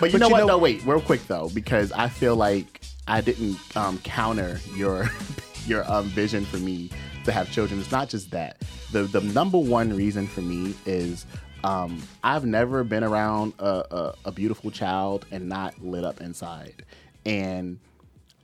But 0.00 0.12
you 0.12 0.18
But 0.18 0.20
know 0.20 0.26
you 0.26 0.32
what? 0.32 0.38
know- 0.40 0.46
no, 0.48 0.58
wait, 0.58 0.84
real 0.84 1.00
quick 1.00 1.26
though, 1.28 1.48
because 1.54 1.92
I 1.92 2.08
feel 2.08 2.36
like 2.36 2.80
I 3.08 3.20
didn't 3.20 3.56
um, 3.76 3.98
counter 3.98 4.60
your 4.76 5.08
your 5.66 5.90
um, 5.90 6.06
vision 6.06 6.44
for 6.44 6.56
me 6.58 6.90
to 7.24 7.32
have 7.32 7.50
children. 7.52 7.80
It's 7.80 7.90
not 7.92 8.08
just 8.08 8.30
that. 8.32 8.58
The 8.92 9.04
the 9.04 9.20
number 9.20 9.58
one 9.58 9.94
reason 9.96 10.26
for 10.26 10.42
me 10.42 10.74
is 10.86 11.24
um, 11.64 12.02
I've 12.22 12.44
never 12.44 12.84
been 12.84 13.04
around 13.04 13.54
a, 13.58 13.64
a, 13.90 14.14
a 14.26 14.32
beautiful 14.32 14.70
child 14.70 15.26
and 15.30 15.48
not 15.48 15.82
lit 15.82 16.04
up 16.04 16.20
inside, 16.20 16.84
and 17.24 17.78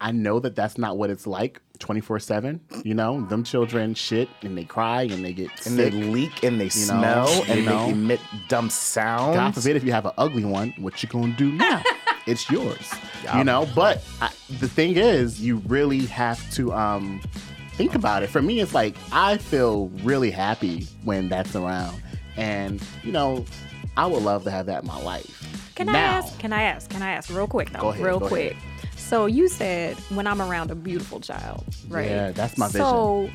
I 0.00 0.12
know 0.12 0.38
that 0.40 0.54
that's 0.54 0.78
not 0.78 0.96
what 0.96 1.10
it's 1.10 1.26
like 1.26 1.60
24 1.78 2.20
7. 2.20 2.60
You 2.84 2.94
know, 2.94 3.22
them 3.26 3.44
children 3.44 3.94
shit 3.94 4.28
and 4.42 4.56
they 4.56 4.64
cry 4.64 5.02
and 5.02 5.24
they 5.24 5.32
get 5.32 5.50
and 5.66 5.76
sick. 5.76 5.92
they 5.92 6.02
leak 6.02 6.42
and 6.42 6.60
they 6.60 6.64
know, 6.64 6.70
smell 6.70 7.34
you 7.34 7.52
and 7.52 7.64
know. 7.66 7.86
they 7.86 7.92
emit 7.92 8.20
dumb 8.48 8.70
sounds. 8.70 9.36
God 9.36 9.54
forbid 9.54 9.76
if 9.76 9.84
you 9.84 9.92
have 9.92 10.06
an 10.06 10.12
ugly 10.18 10.44
one, 10.44 10.74
what 10.78 11.02
you 11.02 11.08
gonna 11.08 11.34
do 11.36 11.52
now? 11.52 11.82
it's 12.26 12.48
yours, 12.50 12.92
you 13.36 13.44
know. 13.44 13.66
But 13.74 14.02
I, 14.20 14.30
the 14.60 14.68
thing 14.68 14.96
is, 14.96 15.40
you 15.40 15.56
really 15.66 16.06
have 16.06 16.48
to 16.54 16.72
um, 16.72 17.20
think 17.72 17.94
about 17.94 18.22
it. 18.22 18.28
For 18.28 18.42
me, 18.42 18.60
it's 18.60 18.74
like 18.74 18.96
I 19.12 19.38
feel 19.38 19.88
really 20.02 20.30
happy 20.30 20.86
when 21.04 21.28
that's 21.28 21.56
around, 21.56 22.02
and 22.38 22.82
you 23.02 23.12
know, 23.12 23.44
I 23.96 24.06
would 24.06 24.22
love 24.22 24.44
to 24.44 24.50
have 24.50 24.66
that 24.66 24.82
in 24.82 24.88
my 24.88 25.00
life. 25.02 25.34
Can 25.74 25.88
I 25.88 25.98
ask? 25.98 26.38
Can 26.38 26.52
I 26.52 26.62
ask? 26.62 26.88
Can 26.90 27.02
I 27.02 27.10
ask 27.10 27.30
real 27.30 27.46
quick 27.46 27.70
though? 27.70 27.90
Ahead, 27.90 28.04
real 28.04 28.20
quick. 28.20 28.56
So 28.96 29.26
you 29.26 29.48
said 29.48 29.96
when 30.10 30.26
I'm 30.26 30.40
around 30.40 30.70
a 30.70 30.74
beautiful 30.74 31.20
child, 31.20 31.64
right? 31.88 32.10
Yeah, 32.10 32.30
that's 32.32 32.56
my 32.58 32.66
vision. 32.66 32.84
So, 32.86 33.30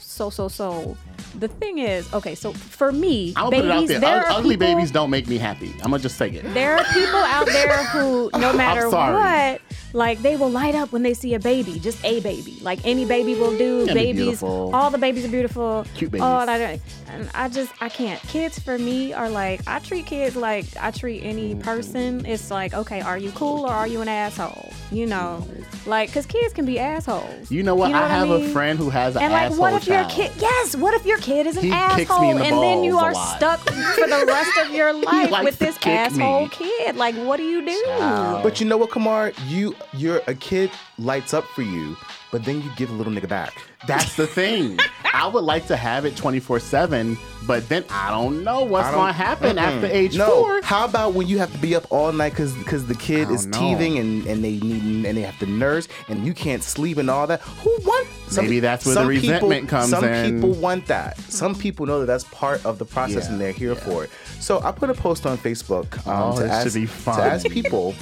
so, 0.00 0.30
so, 0.30 0.48
so. 0.48 0.96
The 1.38 1.48
thing 1.48 1.78
is, 1.78 2.12
okay. 2.12 2.34
So 2.34 2.52
for 2.52 2.90
me, 2.92 3.32
gonna 3.34 3.50
babies, 3.50 3.62
put 3.62 3.70
it 3.70 3.72
out 3.72 3.88
there. 3.88 4.00
there 4.00 4.16
are 4.26 4.30
ugly 4.30 4.56
people, 4.56 4.74
babies 4.74 4.90
don't 4.90 5.10
make 5.10 5.28
me 5.28 5.38
happy. 5.38 5.72
I'm 5.82 5.90
gonna 5.90 5.98
just 6.00 6.16
say 6.16 6.30
it. 6.30 6.42
There 6.54 6.76
are 6.76 6.84
people 6.92 7.20
out 7.20 7.46
there 7.46 7.84
who, 7.84 8.30
no 8.38 8.52
matter 8.52 8.88
what, 8.90 9.60
like 9.94 10.20
they 10.20 10.36
will 10.36 10.50
light 10.50 10.74
up 10.74 10.90
when 10.92 11.02
they 11.02 11.14
see 11.14 11.34
a 11.34 11.38
baby, 11.38 11.78
just 11.78 12.04
a 12.04 12.20
baby. 12.20 12.58
Like 12.60 12.80
any 12.84 13.04
baby 13.04 13.34
will 13.34 13.56
do. 13.56 13.84
Yeah, 13.86 13.94
babies, 13.94 14.42
all 14.42 14.90
the 14.90 14.98
babies 14.98 15.24
are 15.24 15.28
beautiful. 15.30 15.84
Cute 15.94 16.10
babies. 16.10 16.24
and 16.24 16.50
I, 16.50 16.80
and 17.08 17.30
I 17.34 17.48
just 17.48 17.72
I 17.80 17.88
can't. 17.88 18.20
Kids 18.22 18.58
for 18.58 18.76
me 18.78 19.12
are 19.12 19.28
like 19.30 19.60
I 19.66 19.78
treat 19.78 20.06
kids 20.06 20.34
like 20.36 20.66
I 20.80 20.90
treat 20.90 21.22
any 21.22 21.38
Mm-hmm. 21.54 21.60
person. 21.60 22.26
It's 22.26 22.50
like 22.50 22.74
okay, 22.74 23.00
are 23.00 23.16
you 23.18 23.30
cool 23.32 23.64
or 23.64 23.70
are 23.70 23.86
you 23.86 24.00
an 24.00 24.08
asshole? 24.08 24.72
You 24.90 25.06
know, 25.06 25.46
like 25.86 26.08
because 26.10 26.26
kids 26.26 26.52
can 26.52 26.64
be 26.66 26.78
assholes. 26.78 27.50
You 27.50 27.62
know 27.62 27.74
what? 27.74 27.92
I 27.94 28.08
have 28.08 28.28
mean? 28.28 28.46
a 28.46 28.48
friend 28.50 28.78
who 28.78 28.90
has 28.90 29.16
an 29.16 29.22
And 29.22 29.32
like, 29.32 29.58
what 29.58 29.72
if 29.74 29.84
child. 29.84 30.10
your 30.16 30.28
kid? 30.28 30.32
Yes, 30.40 30.76
what 30.76 30.94
if 30.94 31.04
your 31.08 31.18
kid 31.18 31.46
is 31.46 31.56
an 31.56 31.64
He 31.64 31.70
kicks 31.70 32.10
asshole, 32.10 32.20
me 32.20 32.30
in 32.30 32.36
the 32.38 32.44
and 32.44 32.62
then 32.62 32.84
you 32.84 32.98
are 32.98 33.14
stuck 33.14 33.58
for 33.60 34.06
the 34.06 34.24
rest 34.26 34.50
of 34.64 34.72
your 34.74 34.92
life 35.04 35.42
with 35.42 35.58
this 35.58 35.78
asshole 35.84 36.42
me. 36.42 36.48
kid? 36.50 36.96
Like, 36.96 37.14
what 37.16 37.38
do 37.38 37.42
you 37.44 37.64
do? 37.64 37.84
Child. 37.86 38.42
But 38.42 38.60
you 38.60 38.66
know 38.66 38.76
what, 38.76 38.90
Kamar? 38.90 39.32
You 39.46 39.74
you're 39.94 40.22
a 40.26 40.34
kid 40.34 40.70
lights 40.98 41.32
up 41.34 41.44
for 41.54 41.62
you, 41.62 41.96
but 42.30 42.44
then 42.44 42.62
you 42.62 42.70
give 42.76 42.90
a 42.90 42.92
little 42.92 43.12
nigga 43.12 43.28
back. 43.28 43.54
That's 43.86 44.16
the 44.16 44.26
thing. 44.26 44.78
I 45.14 45.26
would 45.26 45.44
like 45.44 45.66
to 45.68 45.76
have 45.76 46.04
it 46.04 46.16
24 46.16 46.60
7, 46.60 47.16
but 47.46 47.68
then 47.68 47.84
I 47.90 48.10
don't 48.10 48.44
know 48.44 48.64
what's 48.64 48.90
going 48.90 49.06
to 49.08 49.12
happen 49.12 49.56
Mm-mm. 49.56 49.60
after 49.62 49.86
age 49.86 50.16
no. 50.16 50.26
four. 50.28 50.62
How 50.62 50.84
about 50.84 51.14
when 51.14 51.26
you 51.26 51.38
have 51.38 51.50
to 51.52 51.58
be 51.58 51.74
up 51.74 51.90
all 51.90 52.12
night 52.12 52.30
because 52.30 52.54
because 52.54 52.86
the 52.86 52.94
kid 52.94 53.30
is 53.30 53.46
know. 53.46 53.58
teething 53.58 53.98
and, 53.98 54.26
and 54.26 54.44
they 54.44 54.58
need 54.58 55.06
and 55.06 55.16
they 55.16 55.22
have 55.22 55.38
to 55.38 55.46
nurse 55.46 55.88
and 56.08 56.26
you 56.26 56.34
can't 56.34 56.62
sleep 56.62 56.98
and 56.98 57.08
all 57.08 57.26
that? 57.26 57.40
Who 57.40 57.76
want? 57.84 58.08
Maybe 58.36 58.60
that's 58.60 58.84
where 58.84 58.94
the 58.94 59.00
some 59.00 59.08
resentment 59.08 59.62
people, 59.62 59.78
comes 59.78 59.90
Some 59.90 60.04
in. 60.04 60.34
people 60.34 60.52
want 60.60 60.86
that. 60.86 61.18
Some 61.18 61.54
people 61.54 61.86
know 61.86 62.00
that 62.00 62.06
that's 62.06 62.24
part 62.24 62.64
of 62.66 62.78
the 62.78 62.84
process 62.84 63.24
Yeah, 63.26 63.32
and 63.32 63.40
they're 63.40 63.52
here 63.52 63.72
yeah. 63.72 63.80
for 63.80 64.04
it. 64.04 64.10
So 64.40 64.60
I 64.60 64.72
put 64.72 64.90
a 64.90 64.94
post 64.94 65.24
on 65.26 65.38
Facebook 65.38 66.06
um, 66.06 66.34
Oh, 66.34 66.38
to 66.40 66.46
ask 66.46 66.72
to 66.74 67.22
ask 67.22 67.48
people. 67.48 67.94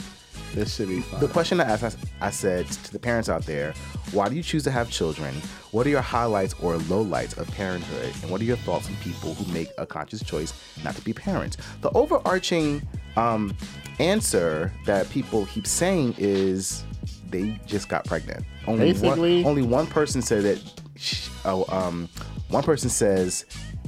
This 0.57 0.75
should 0.75 0.89
be 0.89 1.03
fun. 1.03 1.21
The 1.21 1.29
question 1.29 1.61
I 1.61 1.65
asked, 1.65 1.99
I, 2.21 2.29
I 2.29 2.31
said 2.31 2.67
to 2.67 2.93
the 2.93 2.99
parents 2.99 3.29
out 3.29 3.45
there, 3.45 3.75
why 4.13 4.31
do 4.31 4.35
you 4.35 4.43
choose 4.43 4.65
to 4.65 4.71
have 4.71 4.91
children? 4.91 5.35
What 5.71 5.87
are 5.87 5.91
your 5.91 6.01
highlights 6.01 6.55
or 6.63 6.77
lowlights 6.77 7.37
of 7.37 7.47
parenthood? 7.53 8.15
And 8.23 8.31
what 8.31 8.41
are 8.41 8.45
your 8.45 8.57
thoughts 8.57 8.89
on 8.89 8.97
people 8.97 9.35
who 9.35 9.53
make 9.53 9.69
a 9.77 9.85
conscious 9.85 10.23
choice 10.23 10.55
not 10.83 10.97
to 10.97 11.03
be 11.03 11.13
parents? 11.13 11.59
The 11.83 11.91
overarching 11.91 12.81
um, 13.17 13.55
answer 13.99 14.73
that 14.87 15.11
people 15.11 15.45
keep 15.45 15.67
saying 15.67 16.15
is 16.17 16.85
they 17.29 17.61
just 17.67 17.91
got 17.91 18.07
pregnant. 18.07 18.47
Only 18.67 18.93
Basically- 18.93 19.43
one, 19.43 19.51
only 19.51 19.63
one 19.63 19.87
person 19.87 20.23
said 20.23 20.43
that. 20.45 20.59
She, 20.99 21.31
oh, 21.45 21.67
um, 21.69 22.09
one 22.49 22.63
person 22.63 22.89
says 22.89 23.45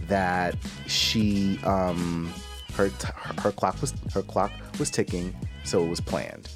that 0.09 0.55
she 0.87 1.59
um, 1.65 2.31
her, 2.75 2.91
t- 2.91 3.09
her 3.15 3.41
her 3.41 3.53
clock 3.53 3.81
was 3.81 3.95
her 4.13 4.21
clock 4.21 4.53
was 4.79 4.91
ticking, 4.91 5.35
so 5.69 5.85
it 5.85 5.89
was 5.89 6.01
planned. 6.01 6.49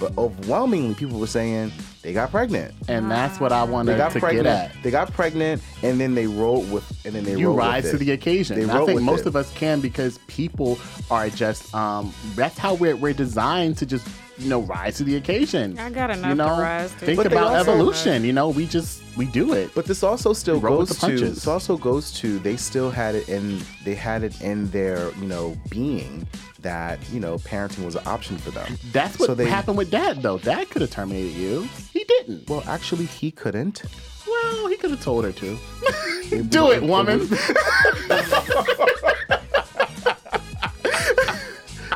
But 0.00 0.16
overwhelmingly, 0.18 0.94
people 0.94 1.18
were 1.20 1.26
saying 1.26 1.72
they 2.02 2.12
got 2.12 2.30
pregnant. 2.30 2.74
and 2.88 3.10
that's 3.10 3.38
what 3.40 3.52
I 3.52 3.64
They 3.64 3.72
wanted 3.72 3.96
got 3.96 4.12
to 4.12 4.20
pregnant. 4.20 4.44
get 4.46 4.70
at. 4.76 4.82
They 4.82 4.90
got 4.90 5.12
pregnant, 5.12 5.62
and 5.82 6.00
then 6.00 6.14
they 6.14 6.26
rolled 6.26 6.70
with, 6.72 6.84
and 7.06 7.14
then 7.14 7.24
they 7.24 7.36
You 7.36 7.52
rise 7.52 7.90
to 7.90 7.96
the 7.96 8.10
occasion. 8.12 8.58
They 8.58 8.72
I 8.72 8.84
think 8.84 9.00
most 9.02 9.20
it. 9.20 9.26
of 9.26 9.36
us 9.36 9.52
can 9.54 9.80
because 9.80 10.18
people 10.26 10.78
are 11.10 11.28
just 11.28 11.74
um 11.74 12.12
that's 12.34 12.58
how 12.58 12.74
we're 12.74 12.96
we're 12.96 13.12
designed 13.14 13.78
to 13.78 13.86
just 13.86 14.06
you 14.38 14.48
know 14.48 14.62
rise 14.62 14.96
to 14.96 15.04
the 15.04 15.16
occasion. 15.16 15.78
I 15.78 15.90
got 15.90 16.10
enough 16.10 16.28
you 16.30 16.34
know, 16.34 16.56
to 16.56 16.62
rise 16.62 16.90
to. 16.92 16.96
Think 17.06 17.16
But 17.16 17.26
about 17.26 17.54
also- 17.54 17.72
evolution. 17.72 18.24
You 18.24 18.32
know, 18.32 18.48
we 18.48 18.66
just 18.66 19.02
we 19.16 19.26
do 19.26 19.52
it. 19.52 19.70
But 19.74 19.84
this 19.86 20.02
also 20.02 20.32
still 20.32 20.58
goes 20.60 20.98
to 20.98 21.18
this 21.18 21.46
also 21.46 21.76
goes 21.76 22.10
to 22.20 22.38
they 22.40 22.56
still 22.56 22.90
had 22.90 23.14
it 23.14 23.28
in 23.28 23.60
they 23.84 23.94
had 23.94 24.24
it 24.24 24.40
in 24.40 24.68
their 24.70 25.10
you 25.20 25.26
know 25.26 25.56
being 25.70 26.26
that 26.64 26.98
you 27.10 27.20
know 27.20 27.38
parenting 27.38 27.84
was 27.84 27.94
an 27.94 28.04
option 28.06 28.36
for 28.38 28.50
them. 28.50 28.76
That's 28.92 29.18
what 29.18 29.26
So 29.26 29.34
they- 29.36 29.46
happened 29.46 29.78
with 29.78 29.90
Dad, 29.90 30.20
though. 30.22 30.38
Dad 30.38 30.68
could 30.70 30.82
have 30.82 30.90
terminated 30.90 31.32
you. 31.34 31.68
He 31.92 32.02
didn't. 32.04 32.48
Well, 32.50 32.64
actually, 32.66 33.04
he 33.06 33.30
couldn't. 33.30 33.84
Well, 34.26 34.66
he 34.66 34.76
could 34.76 34.90
have 34.90 35.02
told 35.02 35.24
her 35.24 35.32
to. 35.32 35.58
Do 36.48 36.72
it, 36.72 36.82
woman. 36.82 37.20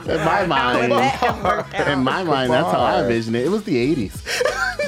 In 0.08 0.16
my 0.24 0.46
mind, 0.46 0.84
in 0.84 2.02
my 2.02 2.24
mind, 2.24 2.50
that's 2.50 2.70
how 2.72 2.80
I 2.80 3.02
envision 3.02 3.34
it. 3.34 3.44
It 3.44 3.50
was 3.50 3.64
the 3.64 3.94
'80s. 3.94 4.22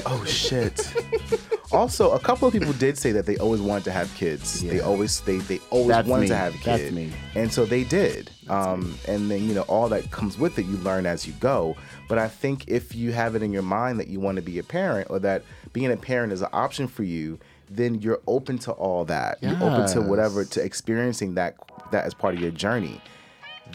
Oh 0.07 0.25
shit. 0.27 0.95
also, 1.73 2.13
a 2.13 2.19
couple 2.19 2.49
of 2.49 2.53
people 2.55 2.73
did 2.75 2.99
say 2.99 3.13
that 3.13 3.27
they 3.27 3.37
always 3.39 3.61
wanted 3.61 3.85
to 3.85 3.93
have 3.93 4.13
kids. 4.15 4.63
They 4.63 4.81
always 4.81 5.21
they 5.21 5.39
they 5.39 5.61
always 5.71 5.89
That's 5.89 6.09
wanted 6.09 6.23
me. 6.23 6.29
to 6.29 6.37
have 6.37 6.53
kids. 6.55 6.65
That's 6.83 6.93
me. 6.93 7.13
And 7.35 7.53
so 7.53 7.65
they 7.65 7.85
did. 7.85 8.31
Um, 8.49 8.97
and 9.07 9.31
then 9.31 9.45
you 9.47 9.55
know 9.55 9.63
all 9.63 9.89
that 9.91 10.11
comes 10.11 10.39
with 10.39 10.59
it, 10.59 10.67
you 10.67 10.77
learn 10.79 11.07
as 11.07 11.27
you 11.27 11.33
go. 11.35 11.77
But 12.09 12.19
I 12.19 12.29
think 12.29 12.65
if 12.69 12.95
you 12.95 13.13
have 13.13 13.37
it 13.37 13.43
in 13.43 13.53
your 13.53 13.63
mind 13.63 14.01
that 14.01 14.09
you 14.09 14.19
want 14.21 14.37
to 14.37 14.43
be 14.43 14.59
a 14.59 14.63
parent 14.63 15.09
or 15.11 15.19
that 15.21 15.45
being 15.73 15.93
a 15.93 15.97
parent 15.97 16.33
is 16.33 16.43
an 16.43 16.49
option 16.53 16.89
for 16.89 17.05
you, 17.05 17.39
then 17.69 17.95
you're 17.97 18.21
open 18.27 18.59
to 18.59 18.73
all 18.73 19.05
that. 19.05 19.39
You're 19.41 19.55
open 19.63 19.87
to 19.89 20.01
whatever 20.01 20.45
to 20.45 20.63
experiencing 20.63 21.35
that 21.35 21.57
that 21.93 22.05
as 22.05 22.15
part 22.15 22.35
of 22.35 22.41
your 22.41 22.51
journey. 22.51 23.01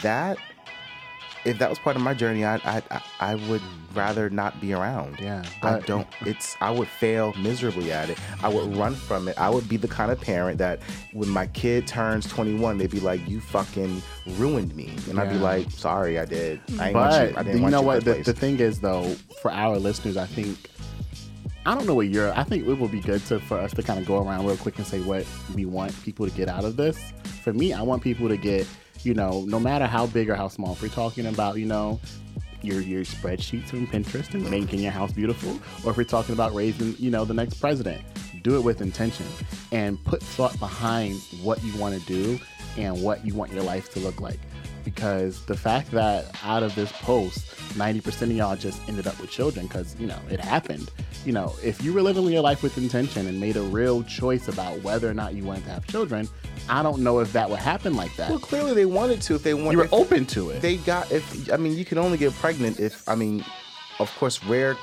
That 0.02 0.38
if 1.46 1.60
that 1.60 1.70
was 1.70 1.80
part 1.80 1.96
of 1.96 2.02
my 2.02 2.14
journey, 2.14 2.44
I 2.44 2.56
I 2.66 2.82
I, 3.20 3.36
would 3.36 3.62
rather 3.94 4.30
not 4.30 4.60
be 4.60 4.74
around. 4.74 5.20
Yeah, 5.20 5.44
I 5.62 5.80
don't. 5.80 6.08
It's 6.26 6.56
I 6.60 6.72
would 6.72 6.88
fail 6.88 7.34
miserably 7.38 7.92
at 7.92 8.10
it. 8.10 8.18
I 8.44 8.50
would 8.50 8.76
run 8.76 8.96
from 8.96 9.28
it. 9.28 9.40
I 9.40 9.50
would 9.50 9.70
be 9.70 9.78
the 9.78 9.88
kind 9.88 10.12
of 10.12 10.20
parent 10.20 10.58
that 10.58 10.80
when 11.14 11.30
my 11.30 11.48
kid 11.48 11.88
turns 11.88 12.28
21, 12.28 12.78
they'd 12.78 12.90
be 12.92 13.00
like, 13.00 13.28
"You 13.30 13.40
fucking 13.40 14.02
ruined 14.38 14.76
me," 14.76 14.94
and 15.10 15.20
I'd 15.20 15.30
be 15.30 15.38
like, 15.38 15.70
"Sorry, 15.72 16.20
I 16.20 16.26
did. 16.26 16.60
I 16.80 16.88
ain't 16.88 16.96
want 16.96 17.14
you. 17.14 17.20
I 17.20 17.32
But 17.34 17.44
didn't 17.46 17.56
you 17.58 17.62
want 17.64 17.72
know 17.74 17.82
you 17.82 17.86
what? 17.88 18.00
the 18.04 18.10
The, 18.10 18.16
first 18.16 18.26
the 18.26 18.34
place." 18.34 18.42
thing 18.42 18.60
is, 18.60 18.80
though, 18.80 19.16
for 19.42 19.52
our 19.52 19.78
listeners, 19.78 20.18
I 20.18 20.26
think 20.26 20.58
I 21.68 21.74
don't 21.74 21.88
know 21.88 21.96
what 21.96 22.08
you're. 22.10 22.32
I 22.38 22.44
think 22.44 22.68
it 22.68 22.74
will 22.74 22.88
be 22.88 23.02
good 23.02 23.26
to 23.28 23.40
for 23.40 23.58
us 23.60 23.74
to 23.74 23.82
kind 23.84 24.00
of 24.00 24.06
go 24.06 24.22
around 24.24 24.46
real 24.46 24.58
quick 24.58 24.78
and 24.78 24.86
say 24.86 25.02
what 25.02 25.26
we 25.56 25.66
want 25.66 26.00
people 26.04 26.28
to 26.28 26.36
get 26.36 26.48
out 26.48 26.64
of 26.64 26.76
this. 26.76 26.98
For 27.44 27.54
me, 27.54 27.74
I 27.74 27.82
want 27.82 28.04
people 28.04 28.28
to 28.28 28.38
get, 28.38 28.68
you 29.04 29.14
know, 29.14 29.42
no 29.46 29.60
matter 29.60 29.86
how 29.86 30.08
big 30.08 30.30
or 30.30 30.36
how 30.36 30.48
small. 30.48 30.74
If 30.74 30.82
we're 30.82 30.90
talking 30.90 31.28
about, 31.28 31.58
you 31.58 31.66
know, 31.66 32.00
your 32.62 32.82
your 32.82 33.04
spreadsheets 33.04 33.68
from 33.68 33.88
Pinterest 33.88 34.34
and 34.34 34.50
making 34.50 34.80
your 34.80 34.92
house 34.92 35.12
beautiful, 35.12 35.60
or 35.84 35.92
if 35.92 35.98
we're 35.98 36.04
talking 36.04 36.34
about 36.34 36.54
raising, 36.54 36.96
you 36.98 37.12
know, 37.12 37.26
the 37.26 37.34
next 37.34 37.56
president, 37.56 38.02
do 38.42 38.58
it 38.58 38.62
with 38.62 38.82
intention 38.82 39.26
and 39.72 40.04
put 40.04 40.22
thought 40.22 40.58
behind 40.60 41.20
what 41.42 41.64
you 41.64 41.76
want 41.78 42.00
to 42.00 42.06
do 42.06 42.40
and 42.78 43.02
what 43.02 43.26
you 43.26 43.34
want 43.34 43.52
your 43.52 43.64
life 43.64 43.92
to 43.94 44.00
look 44.00 44.22
like. 44.22 44.40
Because 44.84 45.44
the 45.46 45.58
fact 45.58 45.90
that 45.92 46.26
out 46.44 46.62
of 46.62 46.76
this 46.76 46.92
post, 46.92 47.48
90% 47.74 48.22
of 48.22 48.32
y'all 48.32 48.56
just 48.56 48.80
ended 48.88 49.08
up 49.08 49.20
with 49.20 49.32
children 49.32 49.66
because, 49.66 49.96
you 50.00 50.06
know, 50.06 50.20
it 50.30 50.40
happened. 50.40 50.92
You 51.26 51.32
know, 51.32 51.56
if 51.64 51.84
you 51.84 51.92
were 51.92 52.04
living 52.04 52.24
your 52.26 52.44
life 52.44 52.62
with 52.62 52.78
intention 52.78 53.26
and 53.26 53.40
made 53.40 53.58
a 53.58 53.64
real 53.64 54.04
choice 54.04 54.48
about 54.48 54.80
whether 54.84 55.10
or 55.10 55.16
not 55.16 55.34
you 55.34 55.44
wanted 55.44 55.64
to 55.64 55.72
have 55.72 55.88
children, 55.88 56.30
I 56.70 56.82
don't 56.84 57.00
know 57.00 57.20
if 57.20 57.34
that 57.34 57.50
would 57.50 57.60
happen 57.60 57.96
like 57.96 58.16
that. 58.16 58.30
well, 58.30 58.40
clearly 58.40 58.74
they 58.74 58.86
wanted 58.86 59.22
to. 59.24 59.36
If 59.36 59.44
they 59.44 59.54
wanted, 59.54 59.72
you 59.74 59.78
were 59.80 59.90
open 59.92 60.26
to 60.28 60.50
it. 60.52 60.62
They 60.62 60.78
got. 60.78 61.12
If 61.12 61.52
I 61.52 61.58
mean, 61.58 61.78
you 61.78 61.86
can 61.86 61.98
only 61.98 62.18
get 62.18 62.34
pregnant 62.34 62.80
if 62.80 63.08
I 63.08 63.16
mean, 63.16 63.44
of 64.00 64.14
course, 64.18 64.44
rare 64.46 64.76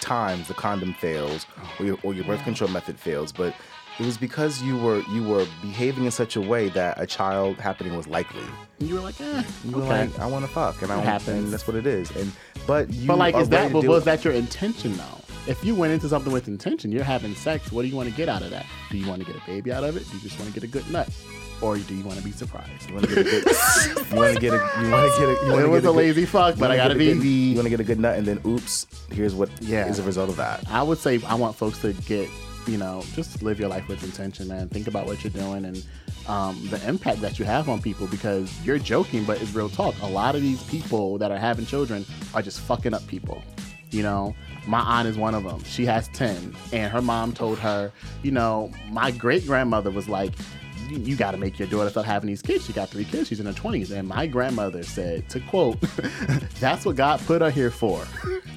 times 0.00 0.48
the 0.48 0.54
condom 0.54 0.92
fails 0.94 1.46
or 1.80 1.86
your, 1.86 1.98
or 2.02 2.14
your 2.14 2.24
birth 2.24 2.42
control 2.44 2.70
method 2.70 2.98
fails, 2.98 3.32
but. 3.32 3.54
It 3.98 4.04
was 4.04 4.18
because 4.18 4.60
you 4.60 4.76
were 4.76 5.00
you 5.10 5.24
were 5.26 5.46
behaving 5.62 6.04
in 6.04 6.10
such 6.10 6.36
a 6.36 6.40
way 6.42 6.68
that 6.68 7.00
a 7.00 7.06
child 7.06 7.56
happening 7.56 7.96
was 7.96 8.06
likely. 8.06 8.42
and 8.78 8.90
you 8.90 8.94
were 8.96 9.00
like, 9.00 9.18
eh, 9.22 9.42
You 9.64 9.76
were 9.76 9.82
okay. 9.84 10.08
like, 10.08 10.18
I 10.18 10.26
want 10.26 10.44
to 10.44 10.50
fuck, 10.50 10.82
and 10.82 10.90
I 10.92 10.96
It 10.96 10.98
want, 10.98 11.08
happens. 11.08 11.28
and 11.44 11.50
that's 11.50 11.66
what 11.66 11.76
it 11.78 11.86
is. 11.86 12.10
And 12.14 12.30
but 12.66 12.90
you 12.92 13.06
But 13.06 13.16
like, 13.16 13.34
is 13.36 13.48
that 13.48 13.72
but 13.72 13.84
was 13.86 14.02
it. 14.02 14.04
that 14.04 14.22
your 14.22 14.34
intention 14.34 14.98
though? 14.98 15.04
If 15.46 15.64
you 15.64 15.74
went 15.74 15.92
into 15.92 16.08
something 16.08 16.32
with 16.32 16.48
intention, 16.48 16.90
you're 16.90 17.04
having 17.04 17.34
sex. 17.34 17.70
What 17.70 17.82
do 17.82 17.88
you 17.88 17.94
want 17.96 18.08
to 18.08 18.14
get 18.16 18.28
out 18.28 18.42
of 18.42 18.50
that? 18.50 18.66
Do 18.90 18.98
you 18.98 19.06
want 19.08 19.24
to 19.24 19.32
get 19.32 19.40
a 19.40 19.46
baby 19.46 19.72
out 19.72 19.84
of 19.84 19.96
it? 19.96 20.08
Do 20.10 20.16
you 20.16 20.22
just 20.22 20.38
want 20.38 20.52
to 20.52 20.54
get 20.58 20.64
a 20.64 20.66
good 20.70 20.90
nut, 20.90 21.08
or 21.60 21.76
do 21.76 21.94
you 21.94 22.02
want 22.04 22.18
to 22.18 22.24
be 22.24 22.32
surprised? 22.32 22.88
You 22.88 22.94
want 22.94 23.08
to 23.08 23.14
get 23.14 23.26
a 23.26 23.30
good. 23.30 23.44
you 24.10 24.16
want 24.16 24.34
to 24.34 24.40
get 24.40 24.52
a. 24.54 24.56
You 24.82 24.90
want 24.90 25.12
to 25.14 25.20
get 25.20 25.28
a. 25.28 25.46
You 25.46 25.52
wanna 25.52 25.64
It 25.64 25.68
was 25.68 25.82
get 25.82 25.88
a 25.88 25.92
good- 25.92 25.96
lazy 25.96 26.24
fuck, 26.26 26.58
but 26.58 26.70
I 26.70 26.76
gotta 26.76 26.94
be 26.96 27.12
good- 27.14 27.22
You 27.24 27.54
want 27.54 27.66
to 27.66 27.70
get 27.70 27.80
a 27.80 27.84
good 27.84 28.00
nut, 28.00 28.18
and 28.18 28.26
then 28.26 28.40
oops, 28.44 28.86
here's 29.12 29.34
what 29.34 29.48
Yeah. 29.62 29.86
is 29.88 29.98
a 29.98 30.02
result 30.02 30.30
of 30.30 30.36
that. 30.36 30.64
I 30.68 30.82
would 30.82 30.98
say 30.98 31.20
I 31.26 31.34
want 31.34 31.54
folks 31.54 31.78
to 31.82 31.92
get, 31.92 32.28
you 32.66 32.76
know, 32.78 33.04
just 33.14 33.40
live 33.42 33.60
your 33.60 33.68
life 33.68 33.86
with 33.86 34.02
intention, 34.02 34.48
man. 34.48 34.68
Think 34.68 34.88
about 34.88 35.06
what 35.06 35.22
you're 35.22 35.30
doing 35.32 35.64
and 35.64 35.84
um, 36.26 36.60
the 36.70 36.88
impact 36.88 37.20
that 37.20 37.38
you 37.38 37.44
have 37.44 37.68
on 37.68 37.80
people 37.80 38.08
because 38.08 38.52
you're 38.66 38.78
joking, 38.80 39.22
but 39.24 39.40
it's 39.40 39.54
real 39.54 39.68
talk. 39.68 39.94
A 40.02 40.08
lot 40.08 40.34
of 40.34 40.42
these 40.42 40.60
people 40.64 41.18
that 41.18 41.30
are 41.30 41.38
having 41.38 41.66
children 41.66 42.04
are 42.34 42.42
just 42.42 42.58
fucking 42.62 42.94
up 42.94 43.06
people. 43.06 43.42
You 43.92 44.02
know, 44.02 44.34
my 44.66 44.80
aunt 44.80 45.08
is 45.08 45.16
one 45.16 45.34
of 45.34 45.44
them. 45.44 45.62
She 45.64 45.86
has 45.86 46.08
10, 46.08 46.54
and 46.72 46.92
her 46.92 47.02
mom 47.02 47.32
told 47.32 47.58
her, 47.58 47.92
you 48.22 48.30
know, 48.30 48.70
my 48.90 49.10
great 49.10 49.46
grandmother 49.46 49.90
was 49.90 50.08
like, 50.08 50.32
you, 50.88 50.98
you 50.98 51.16
got 51.16 51.32
to 51.32 51.36
make 51.36 51.58
your 51.58 51.68
daughter 51.68 51.90
start 51.90 52.06
having 52.06 52.28
these 52.28 52.42
kids. 52.42 52.66
She 52.66 52.72
got 52.72 52.88
three 52.88 53.04
kids. 53.04 53.28
She's 53.28 53.40
in 53.40 53.46
her 53.46 53.52
20s. 53.52 53.90
And 53.90 54.08
my 54.08 54.26
grandmother 54.26 54.82
said, 54.82 55.28
to 55.30 55.40
quote, 55.40 55.80
that's 56.60 56.84
what 56.84 56.96
God 56.96 57.20
put 57.26 57.42
her 57.42 57.50
here 57.50 57.70
for. 57.70 58.04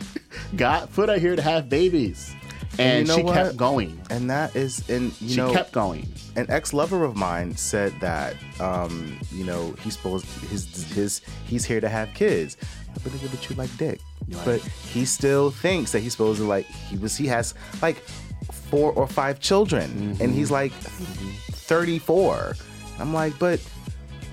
God 0.56 0.92
put 0.94 1.10
her 1.10 1.18
here 1.18 1.36
to 1.36 1.42
have 1.42 1.70
babies. 1.70 2.36
And, 2.78 3.08
you 3.08 3.14
know 3.14 3.18
she 3.18 3.24
what? 3.24 3.34
kept 3.34 3.58
going. 3.58 4.00
And 4.10 4.30
that 4.30 4.56
is, 4.56 4.88
and 4.90 5.12
you 5.22 5.36
know 5.38 5.48
She 5.48 5.52
know, 5.52 5.54
kept 5.54 5.72
going. 5.74 6.08
an 6.38 6.46
ex-lover 6.50 7.04
of 7.04 7.16
mine 7.18 7.56
said 7.58 7.94
that 8.00 8.36
um, 8.62 9.20
you 9.34 9.44
know 9.44 9.74
he's 9.82 9.96
supposed 9.98 10.26
his 10.50 10.90
his 10.94 11.22
he's 11.46 11.66
here 11.66 11.82
to 11.82 11.90
have 11.90 12.14
kids 12.14 12.56
but 12.94 13.12
nigga, 13.14 13.30
but 13.32 13.50
you 13.50 13.56
like 13.56 13.76
dick 13.78 14.00
Right. 14.32 14.46
but 14.46 14.62
he 14.62 15.06
still 15.06 15.50
thinks 15.50 15.92
that 15.94 16.02
he's 16.02 16.12
supposed 16.12 16.40
to 16.40 16.46
like 16.48 16.66
he 16.66 16.98
was 16.98 17.16
he 17.18 17.26
has 17.28 17.56
like 17.82 17.98
four 18.52 18.92
or 18.94 19.08
five 19.08 19.40
children 19.40 19.90
Mm-hmm. 19.90 20.24
and 20.24 20.34
he's 20.34 20.52
like 20.52 20.72
34 20.72 22.56
i'm 23.00 23.14
like 23.14 23.38
but 23.40 23.60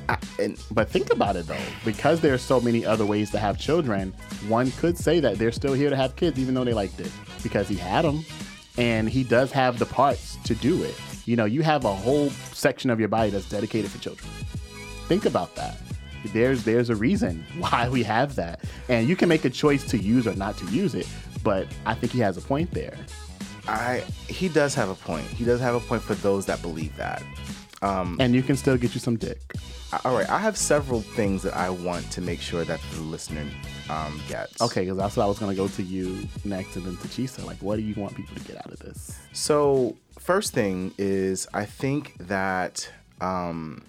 I, 0.08 0.18
and 0.38 0.56
But 0.70 0.88
think 0.88 1.12
about 1.12 1.34
it 1.34 1.48
though, 1.48 1.56
because 1.84 2.20
there's 2.20 2.40
so 2.40 2.60
many 2.60 2.86
other 2.86 3.04
ways 3.04 3.32
to 3.32 3.40
have 3.40 3.58
children, 3.58 4.12
one 4.46 4.70
could 4.72 4.96
say 4.96 5.18
that 5.18 5.36
they're 5.36 5.50
still 5.50 5.72
here 5.72 5.90
to 5.90 5.96
have 5.96 6.14
kids 6.14 6.38
even 6.38 6.54
though 6.54 6.62
they 6.62 6.74
liked 6.74 7.00
it 7.00 7.10
because 7.42 7.66
he 7.66 7.74
had 7.74 8.04
them 8.04 8.24
and 8.78 9.08
he 9.08 9.24
does 9.24 9.50
have 9.50 9.80
the 9.80 9.86
parts 9.86 10.36
to 10.44 10.54
do 10.54 10.80
it. 10.84 10.94
You 11.24 11.34
know, 11.34 11.44
you 11.44 11.62
have 11.62 11.84
a 11.86 11.92
whole 11.92 12.30
section 12.52 12.88
of 12.90 13.00
your 13.00 13.08
body 13.08 13.30
that's 13.30 13.48
dedicated 13.48 13.90
for 13.90 13.98
children. 13.98 14.30
Think 15.08 15.26
about 15.26 15.56
that. 15.56 15.76
There's 16.32 16.64
there's 16.64 16.90
a 16.90 16.96
reason 16.96 17.44
why 17.58 17.88
we 17.88 18.02
have 18.04 18.34
that. 18.36 18.60
And 18.88 19.08
you 19.08 19.16
can 19.16 19.28
make 19.28 19.44
a 19.44 19.50
choice 19.50 19.84
to 19.90 19.98
use 19.98 20.26
or 20.26 20.34
not 20.34 20.56
to 20.58 20.66
use 20.66 20.94
it, 20.94 21.08
but 21.42 21.66
I 21.86 21.94
think 21.94 22.12
he 22.12 22.20
has 22.20 22.36
a 22.36 22.40
point 22.42 22.70
there. 22.72 22.96
i 23.68 24.02
he 24.28 24.48
does 24.48 24.74
have 24.74 24.88
a 24.88 24.94
point 24.94 25.26
he 25.26 25.44
does 25.44 25.60
have 25.60 25.74
a 25.74 25.80
point 25.80 26.00
for 26.02 26.14
those 26.16 26.46
that 26.46 26.62
believe 26.62 26.94
that 26.96 27.20
um 27.82 28.16
And 28.20 28.32
you 28.34 28.42
can 28.42 28.56
still 28.56 28.76
get 28.76 28.94
you 28.94 29.00
some 29.00 29.16
dick. 29.16 29.40
all 30.04 30.14
right 30.16 30.28
i 30.30 30.38
have 30.38 30.56
several 30.56 31.00
things 31.18 31.42
that 31.42 31.54
i 31.56 31.68
want 31.70 32.04
to 32.12 32.20
make 32.20 32.40
sure 32.40 32.64
that 32.64 32.80
the 32.94 33.00
listener 33.00 33.44
um 33.90 34.20
gets 34.28 34.60
Okay, 34.66 34.82
because 34.82 34.98
that's 34.98 35.16
what 35.16 35.24
I 35.24 35.26
was 35.26 35.38
gonna 35.40 35.54
go 35.64 35.68
to 35.68 35.82
you 35.82 36.06
next 36.44 36.76
and 36.76 36.84
then 36.86 36.96
to 36.96 37.08
Chisa. 37.08 37.44
Like, 37.44 37.58
what 37.66 37.76
do 37.76 37.82
you 37.82 37.94
want 38.02 38.14
people 38.16 38.34
to 38.40 38.44
get 38.50 38.56
out 38.62 38.70
of 38.72 38.78
this? 38.80 38.98
So, 39.32 39.96
first 40.18 40.52
thing 40.52 40.92
is, 40.98 41.46
I 41.54 41.64
think 41.66 42.02
that 42.34 42.74
um, 43.20 43.82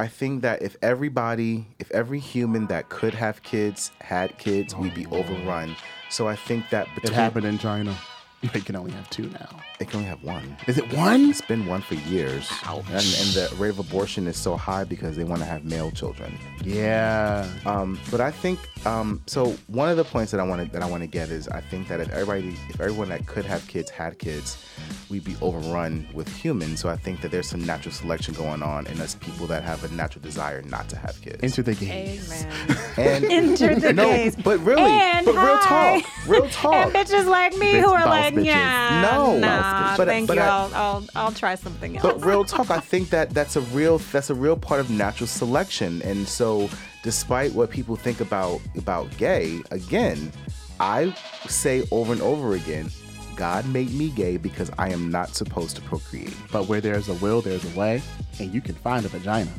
I 0.00 0.08
think 0.08 0.40
that 0.40 0.62
if 0.62 0.76
everybody, 0.80 1.66
if 1.78 1.90
every 1.90 2.20
human 2.20 2.68
that 2.68 2.88
could 2.88 3.12
have 3.12 3.42
kids 3.42 3.92
had 4.00 4.38
kids, 4.38 4.74
we'd 4.74 4.94
be 4.94 5.04
overrun. 5.08 5.76
So 6.08 6.26
I 6.26 6.36
think 6.36 6.70
that 6.70 6.88
It 7.02 7.10
happened 7.10 7.44
in 7.44 7.58
China. 7.58 7.94
They 8.54 8.60
can 8.62 8.76
only 8.76 8.92
have 8.92 9.10
two 9.10 9.28
now. 9.28 9.60
They 9.80 9.86
can 9.86 9.96
only 10.00 10.08
have 10.10 10.22
one. 10.22 10.56
Is 10.68 10.76
it 10.76 10.92
one? 10.94 11.30
It's 11.30 11.40
been 11.40 11.64
one 11.66 11.80
for 11.80 11.94
years, 11.94 12.48
Ouch. 12.66 12.84
and, 12.88 12.96
and 12.96 13.02
the 13.32 13.50
rate 13.58 13.70
of 13.70 13.78
abortion 13.78 14.26
is 14.26 14.36
so 14.36 14.54
high 14.54 14.84
because 14.84 15.16
they 15.16 15.24
want 15.24 15.40
to 15.40 15.46
have 15.46 15.64
male 15.64 15.90
children. 15.90 16.38
Yeah. 16.62 17.48
Um, 17.64 17.98
but 18.10 18.20
I 18.20 18.30
think 18.30 18.58
um, 18.86 19.22
so. 19.26 19.56
One 19.68 19.88
of 19.88 19.96
the 19.96 20.04
points 20.04 20.32
that 20.32 20.40
I 20.40 20.42
want 20.44 20.64
to 20.66 20.70
that 20.72 20.82
I 20.82 20.86
want 20.90 21.02
to 21.02 21.06
get 21.06 21.30
is 21.30 21.48
I 21.48 21.62
think 21.62 21.88
that 21.88 21.98
if 21.98 22.10
everybody, 22.10 22.54
if 22.68 22.78
everyone 22.78 23.08
that 23.08 23.26
could 23.26 23.46
have 23.46 23.66
kids 23.68 23.88
had 23.90 24.18
kids, 24.18 24.62
we'd 25.08 25.24
be 25.24 25.34
overrun 25.40 26.06
with 26.12 26.28
humans. 26.28 26.80
So 26.80 26.90
I 26.90 26.96
think 26.96 27.22
that 27.22 27.30
there's 27.30 27.48
some 27.48 27.64
natural 27.64 27.92
selection 27.94 28.34
going 28.34 28.62
on 28.62 28.86
in 28.86 29.00
us 29.00 29.14
people 29.14 29.46
that 29.46 29.62
have 29.62 29.82
a 29.84 29.88
natural 29.94 30.22
desire 30.22 30.60
not 30.62 30.90
to 30.90 30.96
have 30.96 31.18
kids. 31.22 31.38
Enter 31.42 31.62
the 31.62 31.74
games. 31.74 32.30
Amen. 32.44 32.52
and 32.98 33.24
Enter 33.30 33.74
the 33.76 33.92
no, 33.94 34.04
gays. 34.04 34.36
but 34.36 34.58
really, 34.60 34.82
And 34.82 35.24
but 35.24 35.34
real 35.36 35.58
talk, 35.58 36.04
real 36.28 36.48
talk. 36.50 36.74
And 36.74 36.92
bitches 36.92 37.26
like 37.26 37.56
me 37.56 37.72
Bitch 37.74 37.80
who 37.82 37.90
are 37.92 38.04
like, 38.06 38.34
bitches. 38.34 38.44
yeah, 38.44 39.08
No. 39.10 39.38
Nah, 39.72 39.96
But- 39.96 40.08
thank 40.08 40.28
but 40.28 40.36
you. 40.36 40.42
I- 40.42 40.46
I'll, 40.48 40.74
I'll, 40.74 41.06
I'll 41.16 41.32
try 41.32 41.54
something 41.54 41.96
else. 41.96 42.02
But 42.02 42.24
real 42.24 42.44
talk, 42.44 42.70
I 42.70 42.80
think 42.92 43.10
that 43.10 43.30
that's 43.30 43.56
a 43.56 43.60
real 43.62 43.98
that's 43.98 44.30
a 44.30 44.34
real 44.34 44.56
part 44.56 44.80
of 44.80 44.90
natural 44.90 45.26
selection. 45.26 46.02
And 46.02 46.26
so, 46.28 46.68
despite 47.02 47.52
what 47.54 47.70
people 47.70 47.96
think 47.96 48.20
about 48.20 48.60
about 48.76 49.14
gay, 49.16 49.60
again, 49.70 50.32
I 50.78 51.14
say 51.48 51.86
over 51.90 52.12
and 52.12 52.22
over 52.22 52.54
again, 52.54 52.90
God 53.36 53.66
made 53.66 53.92
me 53.92 54.10
gay 54.10 54.36
because 54.36 54.70
I 54.78 54.90
am 54.90 55.10
not 55.10 55.34
supposed 55.34 55.76
to 55.76 55.82
procreate. 55.82 56.34
But 56.52 56.66
where 56.68 56.80
there's 56.80 57.08
a 57.08 57.14
will, 57.14 57.40
there's 57.40 57.64
a 57.74 57.78
way, 57.78 58.02
and 58.38 58.52
you 58.52 58.60
can 58.60 58.74
find 58.74 59.04
a 59.04 59.08
vagina. 59.08 59.50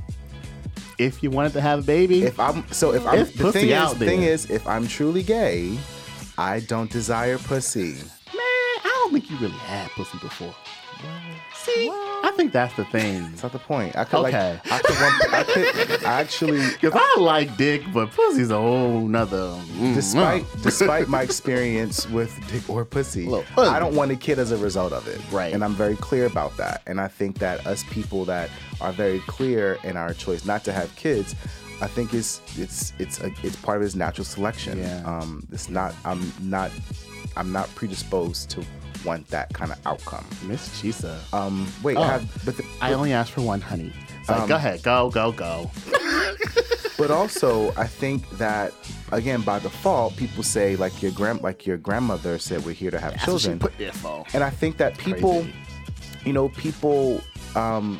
If 0.97 1.23
you 1.23 1.31
wanted 1.31 1.53
to 1.53 1.61
have 1.61 1.79
a 1.79 1.81
baby, 1.81 2.23
If 2.23 2.39
I'm 2.39 2.63
so 2.71 2.93
if 2.93 3.05
I'm 3.07 3.19
It's 3.19 3.31
the 3.31 3.45
pussy 3.45 3.59
thing 3.61 3.69
is 3.71 3.93
thing 3.93 4.21
there. 4.21 4.29
is 4.31 4.49
if 4.51 4.67
I'm 4.67 4.87
truly 4.87 5.23
gay, 5.23 5.77
I 6.37 6.59
don't 6.61 6.91
desire 6.91 7.37
pussy. 7.39 7.97
Don't 9.11 9.19
think 9.21 9.29
you 9.31 9.37
really 9.45 9.57
had 9.59 9.89
pussy 9.91 10.17
before. 10.19 10.53
See, 11.55 11.89
I 11.91 12.31
think 12.35 12.53
that's 12.53 12.75
the 12.75 12.85
thing. 12.85 13.23
That's 13.31 13.43
not 13.43 13.51
the 13.51 13.59
point. 13.59 13.95
I 13.95 14.03
could 14.03 14.19
Okay. 14.25 14.59
like, 14.65 14.71
I 14.71 14.79
could, 14.79 14.95
want, 15.01 15.33
I 15.33 15.43
could, 15.43 16.05
I 16.05 16.13
actually, 16.21 16.61
Because 16.79 16.93
I 16.95 17.19
like 17.19 17.57
dick, 17.57 17.81
but 17.93 18.11
pussy's 18.11 18.51
a 18.51 18.57
whole 18.57 19.07
nother. 19.07 19.55
mm, 19.77 19.95
despite 19.95 20.43
mm. 20.43 20.63
despite 20.63 21.07
my 21.07 21.21
experience 21.29 22.07
with 22.09 22.31
dick 22.51 22.69
or 22.69 22.85
pussy, 22.85 23.25
Look, 23.25 23.45
pussy. 23.47 23.69
I 23.69 23.79
don't 23.79 23.95
want 23.95 24.11
a 24.11 24.15
kid 24.15 24.37
as 24.37 24.51
a 24.51 24.57
result 24.57 24.93
of 24.93 25.07
it. 25.07 25.19
Right. 25.31 25.53
And 25.53 25.63
I'm 25.63 25.73
very 25.73 25.95
clear 25.95 26.25
about 26.25 26.55
that. 26.57 26.81
And 26.85 27.01
I 27.01 27.07
think 27.07 27.39
that 27.39 27.65
us 27.65 27.83
people 27.89 28.25
that 28.25 28.49
are 28.79 28.91
very 28.91 29.19
clear 29.21 29.77
in 29.83 29.97
our 29.97 30.13
choice 30.13 30.45
not 30.45 30.63
to 30.65 30.71
have 30.73 30.95
kids, 30.95 31.35
I 31.81 31.87
think 31.87 32.13
it's 32.13 32.41
it's 32.57 32.93
it's 32.99 33.19
a, 33.21 33.31
it's 33.43 33.55
part 33.55 33.77
of 33.77 33.83
his 33.83 33.95
natural 33.95 34.25
selection. 34.25 34.77
Yeah. 34.79 35.01
Um, 35.05 35.47
it's 35.51 35.69
not. 35.69 35.95
I'm 36.05 36.31
not. 36.41 36.69
I'm 37.37 37.51
not 37.51 37.73
predisposed 37.75 38.49
to 38.51 38.65
want 39.05 39.27
that 39.29 39.53
kind 39.53 39.71
of 39.71 39.79
outcome. 39.85 40.25
Miss 40.43 40.69
Chisa. 40.81 41.17
Um, 41.33 41.67
wait, 41.83 41.97
Oh. 41.97 42.01
I 42.03 42.07
have, 42.13 42.45
but 42.45 42.57
the, 42.57 42.65
I 42.81 42.93
only 42.93 43.13
asked 43.13 43.31
for 43.31 43.41
one 43.41 43.61
honey. 43.61 43.91
So 44.25 44.33
Um, 44.35 44.47
go 44.47 44.55
ahead, 44.55 44.83
go, 44.83 45.09
go, 45.09 45.31
go. 45.31 45.69
but 46.97 47.09
also 47.11 47.71
I 47.77 47.87
think 47.87 48.29
that 48.37 48.73
again 49.11 49.41
by 49.41 49.59
default 49.59 50.15
people 50.17 50.43
say 50.43 50.75
like 50.75 51.01
your 51.01 51.11
grand 51.11 51.41
like 51.41 51.65
your 51.65 51.77
grandmother 51.77 52.37
said 52.37 52.63
we're 52.65 52.73
here 52.73 52.91
to 52.91 52.99
have 52.99 53.13
That's 53.13 53.27
what 53.27 53.41
she 53.41 53.47
children 53.47 53.59
put 53.59 53.77
there 53.77 53.91
for. 53.91 54.23
and 54.33 54.43
I 54.43 54.49
think 54.51 54.77
that 54.77 54.97
people 54.97 55.41
Crazy. 55.41 55.53
you 56.25 56.33
know 56.33 56.49
people 56.49 57.21
um 57.55 57.99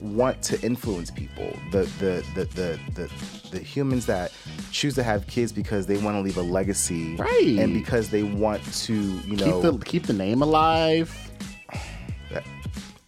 want 0.00 0.42
to 0.42 0.60
influence 0.62 1.10
people 1.10 1.54
the 1.70 1.82
the 2.00 2.24
the 2.34 2.44
the 2.56 2.78
the, 2.94 3.10
the 3.50 3.58
humans 3.58 4.06
that 4.06 4.32
choose 4.70 4.94
to 4.94 5.02
have 5.02 5.26
kids 5.26 5.52
because 5.52 5.86
they 5.86 5.96
want 5.98 6.16
to 6.16 6.20
leave 6.20 6.36
a 6.36 6.42
legacy 6.42 7.16
Right. 7.16 7.56
and 7.58 7.74
because 7.74 8.08
they 8.10 8.22
want 8.22 8.62
to 8.84 8.94
you 8.94 9.36
Keep 9.36 9.38
know 9.38 9.60
the 9.60 9.84
keep 9.84 10.04
the 10.06 10.12
name 10.12 10.42
alive. 10.42 11.12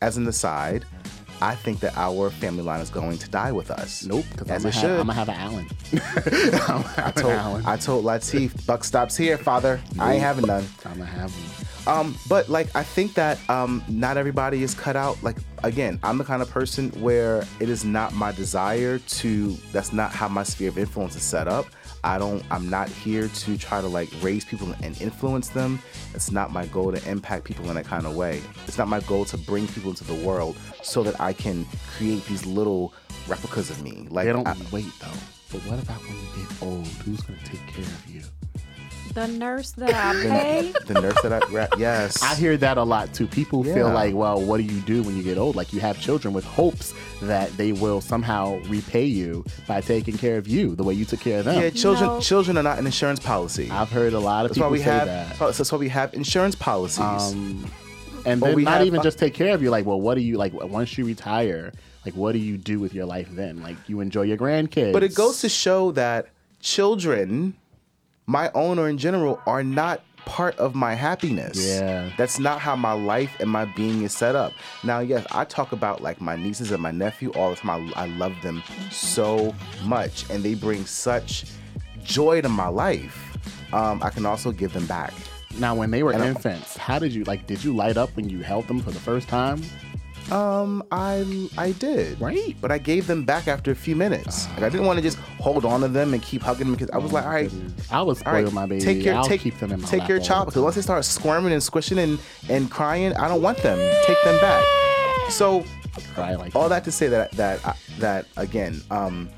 as 0.01 0.17
an 0.17 0.27
aside 0.27 0.85
I 1.41 1.57
think 1.57 1.81
that 1.81 1.97
our 1.97 2.31
family 2.31 2.63
line 2.63 2.81
is 2.81 2.89
going 2.89 3.19
to 3.19 3.29
die 3.29 3.51
with 3.51 3.73
us. 3.73 4.05
Nope, 4.05 4.25
because 4.31 4.49
I'm 4.49 4.55
as 4.55 4.63
gonna 4.63 4.69
it 4.69 4.75
have, 4.75 4.81
should. 4.83 4.91
I'm 5.01 5.07
gonna 5.09 5.13
have 5.13 5.29
an 5.29 5.35
Allen. 5.35 5.69
I'm 6.69 7.05
I 7.05 7.11
told, 7.11 7.33
Allen. 7.35 7.63
I 7.67 7.77
told 7.77 8.05
Latif, 8.05 8.65
buck 8.65 8.85
stops 8.85 9.17
here, 9.17 9.37
father. 9.37 9.81
I 9.99 10.13
ain't 10.13 10.23
having 10.23 10.47
none. 10.47 10.65
I'm 10.85 10.93
gonna 10.99 11.07
have 11.07 11.33
him. 11.35 11.62
Um, 11.87 12.17
but 12.29 12.49
like 12.49 12.75
I 12.77 12.83
think 12.83 13.15
that 13.15 13.39
um, 13.51 13.83
not 13.89 14.17
everybody 14.17 14.63
is 14.63 14.75
cut 14.75 14.95
out. 14.97 15.21
Like 15.23 15.37
again, 15.65 15.99
I'm 16.03 16.19
the 16.19 16.25
kind 16.25 16.41
of 16.43 16.51
person 16.51 16.91
where 17.01 17.45
it 17.61 17.69
is 17.69 17.85
not 17.85 18.15
my 18.15 18.33
desire 18.33 18.99
to. 18.99 19.53
That's 19.73 19.93
not 19.93 20.13
how 20.13 20.29
my 20.29 20.43
sphere 20.45 20.69
of 20.69 20.79
influence 20.79 21.17
is 21.17 21.23
set 21.23 21.49
up. 21.49 21.67
I 22.05 22.19
don't. 22.19 22.43
I'm 22.51 22.69
not 22.71 22.89
here 22.89 23.29
to 23.29 23.59
try 23.59 23.81
to 23.81 23.87
like 23.89 24.09
raise 24.23 24.45
people 24.45 24.73
and 24.83 25.01
influence 25.01 25.49
them. 25.49 25.81
It's 26.15 26.31
not 26.31 26.53
my 26.53 26.67
goal 26.67 26.93
to 26.93 27.11
impact 27.11 27.45
people 27.45 27.69
in 27.69 27.75
that 27.77 27.85
kind 27.87 28.07
of 28.07 28.17
way. 28.17 28.41
It's 28.67 28.79
not 28.79 28.89
my 28.89 29.01
goal 29.01 29.25
to 29.27 29.37
bring 29.39 29.67
people 29.69 29.91
into 29.91 30.05
the 30.05 30.15
world 30.27 30.57
so 30.83 31.03
that 31.03 31.21
I 31.21 31.33
can 31.33 31.67
create 31.97 32.25
these 32.27 32.45
little 32.47 32.93
replicas 33.29 33.71
of 33.71 33.83
me. 33.83 34.07
Like 34.11 34.27
They 34.27 34.33
don't 34.33 34.47
I- 34.47 34.57
wait 34.73 34.87
though. 35.01 35.19
But 35.53 35.61
what 35.67 35.83
about 35.83 36.01
when 36.03 36.15
you 36.17 36.47
get 36.47 36.63
old? 36.63 36.87
Who's 37.05 37.21
gonna 37.21 37.39
take 37.45 37.67
care 37.67 37.85
of 37.85 38.07
you? 38.09 38.23
The 39.15 39.27
nurse 39.29 39.73
that 39.73 39.93
I 39.95 40.13
pay. 40.23 40.73
the 40.87 41.01
nurse 41.01 41.21
that 41.23 41.33
I 41.33 41.39
ra- 41.51 41.67
yes. 41.79 42.23
I 42.23 42.35
hear 42.35 42.57
that 42.57 42.79
a 42.79 42.83
lot 42.83 43.13
too. 43.13 43.27
People 43.27 43.63
feel 43.63 43.91
like, 43.91 44.15
well, 44.15 44.41
what 44.41 44.57
do 44.59 44.63
you 44.65 44.81
do 44.81 45.03
when 45.03 45.17
you 45.17 45.23
get 45.23 45.37
old? 45.39 45.55
Like 45.57 45.73
you 45.73 45.81
have 45.81 46.01
children 46.01 46.33
with 46.33 46.45
hopes 46.45 46.95
that 47.21 47.51
they 47.57 47.73
will 47.73 48.01
somehow 48.01 48.59
repay 48.69 49.05
you 49.05 49.45
by 49.69 49.81
taking 49.81 50.17
care 50.17 50.37
of 50.39 50.49
you 50.49 50.75
the 50.75 50.83
way 50.83 50.95
you 50.95 51.05
took 51.05 51.21
care 51.21 51.41
of 51.41 51.45
them. 51.45 51.61
Yeah, 51.61 51.71
children. 51.71 52.07
No. 52.09 52.21
Children 52.21 52.57
are 52.59 52.63
not 52.63 52.79
an 52.79 52.87
insurance 52.87 53.21
policy. 53.21 53.71
I've 53.71 53.91
heard 53.91 54.13
a 54.15 54.21
lot 54.21 54.47
of 54.47 54.51
That's 54.51 54.59
why 54.61 54.65
people 54.67 54.73
we 54.73 54.79
say 54.79 54.85
have. 54.85 55.07
that. 55.07 55.37
so- 55.37 55.51
That's 55.53 55.71
why 55.73 55.79
we 55.79 55.89
have 55.91 56.15
insurance 56.15 56.55
policies. 56.55 57.01
Um, 57.01 57.71
and 58.25 58.41
then 58.41 58.55
we 58.57 58.65
not 58.65 58.79
have- 58.79 58.87
even 58.87 59.03
just 59.03 59.19
take 59.19 59.35
care 59.35 59.55
of 59.55 59.63
you. 59.63 59.71
Like, 59.71 59.85
well, 59.85 60.01
what 60.01 60.15
do 60.15 60.21
you 60.23 60.37
like 60.39 60.53
once 60.55 60.97
you 60.97 61.05
retire? 61.05 61.73
Like, 62.05 62.15
what 62.15 62.33
do 62.33 62.39
you 62.39 62.57
do 62.57 62.81
with 62.81 62.95
your 62.95 63.05
life 63.07 63.29
then? 63.31 63.63
Like, 63.63 63.77
you 63.89 64.01
enjoy 64.01 64.23
your 64.23 64.37
grandkids. 64.37 64.93
but 64.93 65.03
it 65.03 65.15
goes 65.15 65.41
to 65.43 65.49
show 65.49 65.93
that 65.93 66.29
children, 66.61 67.55
my 68.27 68.51
own 68.55 68.79
or 68.79 68.89
in 68.89 68.99
general, 68.99 69.41
are 69.47 69.63
not 69.65 70.03
part 70.25 70.57
of 70.59 70.75
my 70.75 70.95
happiness. 70.95 71.59
Yeah. 71.59 72.09
That's 72.17 72.39
not 72.39 72.61
how 72.61 72.77
my 72.77 72.93
life 72.93 73.35
and 73.41 73.51
my 73.51 73.65
being 73.65 74.03
is 74.03 74.13
set 74.13 74.37
up. 74.37 74.53
Now, 74.85 75.01
yes, 75.01 75.27
I 75.33 75.45
talk 75.45 75.73
about 75.73 76.01
like 76.01 76.21
my 76.21 76.37
nieces 76.37 76.71
and 76.71 76.81
my 76.81 76.93
nephew 76.93 77.33
all 77.33 77.51
the 77.51 77.57
time. 77.57 77.93
I, 77.97 78.05
I 78.05 78.07
love 78.07 78.35
them 78.43 78.63
so 78.91 79.55
much, 79.85 80.29
and 80.31 80.45
they 80.45 80.55
bring 80.55 80.87
such 80.87 81.45
joy 82.05 82.41
to 82.41 82.49
my 82.49 82.69
life. 82.69 83.37
Um, 83.73 84.03
I 84.03 84.11
can 84.11 84.25
also 84.27 84.53
give 84.53 84.73
them 84.73 84.87
back. 84.87 85.13
now 85.59 85.75
when 85.75 85.91
they 85.91 86.03
were 86.03 86.13
And 86.13 86.23
infants, 86.23 86.77
how 86.77 86.99
did 86.99 87.13
you 87.13 87.25
like? 87.25 87.47
Did 87.47 87.65
you 87.65 87.75
light 87.75 87.97
up 87.97 88.11
when 88.15 88.29
you 88.29 88.41
held 88.41 88.69
them 88.69 88.81
for 88.81 88.91
the 88.93 89.01
first 89.01 89.29
time? 89.29 89.63
Um, 90.31 90.83
I 90.93 91.49
I 91.59 91.73
did. 91.73 92.21
Right. 92.21 92.57
But 92.61 92.71
I 92.71 92.79
gave 92.79 93.07
them 93.07 93.25
back 93.25 93.49
after 93.49 93.71
a 93.71 93.75
few 93.75 93.97
minutes. 93.97 94.49
Like 94.51 94.63
I 94.63 94.69
didn't 94.69 94.87
want 94.87 94.99
to 94.99 95.03
just 95.03 95.19
hold 95.41 95.65
on 95.65 95.81
to 95.81 95.89
them 95.89 96.15
and 96.15 96.23
keep 96.23 96.43
hugging 96.43 96.67
them 96.67 96.75
because 96.75 96.91
I 96.91 96.99
was 96.99 97.13
like, 97.13 97.25
all 97.25 97.31
right, 97.33 97.51
I 97.91 98.03
was 98.03 98.23
all 98.23 98.33
right, 98.33 98.47
spoil 98.47 98.55
my 98.55 98.67
baby. 98.67 98.83
take 98.83 99.05
your 99.05 99.17
I'll 99.17 99.25
take 99.25 99.41
keep 99.41 99.59
them 99.59 99.73
in 99.73 99.81
my 99.81 99.89
take 99.89 100.09
your 100.09 100.21
child 100.21 100.47
because 100.47 100.63
once 100.63 100.77
they 100.77 100.83
start 100.83 101.05
squirming 101.05 101.53
and 101.53 101.63
squishing 101.63 101.99
and 101.99 102.19
and 102.49 102.71
crying, 102.71 103.15
I 103.15 103.29
don't 103.29 103.43
want 103.43 103.59
them. 103.59 103.79
Take 104.07 104.23
them 104.25 104.41
back. 104.41 104.65
So. 105.31 105.65
Like 106.17 106.57
all 106.57 106.71
that 106.71 106.85
to 106.85 106.93
say 106.93 107.09
that 107.09 107.33
that 107.33 107.67
uh, 107.67 107.75
that 107.99 108.27
again, 108.39 108.81
um, 108.91 109.29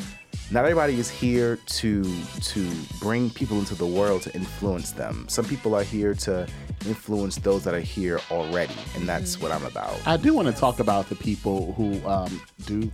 not 0.50 0.64
everybody 0.64 0.98
is 0.98 1.10
here 1.10 1.58
to 1.66 2.02
to 2.40 2.70
bring 3.00 3.30
people 3.30 3.58
into 3.58 3.74
the 3.74 3.86
world 3.86 4.22
to 4.22 4.34
influence 4.34 4.92
them. 4.92 5.26
Some 5.28 5.44
people 5.44 5.74
are 5.74 5.82
here 5.82 6.14
to 6.14 6.46
influence 6.86 7.36
those 7.36 7.64
that 7.64 7.74
are 7.74 7.80
here 7.80 8.20
already, 8.30 8.74
and 8.94 9.08
that's 9.08 9.40
what 9.40 9.50
I'm 9.52 9.64
about. 9.64 9.98
I 10.06 10.16
do 10.16 10.34
want 10.34 10.48
to 10.48 10.54
talk 10.54 10.80
about 10.80 11.08
the 11.08 11.16
people 11.16 11.72
who 11.72 12.06
um, 12.06 12.40
do 12.66 12.90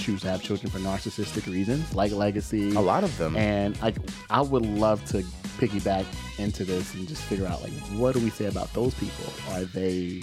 choose 0.00 0.22
to 0.22 0.28
have 0.28 0.42
children 0.42 0.70
for 0.70 0.78
narcissistic 0.78 1.46
reasons, 1.46 1.94
like 1.94 2.12
legacy. 2.12 2.74
A 2.74 2.80
lot 2.80 3.04
of 3.04 3.16
them. 3.18 3.36
And 3.36 3.80
like, 3.82 3.96
I 4.30 4.40
would 4.40 4.64
love 4.64 5.04
to 5.06 5.18
piggyback 5.58 6.06
into 6.38 6.64
this 6.64 6.94
and 6.94 7.06
just 7.06 7.22
figure 7.22 7.46
out 7.46 7.62
like, 7.62 7.72
what 7.98 8.14
do 8.14 8.20
we 8.20 8.30
say 8.30 8.46
about 8.46 8.72
those 8.72 8.94
people? 8.94 9.32
Are 9.50 9.64
they 9.64 10.22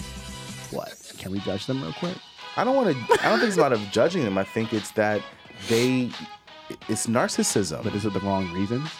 what? 0.70 1.12
Can 1.18 1.32
we 1.32 1.38
judge 1.40 1.66
them 1.66 1.82
real 1.82 1.92
quick? 1.92 2.16
I 2.56 2.64
don't 2.64 2.74
want 2.74 2.94
to. 2.94 3.24
I 3.24 3.28
don't 3.28 3.38
think 3.38 3.48
it's 3.48 3.56
a 3.56 3.60
about 3.60 3.72
of 3.72 3.80
judging 3.92 4.24
them. 4.24 4.36
I 4.36 4.44
think 4.44 4.72
it's 4.72 4.90
that 4.92 5.22
they. 5.68 6.10
It's 6.88 7.06
narcissism. 7.06 7.84
But 7.84 7.94
is 7.94 8.04
it 8.04 8.12
the 8.12 8.20
wrong 8.20 8.52
reasons? 8.52 8.90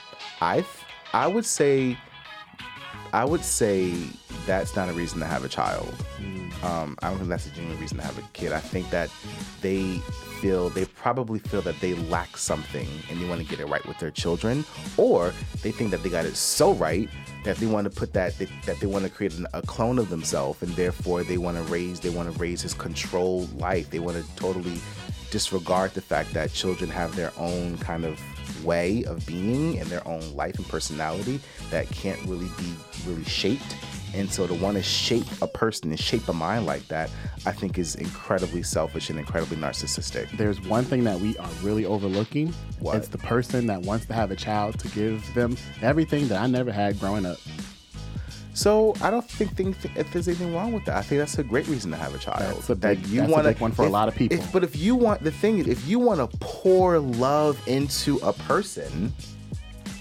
I. 0.41 0.65
I 1.13 1.27
would 1.27 1.45
say. 1.45 1.97
I 3.13 3.25
would 3.25 3.43
say 3.43 3.95
that's 4.47 4.77
not 4.77 4.91
a 4.91 4.93
reason 4.93 5.19
to 5.21 5.25
have 5.25 5.45
a 5.45 5.49
child. 5.49 5.95
Um, 6.63 6.97
I 7.03 7.09
don't 7.09 7.19
think 7.19 7.31
that's 7.31 7.47
a 7.47 7.51
genuine 7.51 7.81
reason 7.81 7.99
to 7.99 8.05
have 8.05 8.19
a 8.19 8.23
kid. 8.33 8.53
I 8.53 8.61
think 8.61 8.91
that 8.91 9.11
they 9.63 9.99
feel 10.41 10.69
they 10.71 10.85
probably 10.85 11.39
feel 11.39 11.63
that 11.63 11.81
they 11.81 11.95
lack 11.95 12.37
something 12.37 12.87
and 13.09 13.21
they 13.21 13.29
want 13.29 13.41
to 13.41 13.47
get 13.47 13.61
it 13.61 13.67
right 13.67 13.85
with 13.87 13.99
their 13.99 14.11
children, 14.11 14.65
or 14.97 15.33
they 15.63 15.71
think 15.71 15.91
that 15.93 16.03
they 16.03 16.11
got 16.11 16.27
it 16.27 16.37
so 16.37 16.73
right 16.75 17.09
that 17.45 17.57
they 17.57 17.67
want 17.67 17.91
to 17.91 17.91
put 17.91 18.13
that 18.13 18.37
that, 18.39 18.49
that 18.67 18.81
they 18.81 18.87
want 18.87 19.05
to 19.05 19.11
create 19.11 19.35
an, 19.39 19.47
a 19.55 19.63
clone 19.63 19.99
of 19.99 20.11
themselves, 20.11 20.63
and 20.63 20.73
therefore 20.73 21.23
they 21.23 21.39
want 21.39 21.57
to 21.57 21.63
raise 21.73 22.01
they 22.01 22.11
want 22.11 22.31
to 22.33 22.39
raise 22.39 22.61
his 22.61 22.75
controlled 22.75 23.53
life. 23.59 23.89
They 23.91 24.01
want 24.01 24.17
to 24.17 24.37
totally 24.37 24.81
disregard 25.31 25.95
the 25.95 26.01
fact 26.01 26.33
that 26.35 26.53
children 26.53 26.91
have 26.91 27.15
their 27.17 27.33
own 27.37 27.79
kind 27.79 28.05
of 28.05 28.21
way 28.65 29.05
of 29.05 29.25
being 29.27 29.79
and 29.79 29.89
their 29.89 30.07
own 30.07 30.35
life 30.35 30.57
and 30.57 30.67
personality 30.69 31.41
that 31.71 31.89
can't 31.91 32.21
really 32.23 32.49
be 32.59 32.75
really 33.07 33.25
shaped. 33.25 33.77
And 34.15 34.31
so 34.31 34.47
to 34.47 34.55
want 34.55 34.77
to 34.77 34.83
shape 34.83 35.27
a 35.43 35.47
person 35.47 35.91
and 35.91 36.01
shape 36.01 36.27
a 36.29 36.33
mind 36.33 36.65
like 36.65 36.87
that, 36.89 37.11
I 37.45 37.53
think 37.53 37.79
is 37.79 37.95
incredibly 37.95 38.63
selfish 38.63 39.11
and 39.11 39.19
incredibly 39.19 39.59
narcissistic. 39.59 40.31
There's 40.37 40.61
one 40.63 40.85
thing 40.85 41.05
that 41.05 41.21
we 41.21 41.37
are 41.37 41.51
really 41.63 41.85
overlooking. 41.85 42.55
What? 42.81 42.97
It's 42.97 43.09
the 43.09 43.19
person 43.19 43.67
that 43.67 43.83
wants 43.83 44.07
to 44.07 44.15
have 44.15 44.31
a 44.31 44.37
child 44.37 44.79
to 44.81 44.89
give 44.89 45.35
them 45.35 45.57
everything 45.83 46.29
that 46.29 46.41
I 46.41 46.47
never 46.47 46.73
had 46.73 46.99
growing 46.99 47.27
up. 47.27 47.39
So 48.59 48.93
I 49.01 49.11
don't 49.13 49.25
think, 49.25 49.55
think 49.55 49.77
if 49.97 50.13
there's 50.13 50.27
anything 50.27 50.53
wrong 50.53 50.73
with 50.73 50.85
that. 50.87 50.97
I 50.97 51.03
think 51.03 51.21
that's 51.21 51.39
a 51.39 51.45
great 51.45 51.69
reason 51.69 51.93
to 51.93 51.97
have 51.97 52.13
a 52.13 52.19
child. 52.19 52.57
That's 52.57 52.71
a 52.71 52.75
that 52.75 53.01
big- 53.01 53.05
that's 53.05 53.29
a 53.29 53.33
wanna- 53.33 53.49
big 53.53 53.61
one 53.61 53.71
for 53.71 53.85
a 53.85 53.89
lot 53.89 54.09
of 54.09 54.17
people. 54.17 54.37
if- 54.37 54.51
but 54.53 54.65
if 54.65 54.75
you 54.77 54.97
want 54.97 55.23
the 55.23 55.31
thing 55.31 55.59
is, 55.59 55.69
if 55.69 55.87
you 55.87 56.01
want 56.01 56.19
to 56.29 56.37
pour 56.39 56.99
love 56.99 57.57
into 57.69 58.17
a 58.19 58.33
person, 58.33 59.13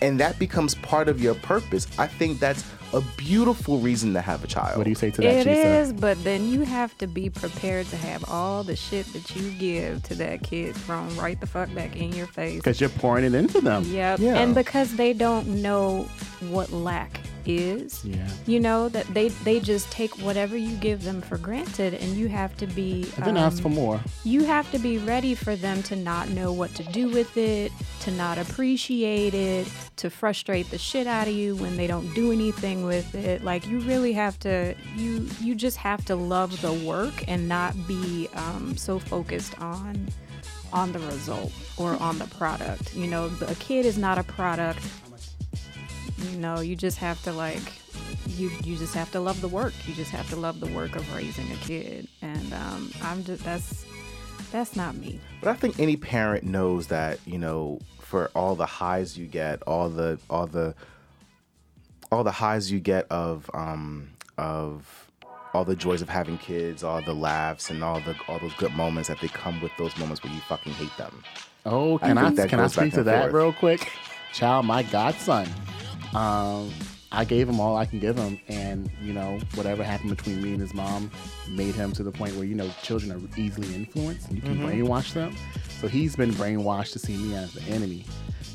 and 0.01 0.19
that 0.19 0.39
becomes 0.39 0.73
part 0.73 1.07
of 1.07 1.21
your 1.21 1.35
purpose, 1.35 1.85
I 1.99 2.07
think 2.07 2.39
that's 2.39 2.63
a 2.93 3.01
beautiful 3.15 3.77
reason 3.79 4.13
to 4.13 4.21
have 4.21 4.43
a 4.43 4.47
child. 4.47 4.77
What 4.77 4.85
do 4.85 4.89
you 4.89 4.95
say 4.95 5.11
to 5.11 5.21
that, 5.21 5.45
It 5.45 5.47
Chisa? 5.47 5.81
is, 5.81 5.93
but 5.93 6.23
then 6.23 6.49
you 6.49 6.61
have 6.61 6.97
to 6.97 7.05
be 7.05 7.29
prepared 7.29 7.85
to 7.91 7.97
have 7.97 8.23
all 8.27 8.63
the 8.63 8.75
shit 8.75 9.05
that 9.13 9.35
you 9.35 9.51
give 9.51 10.01
to 10.03 10.15
that 10.15 10.41
kid 10.41 10.73
thrown 10.75 11.15
right 11.15 11.39
the 11.39 11.45
fuck 11.45 11.71
back 11.75 11.95
in 11.95 12.11
your 12.13 12.25
face. 12.27 12.55
Because 12.55 12.79
you're 12.81 12.89
pouring 12.89 13.23
it 13.23 13.35
into 13.35 13.61
them. 13.61 13.83
Yep. 13.91 14.19
Yeah. 14.19 14.35
And 14.39 14.55
because 14.55 14.95
they 14.95 15.13
don't 15.13 15.47
know 15.61 16.07
what 16.49 16.71
lack 16.71 17.19
is. 17.49 18.03
Yeah. 18.03 18.27
You 18.45 18.59
know 18.59 18.89
that 18.89 19.05
they 19.13 19.29
they 19.29 19.59
just 19.59 19.91
take 19.91 20.11
whatever 20.19 20.55
you 20.57 20.75
give 20.77 21.03
them 21.03 21.21
for 21.21 21.37
granted, 21.37 21.93
and 21.93 22.15
you 22.15 22.27
have 22.27 22.55
to 22.57 22.67
be. 22.67 23.11
And 23.17 23.25
then 23.25 23.37
ask 23.37 23.57
um, 23.57 23.63
for 23.63 23.69
more. 23.69 24.01
you 24.23 24.43
have 24.43 24.69
to 24.71 24.79
be 24.79 24.97
ready 24.97 25.35
for 25.35 25.55
them 25.55 25.83
to 25.83 25.95
not 25.95 26.29
know 26.29 26.51
what 26.53 26.73
to 26.75 26.83
do 26.83 27.09
with 27.09 27.37
it, 27.37 27.71
to 28.01 28.11
not 28.11 28.37
appreciate 28.37 29.33
it, 29.33 29.67
to 29.97 30.09
frustrate 30.09 30.69
the 30.69 30.77
shit 30.77 31.07
out 31.07 31.27
of 31.27 31.33
you 31.33 31.55
when 31.55 31.77
they 31.77 31.87
don't 31.87 32.13
do 32.13 32.31
anything 32.31 32.85
with 32.85 33.15
it. 33.15 33.43
Like 33.43 33.67
you 33.67 33.79
really 33.79 34.13
have 34.13 34.39
to 34.39 34.75
you 34.95 35.27
you 35.41 35.55
just 35.55 35.77
have 35.77 36.05
to 36.05 36.15
love 36.15 36.61
the 36.61 36.73
work 36.73 37.27
and 37.27 37.47
not 37.47 37.75
be 37.87 38.27
um, 38.33 38.77
so 38.77 38.99
focused 38.99 39.59
on 39.59 40.07
on 40.73 40.91
the 40.91 40.99
result 40.99 41.51
or 41.77 41.95
on 42.01 42.17
the 42.19 42.27
product. 42.27 42.95
You 42.95 43.07
know, 43.07 43.29
the, 43.29 43.49
a 43.51 43.55
kid 43.55 43.85
is 43.85 43.97
not 43.97 44.17
a 44.17 44.23
product. 44.23 44.79
You 46.17 46.37
know, 46.37 46.59
you 46.59 46.75
just 46.75 46.97
have 46.97 47.21
to 47.23 47.31
like 47.31 47.61
you 48.27 48.49
you 48.63 48.77
just 48.77 48.93
have 48.93 49.11
to 49.11 49.19
love 49.19 49.41
the 49.41 49.47
work. 49.47 49.73
You 49.87 49.93
just 49.93 50.11
have 50.11 50.29
to 50.29 50.35
love 50.35 50.59
the 50.59 50.67
work 50.67 50.95
of 50.95 51.15
raising 51.15 51.51
a 51.51 51.55
kid. 51.55 52.07
And 52.21 52.53
um, 52.53 52.91
I'm 53.01 53.23
just 53.23 53.43
that's 53.43 53.85
that's 54.51 54.75
not 54.75 54.95
me. 54.95 55.19
But 55.41 55.49
I 55.49 55.53
think 55.53 55.79
any 55.79 55.97
parent 55.97 56.43
knows 56.43 56.87
that 56.87 57.19
you 57.25 57.37
know, 57.37 57.79
for 57.99 58.31
all 58.35 58.55
the 58.55 58.65
highs 58.65 59.17
you 59.17 59.25
get, 59.25 59.61
all 59.63 59.89
the 59.89 60.19
all 60.29 60.47
the 60.47 60.75
all 62.11 62.23
the 62.23 62.31
highs 62.31 62.71
you 62.71 62.79
get 62.79 63.05
of 63.11 63.49
um 63.53 64.09
of 64.37 65.07
all 65.53 65.63
the 65.63 65.75
joys 65.75 66.01
of 66.01 66.09
having 66.09 66.37
kids, 66.37 66.83
all 66.83 67.01
the 67.01 67.15
laughs 67.15 67.69
and 67.69 67.83
all 67.83 67.99
the 68.01 68.15
all 68.27 68.39
those 68.39 68.53
good 68.55 68.73
moments 68.73 69.09
that 69.09 69.19
they 69.19 69.27
come 69.27 69.61
with 69.61 69.71
those 69.77 69.97
moments 69.97 70.23
where 70.23 70.33
you 70.33 70.39
fucking 70.41 70.73
hate 70.73 70.95
them. 70.97 71.23
Oh, 71.65 71.97
can 71.97 72.17
I, 72.17 72.25
think 72.25 72.37
that 72.37 72.49
can 72.49 72.59
I 72.59 72.67
speak 72.67 72.93
to 72.93 73.03
that 73.03 73.23
forth. 73.23 73.33
real 73.33 73.53
quick? 73.53 73.91
Child, 74.33 74.65
my 74.65 74.83
godson. 74.83 75.47
Um, 76.15 76.71
I 77.11 77.23
gave 77.25 77.47
him 77.47 77.59
all 77.59 77.77
I 77.77 77.85
can 77.85 77.99
give 77.99 78.17
him, 78.17 78.39
and 78.47 78.89
you 79.01 79.13
know 79.13 79.39
whatever 79.55 79.83
happened 79.83 80.09
between 80.15 80.41
me 80.41 80.51
and 80.51 80.61
his 80.61 80.73
mom 80.73 81.09
made 81.49 81.73
him 81.75 81.91
to 81.93 82.03
the 82.03 82.11
point 82.11 82.35
where 82.35 82.43
you 82.45 82.55
know 82.55 82.69
children 82.83 83.11
are 83.11 83.39
easily 83.39 83.73
influenced, 83.73 84.27
and 84.27 84.35
you 84.35 84.41
can 84.41 84.57
Mm-hmm. 84.57 84.67
brainwash 84.67 85.13
them. 85.13 85.35
So 85.79 85.87
he's 85.87 86.15
been 86.15 86.31
brainwashed 86.31 86.93
to 86.93 86.99
see 86.99 87.15
me 87.17 87.35
as 87.35 87.53
the 87.53 87.61
enemy, 87.71 88.03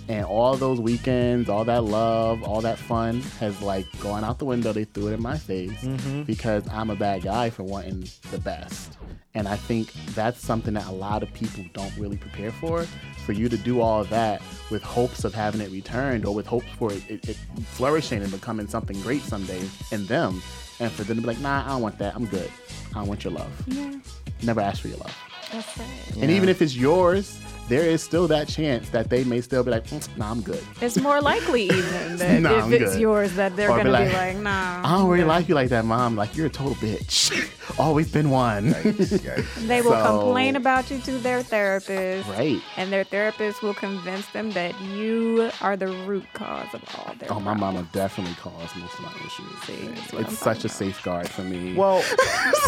and 0.08 0.24
all 0.24 0.56
those 0.56 0.80
weekends, 0.80 1.48
all 1.48 1.64
that 1.64 1.84
love, 1.84 2.42
all 2.42 2.60
that 2.62 2.78
fun 2.78 3.20
has 3.38 3.60
like 3.62 3.86
gone 4.00 4.24
out 4.24 4.38
the 4.40 4.44
window. 4.44 4.72
They 4.72 4.84
threw 4.84 5.08
it 5.08 5.12
in 5.14 5.22
my 5.22 5.38
face 5.38 5.70
Mm-hmm. 5.82 6.22
because 6.22 6.66
I'm 6.68 6.90
a 6.90 6.96
bad 6.96 7.22
guy 7.22 7.50
for 7.50 7.62
wanting 7.62 8.08
the 8.32 8.38
best. 8.38 8.98
And 9.34 9.46
I 9.48 9.56
think 9.56 9.92
that's 10.14 10.44
something 10.44 10.74
that 10.74 10.86
a 10.88 10.92
lot 10.92 11.22
of 11.22 11.32
people 11.32 11.64
don't 11.72 11.96
really 11.96 12.16
prepare 12.18 12.50
for. 12.50 12.82
For 13.24 13.32
you 13.32 13.48
to 13.48 13.56
do 13.56 13.80
all 13.80 14.00
of 14.02 14.10
that 14.10 14.42
with 14.70 14.82
hopes 14.82 15.24
of 15.24 15.32
having 15.32 15.60
it 15.62 15.70
returned 15.70 16.26
or 16.26 16.34
with 16.34 16.46
hopes 16.46 16.66
for 16.76 16.92
it, 16.92 17.02
it, 17.08 17.28
it 17.30 17.36
flourishing 17.68 18.20
and 18.22 18.30
becoming 18.30 18.66
something 18.66 19.00
great 19.02 19.22
someday 19.22 19.62
in 19.92 20.04
them. 20.06 20.42
And 20.80 20.90
for 20.92 21.04
them 21.04 21.16
to 21.16 21.22
be 21.22 21.28
like, 21.28 21.38
nah, 21.38 21.64
I 21.64 21.68
don't 21.68 21.82
want 21.82 21.98
that. 21.98 22.14
I'm 22.14 22.26
good. 22.26 22.50
I 22.90 22.94
don't 22.98 23.06
want 23.06 23.22
your 23.24 23.32
love. 23.32 23.50
Yeah, 23.68 23.94
Never 24.42 24.60
ask 24.60 24.82
for 24.82 24.88
your 24.88 24.98
love. 24.98 25.16
That's 25.52 25.70
sad. 25.74 26.16
And 26.20 26.30
even 26.30 26.48
if 26.48 26.62
it's 26.62 26.74
yours, 26.74 27.38
there 27.68 27.82
is 27.88 28.02
still 28.02 28.26
that 28.28 28.48
chance 28.48 28.88
that 28.90 29.08
they 29.08 29.24
may 29.24 29.40
still 29.40 29.62
be 29.64 29.70
like, 29.70 29.86
"Mm, 29.86 30.16
nah, 30.18 30.30
I'm 30.30 30.40
good. 30.42 30.62
It's 30.80 30.98
more 30.98 31.20
likely 31.20 31.64
even 31.64 32.16
that 32.18 32.40
Nah, 32.42 32.58
if 32.58 32.64
I'm 32.64 32.72
it's 32.72 32.92
good. 32.92 33.00
yours 33.00 33.34
that 33.34 33.56
they're 33.56 33.70
Or 33.70 33.76
gonna 33.78 33.84
be 33.90 33.90
like, 33.90 34.12
like, 34.12 34.36
nah. 34.38 34.82
I 34.84 34.98
don't 34.98 35.08
really 35.08 35.22
I'm 35.22 35.28
like 35.28 35.48
you 35.48 35.54
like 35.54 35.68
that, 35.70 35.84
mom. 35.84 36.16
Like, 36.16 36.36
you're 36.36 36.46
a 36.46 36.50
total 36.50 36.74
bitch. 36.76 37.30
Always 37.78 38.10
been 38.12 38.30
one. 38.30 38.72
good." 38.82 38.96
They 39.72 39.80
will 39.80 39.92
So- 39.92 40.20
complain 40.20 40.56
about 40.56 40.90
you 40.90 40.98
to 41.00 41.12
their 41.18 41.42
therapist, 41.42 42.28
right. 42.30 42.60
and 42.76 42.92
their 42.92 43.04
therapist 43.04 43.62
will 43.62 43.74
convince 43.74 44.26
them 44.28 44.50
that 44.52 44.78
you 44.80 45.50
are 45.60 45.76
the 45.76 45.88
root 46.06 46.24
cause 46.34 46.66
of 46.74 46.82
all 46.98 47.14
their. 47.18 47.32
Oh, 47.32 47.40
my 47.40 47.54
mama 47.54 47.86
definitely 47.92 48.34
caused 48.34 48.76
most 48.76 48.94
of 48.94 49.00
my 49.04 49.12
issues. 49.24 49.58
See, 49.66 49.72
It's, 50.02 50.12
I'm 50.12 50.20
it's 50.20 50.38
such 50.38 50.56
talking 50.58 50.66
a 50.66 50.74
safeguard 50.74 51.28
for 51.28 51.42
me. 51.42 51.74
Well, 51.74 52.02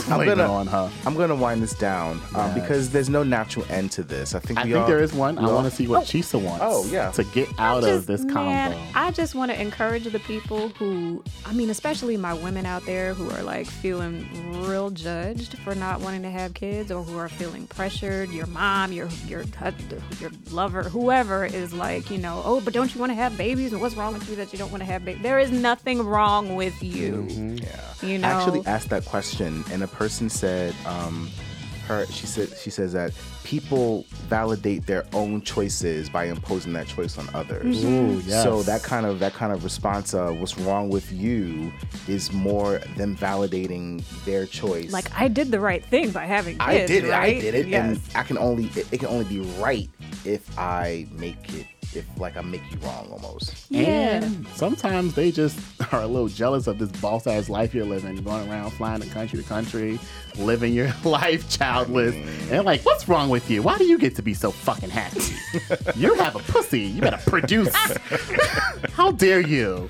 I'm 0.09 0.25
gonna 0.25 0.45
on 0.51 0.67
her. 0.69 0.91
I'm 1.05 1.15
gonna 1.15 1.35
wind 1.35 1.63
this 1.63 1.75
down 1.75 2.21
um, 2.35 2.47
Yes. 2.47 2.55
because 2.55 2.91
there's 2.91 3.09
no 3.11 3.23
natural 3.23 3.67
end 3.69 3.91
to 3.93 4.03
this. 4.03 4.35
I 4.35 4.39
think 4.39 4.59
I 4.61 4.65
we 4.65 4.73
think 4.73 4.84
all, 4.85 4.89
there 4.89 5.03
is 5.03 5.13
one. 5.13 5.39
I 5.39 5.47
want 5.47 5.69
to 5.69 5.71
see 5.71 5.87
what 5.87 6.05
Chisa 6.05 6.41
wants. 6.41 6.65
Oh, 6.65 6.87
yeah. 6.87 7.11
To 7.13 7.25
get 7.25 7.49
out 7.59 7.85
I 7.85 7.91
of 7.91 8.07
this 8.07 8.23
man, 8.23 8.73
combo. 8.73 8.87
I 8.95 9.11
just 9.11 9.35
want 9.35 9.51
to 9.51 9.61
encourage 9.61 10.05
the 10.05 10.19
people 10.21 10.69
who, 10.71 11.23
I 11.45 11.53
mean, 11.53 11.71
especially 11.71 12.17
my 12.17 12.35
women 12.35 12.67
out 12.67 12.85
there 12.87 13.15
who 13.15 13.31
are 13.31 13.43
like 13.43 13.67
feeling 13.67 14.27
real 14.65 14.91
judged 14.91 15.59
for 15.59 15.75
not 15.75 16.01
wanting 16.01 16.23
to 16.23 16.31
have 16.31 16.55
kids, 16.55 16.91
or 16.91 17.03
who 17.03 17.19
are 17.19 17.29
feeling 17.29 17.67
pressured. 17.67 18.31
Your 18.31 18.47
mom, 18.47 18.93
your 18.93 19.09
your 19.27 19.45
your 20.21 20.31
lover, 20.51 20.85
whoever 20.85 21.45
is 21.45 21.73
like, 21.73 22.11
you 22.11 22.19
know, 22.19 22.43
oh, 22.45 22.61
but 22.61 22.73
don't 22.75 22.95
you 22.95 23.01
want 23.01 23.11
to 23.11 23.17
have 23.17 23.37
babies? 23.37 23.73
And 23.73 23.81
what's 23.81 23.97
wrong 23.97 24.15
with 24.15 24.29
you 24.29 24.37
that 24.37 24.53
you 24.53 24.59
don't 24.59 24.71
want 24.71 24.83
to 24.83 24.87
have 24.87 25.05
babies? 25.05 25.23
There 25.23 25.39
is 25.39 25.51
nothing 25.51 26.03
wrong 26.03 26.55
with 26.55 26.83
you. 26.83 27.27
Yeah. 27.31 27.95
You 28.03 28.19
know, 28.19 28.29
I 28.29 28.33
actually 28.33 28.67
asked 28.67 28.91
that 28.91 29.05
question, 29.05 29.65
and 29.71 29.83
a 29.83 29.89
person 29.89 30.29
said, 30.29 30.75
um, 30.87 31.31
her. 31.87 32.07
She 32.07 32.27
said 32.27 32.49
she 32.59 32.71
says 32.71 32.93
that 32.93 33.13
people 33.45 34.05
validate 34.29 34.87
their 34.87 35.05
own 35.13 35.43
choices 35.43 36.09
by 36.09 36.25
imposing 36.25 36.73
that 36.73 36.87
choice 36.89 37.19
on 37.19 37.29
others. 37.35 37.85
Mm-hmm. 37.85 37.95
Ooh, 38.17 38.19
yes. 38.27 38.43
So 38.43 38.63
that 38.65 38.83
kind 38.83 39.07
of 39.07 39.21
that 39.21 39.35
kind 39.35 39.53
of 39.53 39.63
response 39.63 40.15
of 40.15 40.41
what's 40.41 40.59
wrong 40.59 40.89
with 40.89 41.13
you 41.13 41.71
is 42.09 42.33
more 42.33 42.79
them 42.97 43.15
validating 43.17 44.03
their 44.25 44.47
choice. 44.47 44.93
like 44.93 45.13
I 45.19 45.29
did 45.29 45.51
the 45.51 45.61
right 45.61 45.85
thing 45.85 46.11
by 46.11 46.25
having 46.25 46.55
kids. 46.59 46.65
I 46.69 46.87
did 46.87 47.05
it. 47.05 47.11
Right? 47.11 47.37
I 47.37 47.41
did 47.41 47.55
it, 47.55 47.69
Yes. 47.69 47.85
and 47.85 48.17
I 48.17 48.23
can 48.23 48.39
only 48.39 48.65
it, 48.75 48.93
it 48.93 48.99
can 48.99 49.09
only 49.09 49.27
be 49.27 49.41
right 49.61 49.89
if 50.25 50.59
I 50.59 51.07
make 51.13 51.53
it 51.55 51.67
if 51.95 52.05
like 52.19 52.37
I 52.37 52.43
make 52.43 52.63
you 52.71 52.79
wrong 52.79 53.09
almost. 53.13 53.67
yeah. 53.71 54.23
And 54.23 54.47
sometimes 54.49 55.15
they 55.15 55.31
just 55.31 55.59
are 55.93 56.03
a 56.03 56.07
little 56.07 56.29
jealous 56.29 56.67
of 56.67 56.79
this 56.79 56.91
boss 57.01 57.27
ass 57.27 57.49
life 57.49 57.75
you're 57.75 57.85
living, 57.85 58.17
going 58.23 58.49
around 58.51 58.71
flying 58.73 59.01
to 59.01 59.09
country 59.09 59.43
to 59.43 59.49
country, 59.49 59.99
living 60.39 60.73
your 60.73 60.93
life 61.05 61.49
childless. 61.51 62.15
And 62.15 62.49
they're 62.49 62.63
like, 62.63 62.83
what's 62.85 63.09
wrong 63.09 63.29
with 63.29 63.51
you? 63.51 63.63
Why 63.63 63.79
do 63.79 63.85
you 63.85 63.99
get 63.99 64.17
to 64.17 64.23
be 64.23 64.35
so 64.35 64.51
fucking 64.51 64.91
happy? 64.91 65.21
you 65.97 66.15
have 66.15 66.37
a 66.37 66.41
pussy. 66.41 66.81
You 66.81 67.01
better 67.01 67.31
produce. 67.31 67.75
How 68.93 69.11
dare 69.13 69.41
you? 69.41 69.89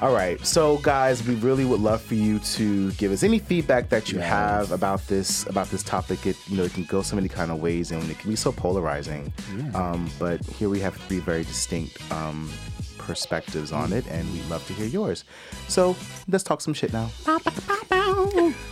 All 0.00 0.14
right, 0.14 0.44
so 0.46 0.78
guys, 0.78 1.26
we 1.28 1.34
really 1.34 1.66
would 1.66 1.80
love 1.80 2.00
for 2.00 2.14
you 2.14 2.38
to 2.38 2.90
give 2.92 3.12
us 3.12 3.22
any 3.22 3.38
feedback 3.38 3.90
that 3.90 4.10
you 4.10 4.18
Yes. 4.18 4.28
have 4.30 4.72
about 4.72 5.06
this 5.08 5.46
about 5.46 5.68
this 5.68 5.82
topic. 5.82 6.26
It 6.26 6.36
you 6.48 6.56
know 6.56 6.64
it 6.64 6.72
can 6.72 6.84
go 6.84 7.02
so 7.02 7.16
many 7.16 7.28
kind 7.28 7.50
of 7.50 7.60
ways, 7.60 7.90
and 7.90 8.10
it 8.10 8.18
can 8.18 8.30
be 8.30 8.36
so 8.36 8.50
polarizing. 8.50 9.30
Um, 9.74 10.08
but 10.18 10.42
here 10.46 10.70
we 10.70 10.80
have 10.80 10.96
three 10.96 11.18
very 11.18 11.44
distinct 11.44 12.00
um, 12.10 12.50
perspectives 12.96 13.72
on 13.72 13.92
it, 13.92 14.06
and 14.08 14.32
we'd 14.32 14.48
love 14.48 14.66
to 14.68 14.72
hear 14.72 14.86
yours. 14.86 15.24
So 15.68 15.94
let's 16.28 16.44
talk 16.44 16.62
some 16.62 16.72
shit 16.74 16.92
now. 16.94 17.10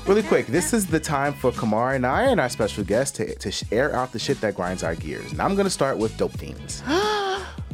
Really 0.07 0.23
quick, 0.23 0.47
this 0.47 0.73
is 0.73 0.87
the 0.87 0.99
time 0.99 1.35
for 1.35 1.53
Kamar 1.53 1.95
and 1.95 2.07
I 2.07 2.23
and 2.25 2.41
our 2.41 2.49
special 2.49 2.83
guest 2.83 3.17
to, 3.17 3.35
to 3.35 3.67
air 3.71 3.95
out 3.95 4.13
the 4.13 4.19
shit 4.19 4.41
that 4.41 4.55
grinds 4.55 4.83
our 4.83 4.95
gears. 4.95 5.33
And 5.33 5.41
I'm 5.43 5.55
gonna 5.55 5.69
start 5.69 5.99
with 5.99 6.17
dope 6.17 6.33
fiends. 6.33 6.83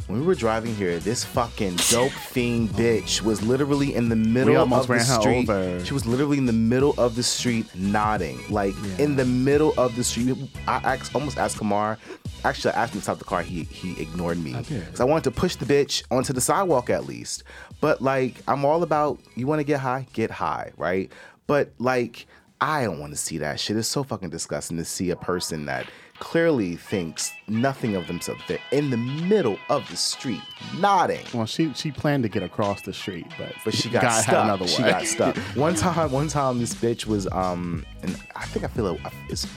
when 0.07 0.19
we 0.19 0.25
were 0.25 0.35
driving 0.35 0.75
here, 0.75 0.99
this 0.99 1.23
fucking 1.23 1.77
dope 1.89 2.11
fiend 2.11 2.69
bitch 2.69 3.21
was 3.21 3.41
literally 3.41 3.95
in 3.95 4.09
the 4.09 4.15
middle 4.15 4.55
of 4.57 4.87
the 4.87 4.99
street. 4.99 5.49
over. 5.49 5.83
She 5.83 5.93
was 5.93 6.05
literally 6.05 6.37
in 6.37 6.45
the 6.45 6.53
middle 6.53 6.93
of 6.99 7.15
the 7.15 7.23
street 7.23 7.65
nodding, 7.75 8.39
like 8.49 8.75
in 8.99 9.15
the 9.15 9.25
middle 9.25 9.73
of 9.77 9.95
the 9.95 10.03
street. 10.03 10.37
I 10.67 10.75
asked, 10.95 11.15
almost 11.15 11.37
asked 11.37 11.57
Kamar. 11.57 11.97
Actually, 12.43 12.75
I 12.75 12.83
asked 12.83 12.93
him 12.93 12.99
to 12.99 13.03
stop 13.03 13.17
the 13.17 13.25
car. 13.25 13.41
He 13.41 13.63
he 13.63 13.99
ignored 13.99 14.37
me 14.37 14.53
because 14.53 15.01
I 15.01 15.05
wanted 15.05 15.23
to 15.23 15.31
push 15.31 15.55
the 15.55 15.65
bitch 15.65 16.03
onto 16.11 16.33
the 16.33 16.41
sidewalk 16.41 16.91
at 16.91 17.07
least. 17.07 17.43
But 17.81 18.01
like, 18.01 18.35
I'm 18.47 18.63
all 18.63 18.83
about 18.83 19.19
you 19.35 19.47
want 19.47 19.59
to 19.59 19.63
get 19.63 19.79
high, 19.79 20.05
get 20.13 20.29
high, 20.29 20.71
right? 20.77 21.11
But 21.47 21.71
like, 21.79 22.27
I 22.61 22.83
don't 22.83 22.99
want 22.99 23.13
to 23.13 23.17
see 23.17 23.39
that 23.39 23.59
shit. 23.59 23.77
It's 23.77 23.87
so 23.87 24.03
fucking 24.03 24.29
disgusting 24.29 24.77
to 24.77 24.85
see 24.85 25.09
a 25.09 25.15
person 25.15 25.65
that 25.65 25.87
clearly 26.19 26.75
thinks 26.75 27.31
nothing 27.47 27.95
of 27.95 28.07
themselves. 28.07 28.41
They're 28.47 28.59
in 28.71 28.89
the 28.89 28.97
middle 28.97 29.57
of 29.69 29.87
the 29.89 29.95
street, 29.95 30.41
nodding. 30.77 31.25
Well, 31.33 31.45
she 31.45 31.73
she 31.73 31.91
planned 31.91 32.23
to 32.23 32.29
get 32.29 32.43
across 32.43 32.81
the 32.81 32.93
street, 32.93 33.27
but 33.37 33.53
But 33.63 33.73
she 33.73 33.89
got 33.95 34.01
God 34.03 34.09
had 34.11 34.21
stuck. 34.23 34.43
another 34.45 34.67
She 34.67 34.81
got 34.83 35.05
stuck. 35.05 35.35
One 35.55 35.75
time, 35.75 36.11
one 36.11 36.27
time, 36.27 36.59
this 36.59 36.73
bitch 36.73 37.05
was 37.05 37.27
um, 37.31 37.85
and 38.03 38.17
I 38.35 38.45
think 38.45 38.65
I 38.65 38.67
feel 38.69 38.87
it. 38.87 38.99
It's, 39.29 39.47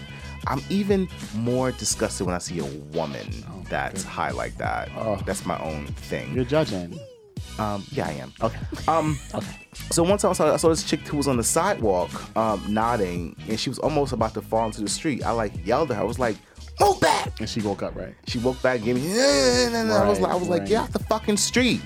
I'm 0.47 0.61
even 0.71 1.09
more 1.35 1.73
disgusted 1.73 2.27
when 2.27 2.35
I 2.35 2.39
see 2.39 2.59
a 2.61 2.65
woman 2.97 3.29
that's 3.69 4.03
high 4.05 4.31
like 4.31 4.57
that. 4.59 4.89
Oh. 4.97 5.17
That's 5.27 5.45
my 5.45 5.59
own 5.61 5.87
thing. 5.87 6.35
You're 6.35 6.45
judging. 6.45 6.99
Um, 7.59 7.85
yeah, 7.91 8.07
I 8.07 8.13
am. 8.13 8.33
Okay. 8.41 8.59
Um, 8.89 9.19
Okay. 9.35 9.47
so 9.91 10.03
one 10.05 10.17
time 10.19 10.31
I 10.31 10.35
saw, 10.35 10.55
I 10.55 10.57
saw 10.57 10.69
this 10.69 10.85
chick 10.85 11.01
who 11.01 11.17
was 11.17 11.27
on 11.29 11.37
the 11.37 11.45
sidewalk, 11.45 12.11
um, 12.37 12.65
nodding, 12.69 13.37
and 13.49 13.59
she 13.59 13.69
was 13.69 13.79
almost 13.81 14.13
about 14.13 14.33
to 14.35 14.41
fall 14.41 14.65
into 14.67 14.81
the 14.81 14.89
street. 14.89 15.25
I 15.25 15.33
like 15.33 15.53
yelled 15.67 15.91
at 15.91 15.97
her. 15.97 16.03
I 16.03 16.07
was 16.07 16.19
like, 16.21 16.37
"Move 16.81 17.01
back!" 17.01 17.39
And 17.41 17.49
she 17.49 17.61
woke 17.61 17.83
up 17.83 17.95
right. 17.97 18.15
She 18.27 18.39
woke 18.39 18.61
back, 18.63 18.77
and 18.77 18.85
gave 18.85 18.95
me. 18.97 19.03
And 19.11 19.77
I 19.93 20.07
was 20.09 20.19
Right, 20.19 20.23
like, 20.23 20.33
I 20.33 20.37
was 20.37 20.49
like, 20.49 20.61
right. 20.61 20.69
get 20.69 20.81
off 20.83 20.93
the 20.93 20.99
fucking 21.01 21.37
street. 21.37 21.81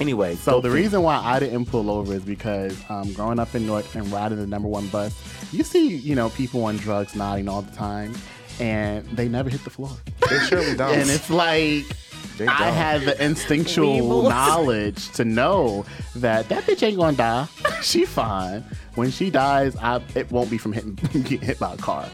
Anyway, 0.00 0.34
So 0.36 0.62
the 0.62 0.70
reason 0.70 1.02
why 1.02 1.16
I 1.22 1.38
didn't 1.38 1.66
pull 1.66 1.90
over 1.90 2.14
is 2.14 2.22
because 2.22 2.74
um, 2.88 3.12
growing 3.12 3.38
up 3.38 3.54
in 3.54 3.66
North 3.66 3.94
and 3.96 4.10
riding 4.10 4.38
the 4.38 4.46
number 4.46 4.66
one 4.66 4.86
bus, 4.88 5.14
you 5.52 5.62
see, 5.62 5.88
you 5.94 6.14
know, 6.14 6.30
people 6.30 6.64
on 6.64 6.78
drugs 6.78 7.14
nodding 7.14 7.50
all 7.50 7.60
the 7.60 7.76
time, 7.76 8.14
and 8.58 9.04
they 9.08 9.28
never 9.28 9.50
hit 9.50 9.62
the 9.62 9.68
floor. 9.68 9.90
they 10.30 10.38
surely 10.46 10.74
don't. 10.74 10.94
and 10.94 11.10
it's 11.10 11.28
like 11.28 11.84
They 12.38 12.46
I 12.46 12.58
don't. 12.60 12.74
had 12.74 13.02
the 13.02 13.22
instinctual 13.22 13.98
Weebles. 14.00 14.30
knowledge 14.30 15.10
to 15.12 15.26
know 15.26 15.84
that 16.16 16.48
that 16.48 16.64
bitch 16.64 16.82
ain't 16.82 16.96
gonna 16.96 17.14
die. 17.14 17.46
she 17.82 18.06
fine. 18.06 18.64
When 18.94 19.10
she 19.10 19.28
dies, 19.28 19.76
I 19.76 20.00
it 20.14 20.30
won't 20.32 20.48
be 20.50 20.56
from 20.56 20.72
hitting 20.72 20.94
getting 21.12 21.40
hit 21.42 21.58
by 21.58 21.74
a 21.74 21.76
car. 21.76 22.08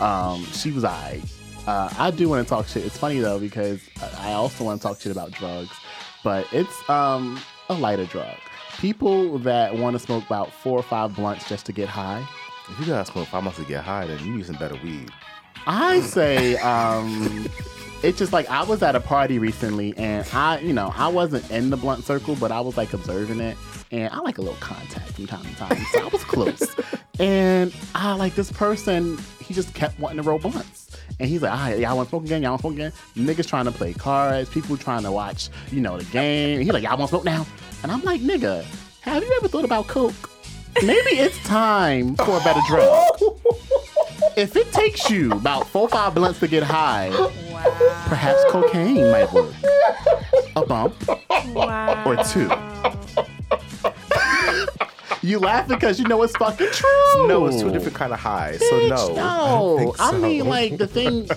Um, 0.00 0.44
she 0.46 0.70
was 0.72 0.84
alright. 0.84 1.22
Uh, 1.66 1.92
I 1.98 2.10
do 2.10 2.28
want 2.28 2.46
to 2.46 2.48
talk 2.48 2.66
shit. 2.66 2.84
It's 2.84 2.96
funny 2.96 3.20
though 3.20 3.38
because 3.38 3.80
I 4.18 4.32
also 4.32 4.64
want 4.64 4.80
to 4.80 4.88
talk 4.88 5.00
shit 5.00 5.12
about 5.12 5.30
drugs, 5.30 5.76
but 6.24 6.46
it's 6.52 6.88
um 6.88 7.40
a 7.68 7.74
lighter 7.74 8.06
drug. 8.06 8.36
People 8.78 9.38
that 9.40 9.76
want 9.76 9.94
to 9.94 9.98
smoke 9.98 10.24
about 10.24 10.52
four 10.52 10.78
or 10.78 10.82
five 10.82 11.14
blunts 11.14 11.48
just 11.48 11.66
to 11.66 11.72
get 11.72 11.88
high. 11.88 12.26
If 12.70 12.80
you 12.80 12.86
gotta 12.86 13.10
smoke 13.10 13.28
five 13.28 13.44
months 13.44 13.58
to 13.58 13.64
get 13.64 13.84
high, 13.84 14.06
then 14.06 14.18
you 14.24 14.36
need 14.36 14.46
some 14.46 14.56
better 14.56 14.76
weed. 14.82 15.10
I 15.66 16.00
say, 16.00 16.56
um, 16.56 17.46
it's 18.02 18.18
just 18.18 18.32
like 18.32 18.48
I 18.48 18.62
was 18.62 18.82
at 18.82 18.94
a 18.96 19.00
party 19.00 19.38
recently, 19.38 19.94
and 19.96 20.26
I, 20.32 20.60
you 20.60 20.72
know, 20.72 20.92
I 20.96 21.08
wasn't 21.08 21.50
in 21.50 21.70
the 21.70 21.76
blunt 21.76 22.04
circle, 22.04 22.36
but 22.36 22.50
I 22.50 22.60
was 22.60 22.76
like 22.76 22.92
observing 22.94 23.40
it, 23.40 23.56
and 23.90 24.12
I 24.12 24.18
like 24.20 24.38
a 24.38 24.40
little 24.40 24.56
contact 24.60 25.12
from 25.12 25.26
time 25.26 25.44
to 25.44 25.54
time, 25.56 25.84
so 25.92 26.00
I 26.00 26.08
was 26.08 26.24
close. 26.24 26.76
and 27.18 27.74
I 27.94 28.14
like 28.14 28.34
this 28.34 28.50
person, 28.50 29.18
he 29.50 29.54
just 29.54 29.74
kept 29.74 29.98
wanting 29.98 30.16
to 30.18 30.22
roll 30.22 30.38
blunts. 30.38 30.96
And 31.18 31.28
he's 31.28 31.42
like, 31.42 31.50
all 31.50 31.58
right, 31.58 31.76
y'all 31.80 31.96
want 31.96 32.06
to 32.06 32.10
smoke 32.10 32.24
again? 32.24 32.40
Y'all 32.40 32.52
want 32.52 32.60
to 32.62 32.68
smoke 32.68 32.74
again? 32.74 32.92
Niggas 33.16 33.48
trying 33.48 33.64
to 33.64 33.72
play 33.72 33.92
cards, 33.92 34.48
people 34.48 34.76
trying 34.76 35.02
to 35.02 35.10
watch, 35.10 35.48
you 35.72 35.80
know, 35.80 35.98
the 35.98 36.04
game. 36.04 36.58
And 36.58 36.62
he's 36.62 36.72
like, 36.72 36.84
y'all 36.84 36.96
want 36.96 37.08
to 37.10 37.16
smoke 37.16 37.24
now? 37.24 37.44
And 37.82 37.90
I'm 37.90 38.00
like, 38.02 38.20
nigga, 38.20 38.62
have 39.00 39.24
you 39.24 39.32
ever 39.38 39.48
thought 39.48 39.64
about 39.64 39.88
coke? 39.88 40.14
Maybe 40.84 41.18
it's 41.18 41.36
time 41.42 42.14
for 42.14 42.36
a 42.36 42.40
better 42.44 42.60
drug. 42.68 43.08
If 44.36 44.54
it 44.54 44.70
takes 44.72 45.10
you 45.10 45.32
about 45.32 45.66
four 45.66 45.82
or 45.82 45.88
five 45.88 46.14
blunts 46.14 46.38
to 46.38 46.46
get 46.46 46.62
high, 46.62 47.08
Wow. 47.10 48.04
perhaps 48.06 48.44
cocaine 48.50 49.10
might 49.10 49.32
work. 49.32 49.52
A 50.54 50.64
bump 50.64 50.94
Wow. 51.48 52.04
or 52.06 52.22
two. 52.22 52.48
You 55.22 55.38
laugh 55.38 55.68
because 55.68 55.98
you 55.98 56.06
know 56.08 56.22
it's 56.22 56.34
fucking 56.36 56.70
true. 56.72 57.28
No, 57.28 57.46
it's 57.46 57.60
two 57.60 57.70
different 57.70 57.94
kind 57.96 58.12
of 58.12 58.18
highs. 58.20 58.58
So 58.60 58.80
Bitch, 58.80 58.88
no, 58.88 58.96
I, 58.96 59.48
don't 59.48 59.84
no. 59.86 59.94
I 59.98 60.12
mean, 60.18 60.46
like 60.46 60.78
the 60.78 60.86
thing, 60.86 61.28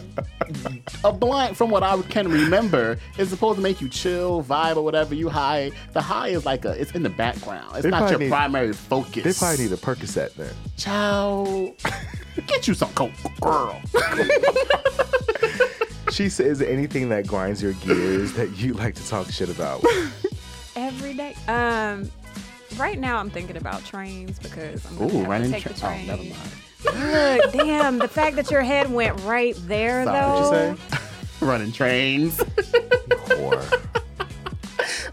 a 1.04 1.12
blunt, 1.12 1.58
from 1.58 1.70
what 1.70 1.84
I 1.84 2.02
can 2.04 2.30
remember, 2.30 2.98
is 3.18 3.30
supposed 3.30 3.58
to 3.58 3.62
make 3.62 3.82
you 3.82 3.90
chill, 3.90 4.42
vibe, 4.44 4.78
or 4.78 4.84
whatever. 4.84 5.14
You 5.16 5.28
high. 5.28 5.72
The 5.92 6.02
high 6.02 6.30
is 6.30 6.46
like 6.46 6.64
a, 6.64 6.72
it's 6.72 6.92
in 6.92 7.04
the 7.04 7.10
background. 7.10 7.72
It's 7.76 7.84
They 7.84 7.90
not 7.90 8.10
your 8.10 8.20
need- 8.20 8.30
primary 8.30 8.72
focus. 8.72 9.24
they 9.24 9.34
probably 9.34 9.66
need 9.66 9.74
a 9.74 9.78
Percocet 9.78 10.34
then. 10.36 10.54
Child, 10.78 11.74
get 12.48 12.68
you 12.68 12.74
some 12.74 12.90
coke, 12.94 13.12
girl. 13.42 13.82
She 16.12 16.30
says, 16.30 16.62
anything 16.62 17.10
that 17.10 17.26
grinds 17.26 17.60
your 17.64 17.74
gears 17.74 18.34
that 18.34 18.56
you 18.58 18.74
like 18.74 18.94
to 18.96 19.08
talk 19.08 19.32
shit 19.32 19.50
about?" 19.50 19.84
Every 20.76 21.16
day. 21.16 21.36
Um, 21.48 22.12
right 22.78 23.00
now 23.00 23.18
I'm 23.18 23.30
thinking 23.30 23.58
about 23.58 23.84
trains 23.86 24.40
because 24.40 24.86
I'm 24.86 24.98
gonna 24.98 25.14
Ooh, 25.14 25.18
have 25.20 25.28
running 25.28 25.52
to 25.52 25.60
take 25.60 25.64
tra- 25.64 25.74
the 25.74 25.86
oh, 25.86 25.90
train. 25.90 26.08
never 26.08 26.24
mind. 26.24 27.42
Look, 27.44 27.54
damn, 27.54 27.98
the 28.00 28.08
fact 28.08 28.36
that 28.36 28.52
your 28.52 28.62
head 28.62 28.92
went 28.92 29.20
right 29.22 29.56
there 29.68 30.04
Sorry, 30.04 30.20
though. 30.20 30.50
what'd 30.50 30.80
you 30.92 30.98
say? 30.98 31.00
Running 31.46 31.72
trains. 31.72 32.38
Whore. 32.38 33.83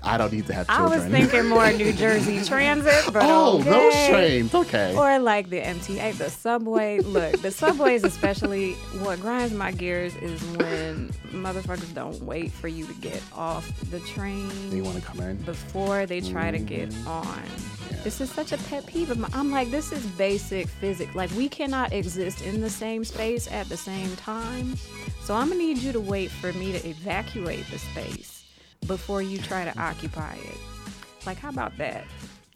I 0.03 0.17
don't 0.17 0.33
need 0.33 0.47
to 0.47 0.55
have 0.55 0.67
children. 0.69 0.93
I 0.93 0.97
was 0.97 1.05
thinking 1.13 1.47
more 1.49 1.71
New 1.73 1.93
Jersey 2.05 2.43
Transit, 2.45 3.13
but 3.13 3.23
oh, 3.25 3.61
okay. 3.61 3.71
those 3.71 4.09
trains. 4.09 4.55
Okay. 4.55 4.97
Or 4.97 5.19
like 5.19 5.51
the 5.51 5.61
MTA, 5.61 6.17
the 6.19 6.31
subway. 6.31 7.01
Look, 7.01 7.41
the 7.43 7.51
subways, 7.51 8.03
especially, 8.05 8.73
what 9.03 9.21
grinds 9.21 9.53
my 9.53 9.73
gears 9.73 10.15
is 10.17 10.43
when 10.57 11.11
motherfuckers 11.33 11.93
don't 11.95 12.21
wait 12.23 12.51
for 12.53 12.69
you 12.69 12.87
to 12.87 12.95
get 12.95 13.23
off 13.35 13.71
the 13.91 14.01
train 14.01 14.49
they 14.71 14.81
want 14.81 14.97
to 14.97 15.03
come 15.03 15.21
in. 15.21 15.37
before 15.43 16.07
they 16.07 16.21
try 16.21 16.51
to 16.51 16.59
get 16.59 16.89
Mm-hmm. 16.91 17.09
on. 17.09 17.43
This 18.05 18.21
is 18.23 18.31
such 18.31 18.53
a 18.53 18.57
pet 18.57 18.87
peeve 18.87 19.11
of 19.11 19.19
mine. 19.19 19.31
I'm 19.35 19.51
like, 19.51 19.71
this 19.71 19.93
is 19.93 20.05
basic 20.07 20.67
physics. 20.69 21.15
Like, 21.15 21.31
we 21.33 21.49
cannot 21.49 21.93
exist 21.93 22.41
in 22.43 22.63
the 22.63 22.71
same 22.71 23.05
space 23.05 23.51
at 23.53 23.69
the 23.69 23.77
same 23.77 24.17
time. 24.17 24.77
So 25.23 25.35
I'm 25.35 25.49
gonna 25.51 25.61
need 25.61 25.79
you 25.79 25.93
to 25.93 26.01
wait 26.01 26.31
for 26.31 26.53
me 26.55 26.73
to 26.73 26.89
evacuate 26.89 27.67
the 27.71 27.79
space 27.79 28.30
before 28.87 29.23
you 29.23 29.39
try 29.39 29.65
to 29.65 29.79
occupy 29.79 30.35
it. 30.35 30.59
Like, 31.27 31.39
how 31.39 31.51
about 31.51 31.77
that? 31.79 32.05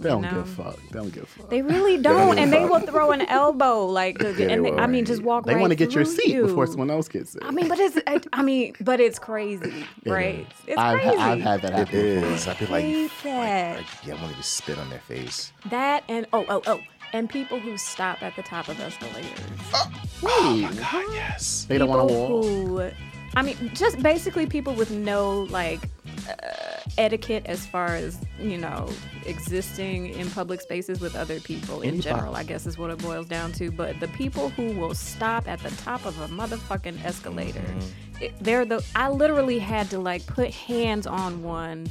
They 0.01 0.09
don't 0.09 0.23
know? 0.23 0.31
give 0.31 0.39
a 0.39 0.45
fuck. 0.45 0.77
They 0.91 0.99
don't 0.99 1.13
give 1.13 1.23
a 1.23 1.27
fuck. 1.27 1.51
They 1.51 1.63
really 1.63 1.99
don't, 1.99 2.37
and 2.37 2.53
they 2.53 2.65
will 2.65 2.81
throw 2.81 3.13
an 3.13 3.21
elbow, 3.23 3.87
like, 3.87 4.19
to, 4.19 4.29
and 4.51 4.65
they, 4.65 4.73
I 4.73 4.89
mean, 4.89 5.05
just 5.05 5.23
walk. 5.23 5.47
They 5.47 5.55
right 5.55 5.61
want 5.61 5.71
to 5.71 5.77
get 5.77 5.93
your 5.93 6.05
seat 6.05 6.29
you. 6.29 6.47
before 6.47 6.67
someone 6.67 6.91
else 6.91 7.07
gets 7.07 7.37
it. 7.37 7.45
I 7.45 7.53
mean, 7.53 7.69
but 7.69 7.79
it's, 7.79 7.97
I, 8.07 8.21
I 8.33 8.43
mean, 8.43 8.75
but 8.81 8.99
it's 8.99 9.21
crazy, 9.21 9.87
It 10.05 10.11
right? 10.11 10.41
is. 10.41 10.47
It's 10.67 10.79
I've, 10.79 11.01
crazy. 11.01 11.17
I've 11.17 11.41
had 11.41 11.63
that 11.63 11.73
happen. 11.75 12.21
before. 12.21 12.33
is. 12.33 12.49
I 12.49 12.55
feel 12.55 12.69
like, 12.71 12.85
Hate 12.85 13.11
like, 13.25 13.77
like, 13.77 13.87
yeah, 14.05 14.15
I 14.15 14.21
want 14.21 14.31
to 14.33 14.37
just 14.37 14.55
spit 14.55 14.79
on 14.79 14.91
their 14.91 14.99
face. 14.99 15.53
That 15.71 16.03
and 16.09 16.27
oh, 16.33 16.45
oh, 16.49 16.63
oh, 16.67 16.81
and 17.13 17.31
people 17.31 17.61
who 17.61 17.79
stop 17.79 18.21
at 18.25 18.35
the 18.35 18.43
top 18.43 18.69
of 18.69 18.81
escalators. 18.81 19.39
Oh, 19.73 19.93
oh 20.25 20.69
wait, 20.69 20.77
God, 20.81 21.05
yes. 21.13 21.67
they 21.69 21.79
don't 21.79 21.89
want 21.89 22.09
to 22.09 22.15
walk. 22.15 22.45
Who, 22.45 22.91
I 23.37 23.43
mean, 23.43 23.71
just 23.75 24.03
basically 24.03 24.47
people 24.47 24.75
with 24.75 24.91
no 24.91 25.43
like 25.43 25.89
uh, 26.29 26.81
etiquette 26.99 27.45
as 27.47 27.67
far 27.67 27.87
as 27.95 28.19
you 28.39 28.57
know 28.59 28.89
existing 29.27 30.07
in 30.11 30.31
public 30.31 30.61
spaces 30.61 31.01
with 31.01 31.17
other 31.17 31.41
people 31.41 31.81
in 31.83 32.01
general. 32.01 32.35
I 32.37 32.43
guess 32.45 32.67
is 32.67 32.79
what 32.79 32.91
it 32.91 32.99
boils 32.99 33.27
down 33.27 33.53
to. 33.53 33.71
But 33.71 33.99
the 34.01 34.09
people 34.09 34.49
who 34.51 34.73
will 34.79 34.95
stop 34.95 35.49
at 35.49 35.61
the 35.61 35.71
top 35.71 36.05
of 36.05 36.19
a 36.21 36.29
motherfucking 36.29 37.05
escalator, 37.05 37.61
Mm-hmm. 37.61 38.23
it, 38.25 38.35
they're 38.41 38.65
the. 38.65 38.85
I 38.95 39.09
literally 39.11 39.59
had 39.59 39.91
to 39.91 39.99
like 39.99 40.27
put 40.27 40.51
hands 40.51 41.07
on 41.07 41.43
one. 41.43 41.87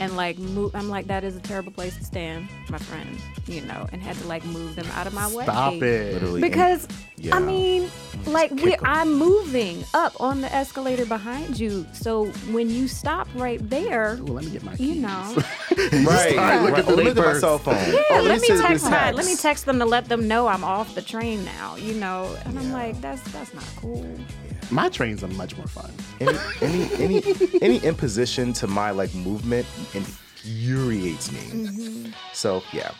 And 0.00 0.16
like 0.16 0.38
move, 0.38 0.74
I'm 0.74 0.88
like 0.88 1.08
that 1.08 1.24
is 1.24 1.36
a 1.36 1.40
terrible 1.40 1.72
place 1.72 1.96
to 1.96 2.04
stand, 2.04 2.48
my 2.70 2.78
friend. 2.78 3.18
You 3.46 3.62
know, 3.62 3.88
and 3.92 4.02
had 4.02 4.16
to 4.16 4.26
like 4.28 4.44
move 4.44 4.76
them 4.76 4.86
out 4.92 5.06
of 5.06 5.14
my 5.14 5.26
way. 5.32 5.44
Stop 5.44 5.74
it. 5.74 6.14
Literally. 6.14 6.40
Because 6.40 6.86
Yeah. 7.16 7.34
I 7.36 7.40
mean, 7.40 7.90
like 8.26 8.50
we. 8.52 8.76
I'm 8.84 9.14
moving 9.14 9.84
up 9.94 10.20
on 10.20 10.40
the 10.40 10.52
escalator 10.54 11.04
behind 11.06 11.58
you. 11.58 11.86
So 11.92 12.26
when 12.52 12.70
you 12.70 12.86
stop 12.88 13.26
right 13.34 13.58
there, 13.68 14.18
Ooh, 14.20 14.26
let 14.26 14.44
me 14.44 14.50
get 14.50 14.62
my 14.62 14.74
you 14.74 14.96
know, 14.96 15.36
Right. 15.76 16.34
Sorry, 16.34 16.60
look 16.60 16.78
at 16.78 16.86
the 16.86 16.94
let 16.94 16.98
me 16.98 17.04
look 17.04 17.16
at 17.18 17.34
my 17.34 17.38
cell 17.40 17.58
phone. 17.58 17.74
yeah, 17.92 18.02
oh, 18.10 18.22
let 18.22 18.40
me 18.40 18.46
send 18.48 18.60
text 18.62 18.84
this 18.84 18.90
my, 18.90 19.10
let 19.12 19.26
me 19.26 19.36
text 19.36 19.66
them 19.66 19.78
to 19.78 19.84
let 19.84 20.08
them 20.08 20.28
know 20.28 20.46
I'm 20.46 20.62
off 20.62 20.94
the 20.94 21.02
train 21.02 21.44
now. 21.44 21.76
You 21.76 21.94
know, 21.94 22.36
and 22.44 22.58
I'm 22.58 22.70
like, 22.72 23.00
that's 23.00 23.22
that's 23.32 23.52
not 23.54 23.64
cool. 23.76 24.06
My 24.70 24.88
trains 24.88 25.24
are 25.24 25.28
much 25.28 25.56
more 25.56 25.66
fun. 25.66 25.90
any 26.20 26.38
any 26.60 26.94
any 26.94 27.36
any 27.62 27.78
imposition 27.78 28.52
to 28.54 28.66
my 28.66 28.90
like 28.90 29.14
movement 29.14 29.66
infuriates 29.94 31.32
me. 31.32 31.38
Mm-hmm. 31.38 32.10
So 32.32 32.62
yeah. 32.72 32.92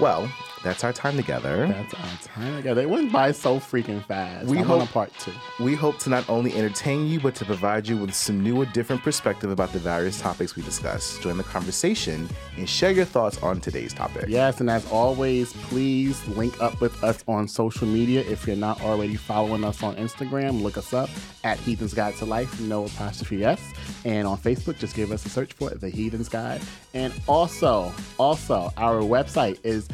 Well, 0.00 0.30
that's 0.62 0.84
our 0.84 0.92
time 0.92 1.16
together. 1.16 1.66
That's 1.66 1.94
our 1.94 2.18
time 2.34 2.56
together. 2.56 2.82
It 2.82 2.90
went 2.90 3.12
by 3.12 3.32
so 3.32 3.58
freaking 3.58 4.04
fast. 4.06 4.46
We 4.46 4.58
I'm 4.58 4.64
hope- 4.64 4.88
part 4.90 5.12
two. 5.18 5.32
We 5.60 5.74
hope 5.74 5.98
to 6.00 6.10
not 6.10 6.28
only 6.28 6.54
entertain 6.54 7.06
you, 7.06 7.20
but 7.20 7.34
to 7.36 7.44
provide 7.44 7.86
you 7.88 7.96
with 7.96 8.14
some 8.14 8.42
new 8.42 8.56
or 8.60 8.66
different 8.66 9.02
perspective 9.02 9.50
about 9.50 9.72
the 9.72 9.78
various 9.78 10.20
topics 10.20 10.56
we 10.56 10.62
discuss. 10.62 11.18
Join 11.18 11.36
the 11.36 11.44
conversation 11.44 12.28
and 12.56 12.68
share 12.68 12.90
your 12.92 13.04
thoughts 13.04 13.42
on 13.42 13.60
today's 13.60 13.92
topic. 13.92 14.26
Yes, 14.28 14.60
and 14.60 14.70
as 14.70 14.88
always, 14.90 15.52
please 15.64 16.26
link 16.28 16.60
up 16.62 16.80
with 16.80 17.02
us 17.02 17.24
on 17.26 17.48
social 17.48 17.86
media. 17.86 18.20
If 18.22 18.46
you're 18.46 18.56
not 18.56 18.80
already 18.82 19.16
following 19.16 19.64
us 19.64 19.82
on 19.82 19.96
Instagram, 19.96 20.62
look 20.62 20.76
us 20.78 20.92
up 20.92 21.10
at 21.44 21.58
Heathens 21.58 21.94
Guide 21.94 22.14
to 22.16 22.24
Life, 22.24 22.60
no 22.60 22.84
apostrophe 22.86 23.44
S. 23.44 23.60
And 24.04 24.26
on 24.26 24.36
Facebook, 24.38 24.78
just 24.78 24.94
give 24.94 25.10
us 25.12 25.24
a 25.26 25.28
search 25.28 25.52
for 25.52 25.70
it, 25.72 25.80
The 25.80 25.88
Heathens 25.90 26.28
Guide. 26.28 26.60
And 26.94 27.12
also, 27.26 27.92
also, 28.18 28.72
our 28.76 29.00
website 29.00 29.58
is 29.64 29.88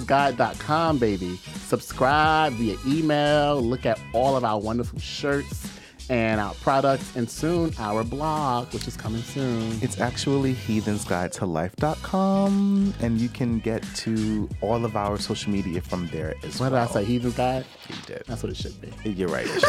heathensguide.com, 0.00 0.98
baby. 0.98 1.36
Subscribe 1.36 2.52
via 2.54 2.76
email, 2.86 3.60
look 3.60 3.84
at 3.86 4.00
all 4.12 4.36
of 4.36 4.44
our 4.44 4.58
wonderful 4.58 4.98
shirts 4.98 5.66
and 6.08 6.40
our 6.40 6.54
products, 6.54 7.14
and 7.14 7.30
soon 7.30 7.72
our 7.78 8.02
blog, 8.02 8.72
which 8.74 8.88
is 8.88 8.96
coming 8.96 9.22
soon. 9.22 9.78
It's 9.80 10.00
actually 10.00 10.54
heathensguidetolife.com, 10.54 12.94
and 13.00 13.20
you 13.20 13.28
can 13.28 13.60
get 13.60 13.84
to 13.94 14.48
all 14.60 14.84
of 14.84 14.96
our 14.96 15.18
social 15.18 15.52
media 15.52 15.80
from 15.80 16.08
there 16.08 16.34
as 16.42 16.58
What 16.58 16.70
did. 16.70 16.78
I 16.78 16.86
say? 16.86 17.04
Heathens 17.04 17.36
Guide? 17.36 17.64
You 17.88 17.94
did. 18.06 18.24
That's 18.26 18.42
what 18.42 18.50
it 18.50 18.56
should 18.56 18.74
be. 18.80 18.90
You're 19.08 19.28
right. 19.28 19.46
be. 19.46 19.60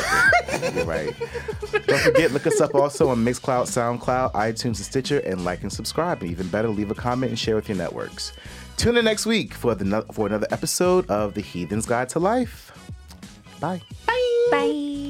You're 0.73 0.85
right. 0.85 1.13
Don't 1.85 1.99
forget, 1.99 2.31
look 2.31 2.47
us 2.47 2.59
up 2.59 2.73
also 2.73 3.09
on 3.09 3.23
Mixcloud, 3.23 3.67
SoundCloud, 3.67 4.31
iTunes, 4.33 4.65
and 4.65 4.77
Stitcher, 4.77 5.19
and 5.19 5.45
like 5.45 5.61
and 5.61 5.71
subscribe. 5.71 6.23
And 6.23 6.31
even 6.31 6.47
better, 6.47 6.69
leave 6.69 6.89
a 6.89 6.95
comment 6.95 7.29
and 7.29 7.37
share 7.37 7.53
with 7.53 7.69
your 7.69 7.77
networks. 7.77 8.33
Tune 8.81 8.97
in 8.97 9.05
next 9.05 9.27
week 9.27 9.53
for 9.53 9.75
the 9.75 10.03
for 10.11 10.25
another 10.25 10.47
episode 10.49 11.07
of 11.07 11.35
The 11.35 11.41
Heathen's 11.41 11.85
Guide 11.85 12.09
to 12.09 12.19
Life. 12.19 12.71
Bye. 13.59 13.79
Bye. 14.07 14.47
Bye. 14.49 15.00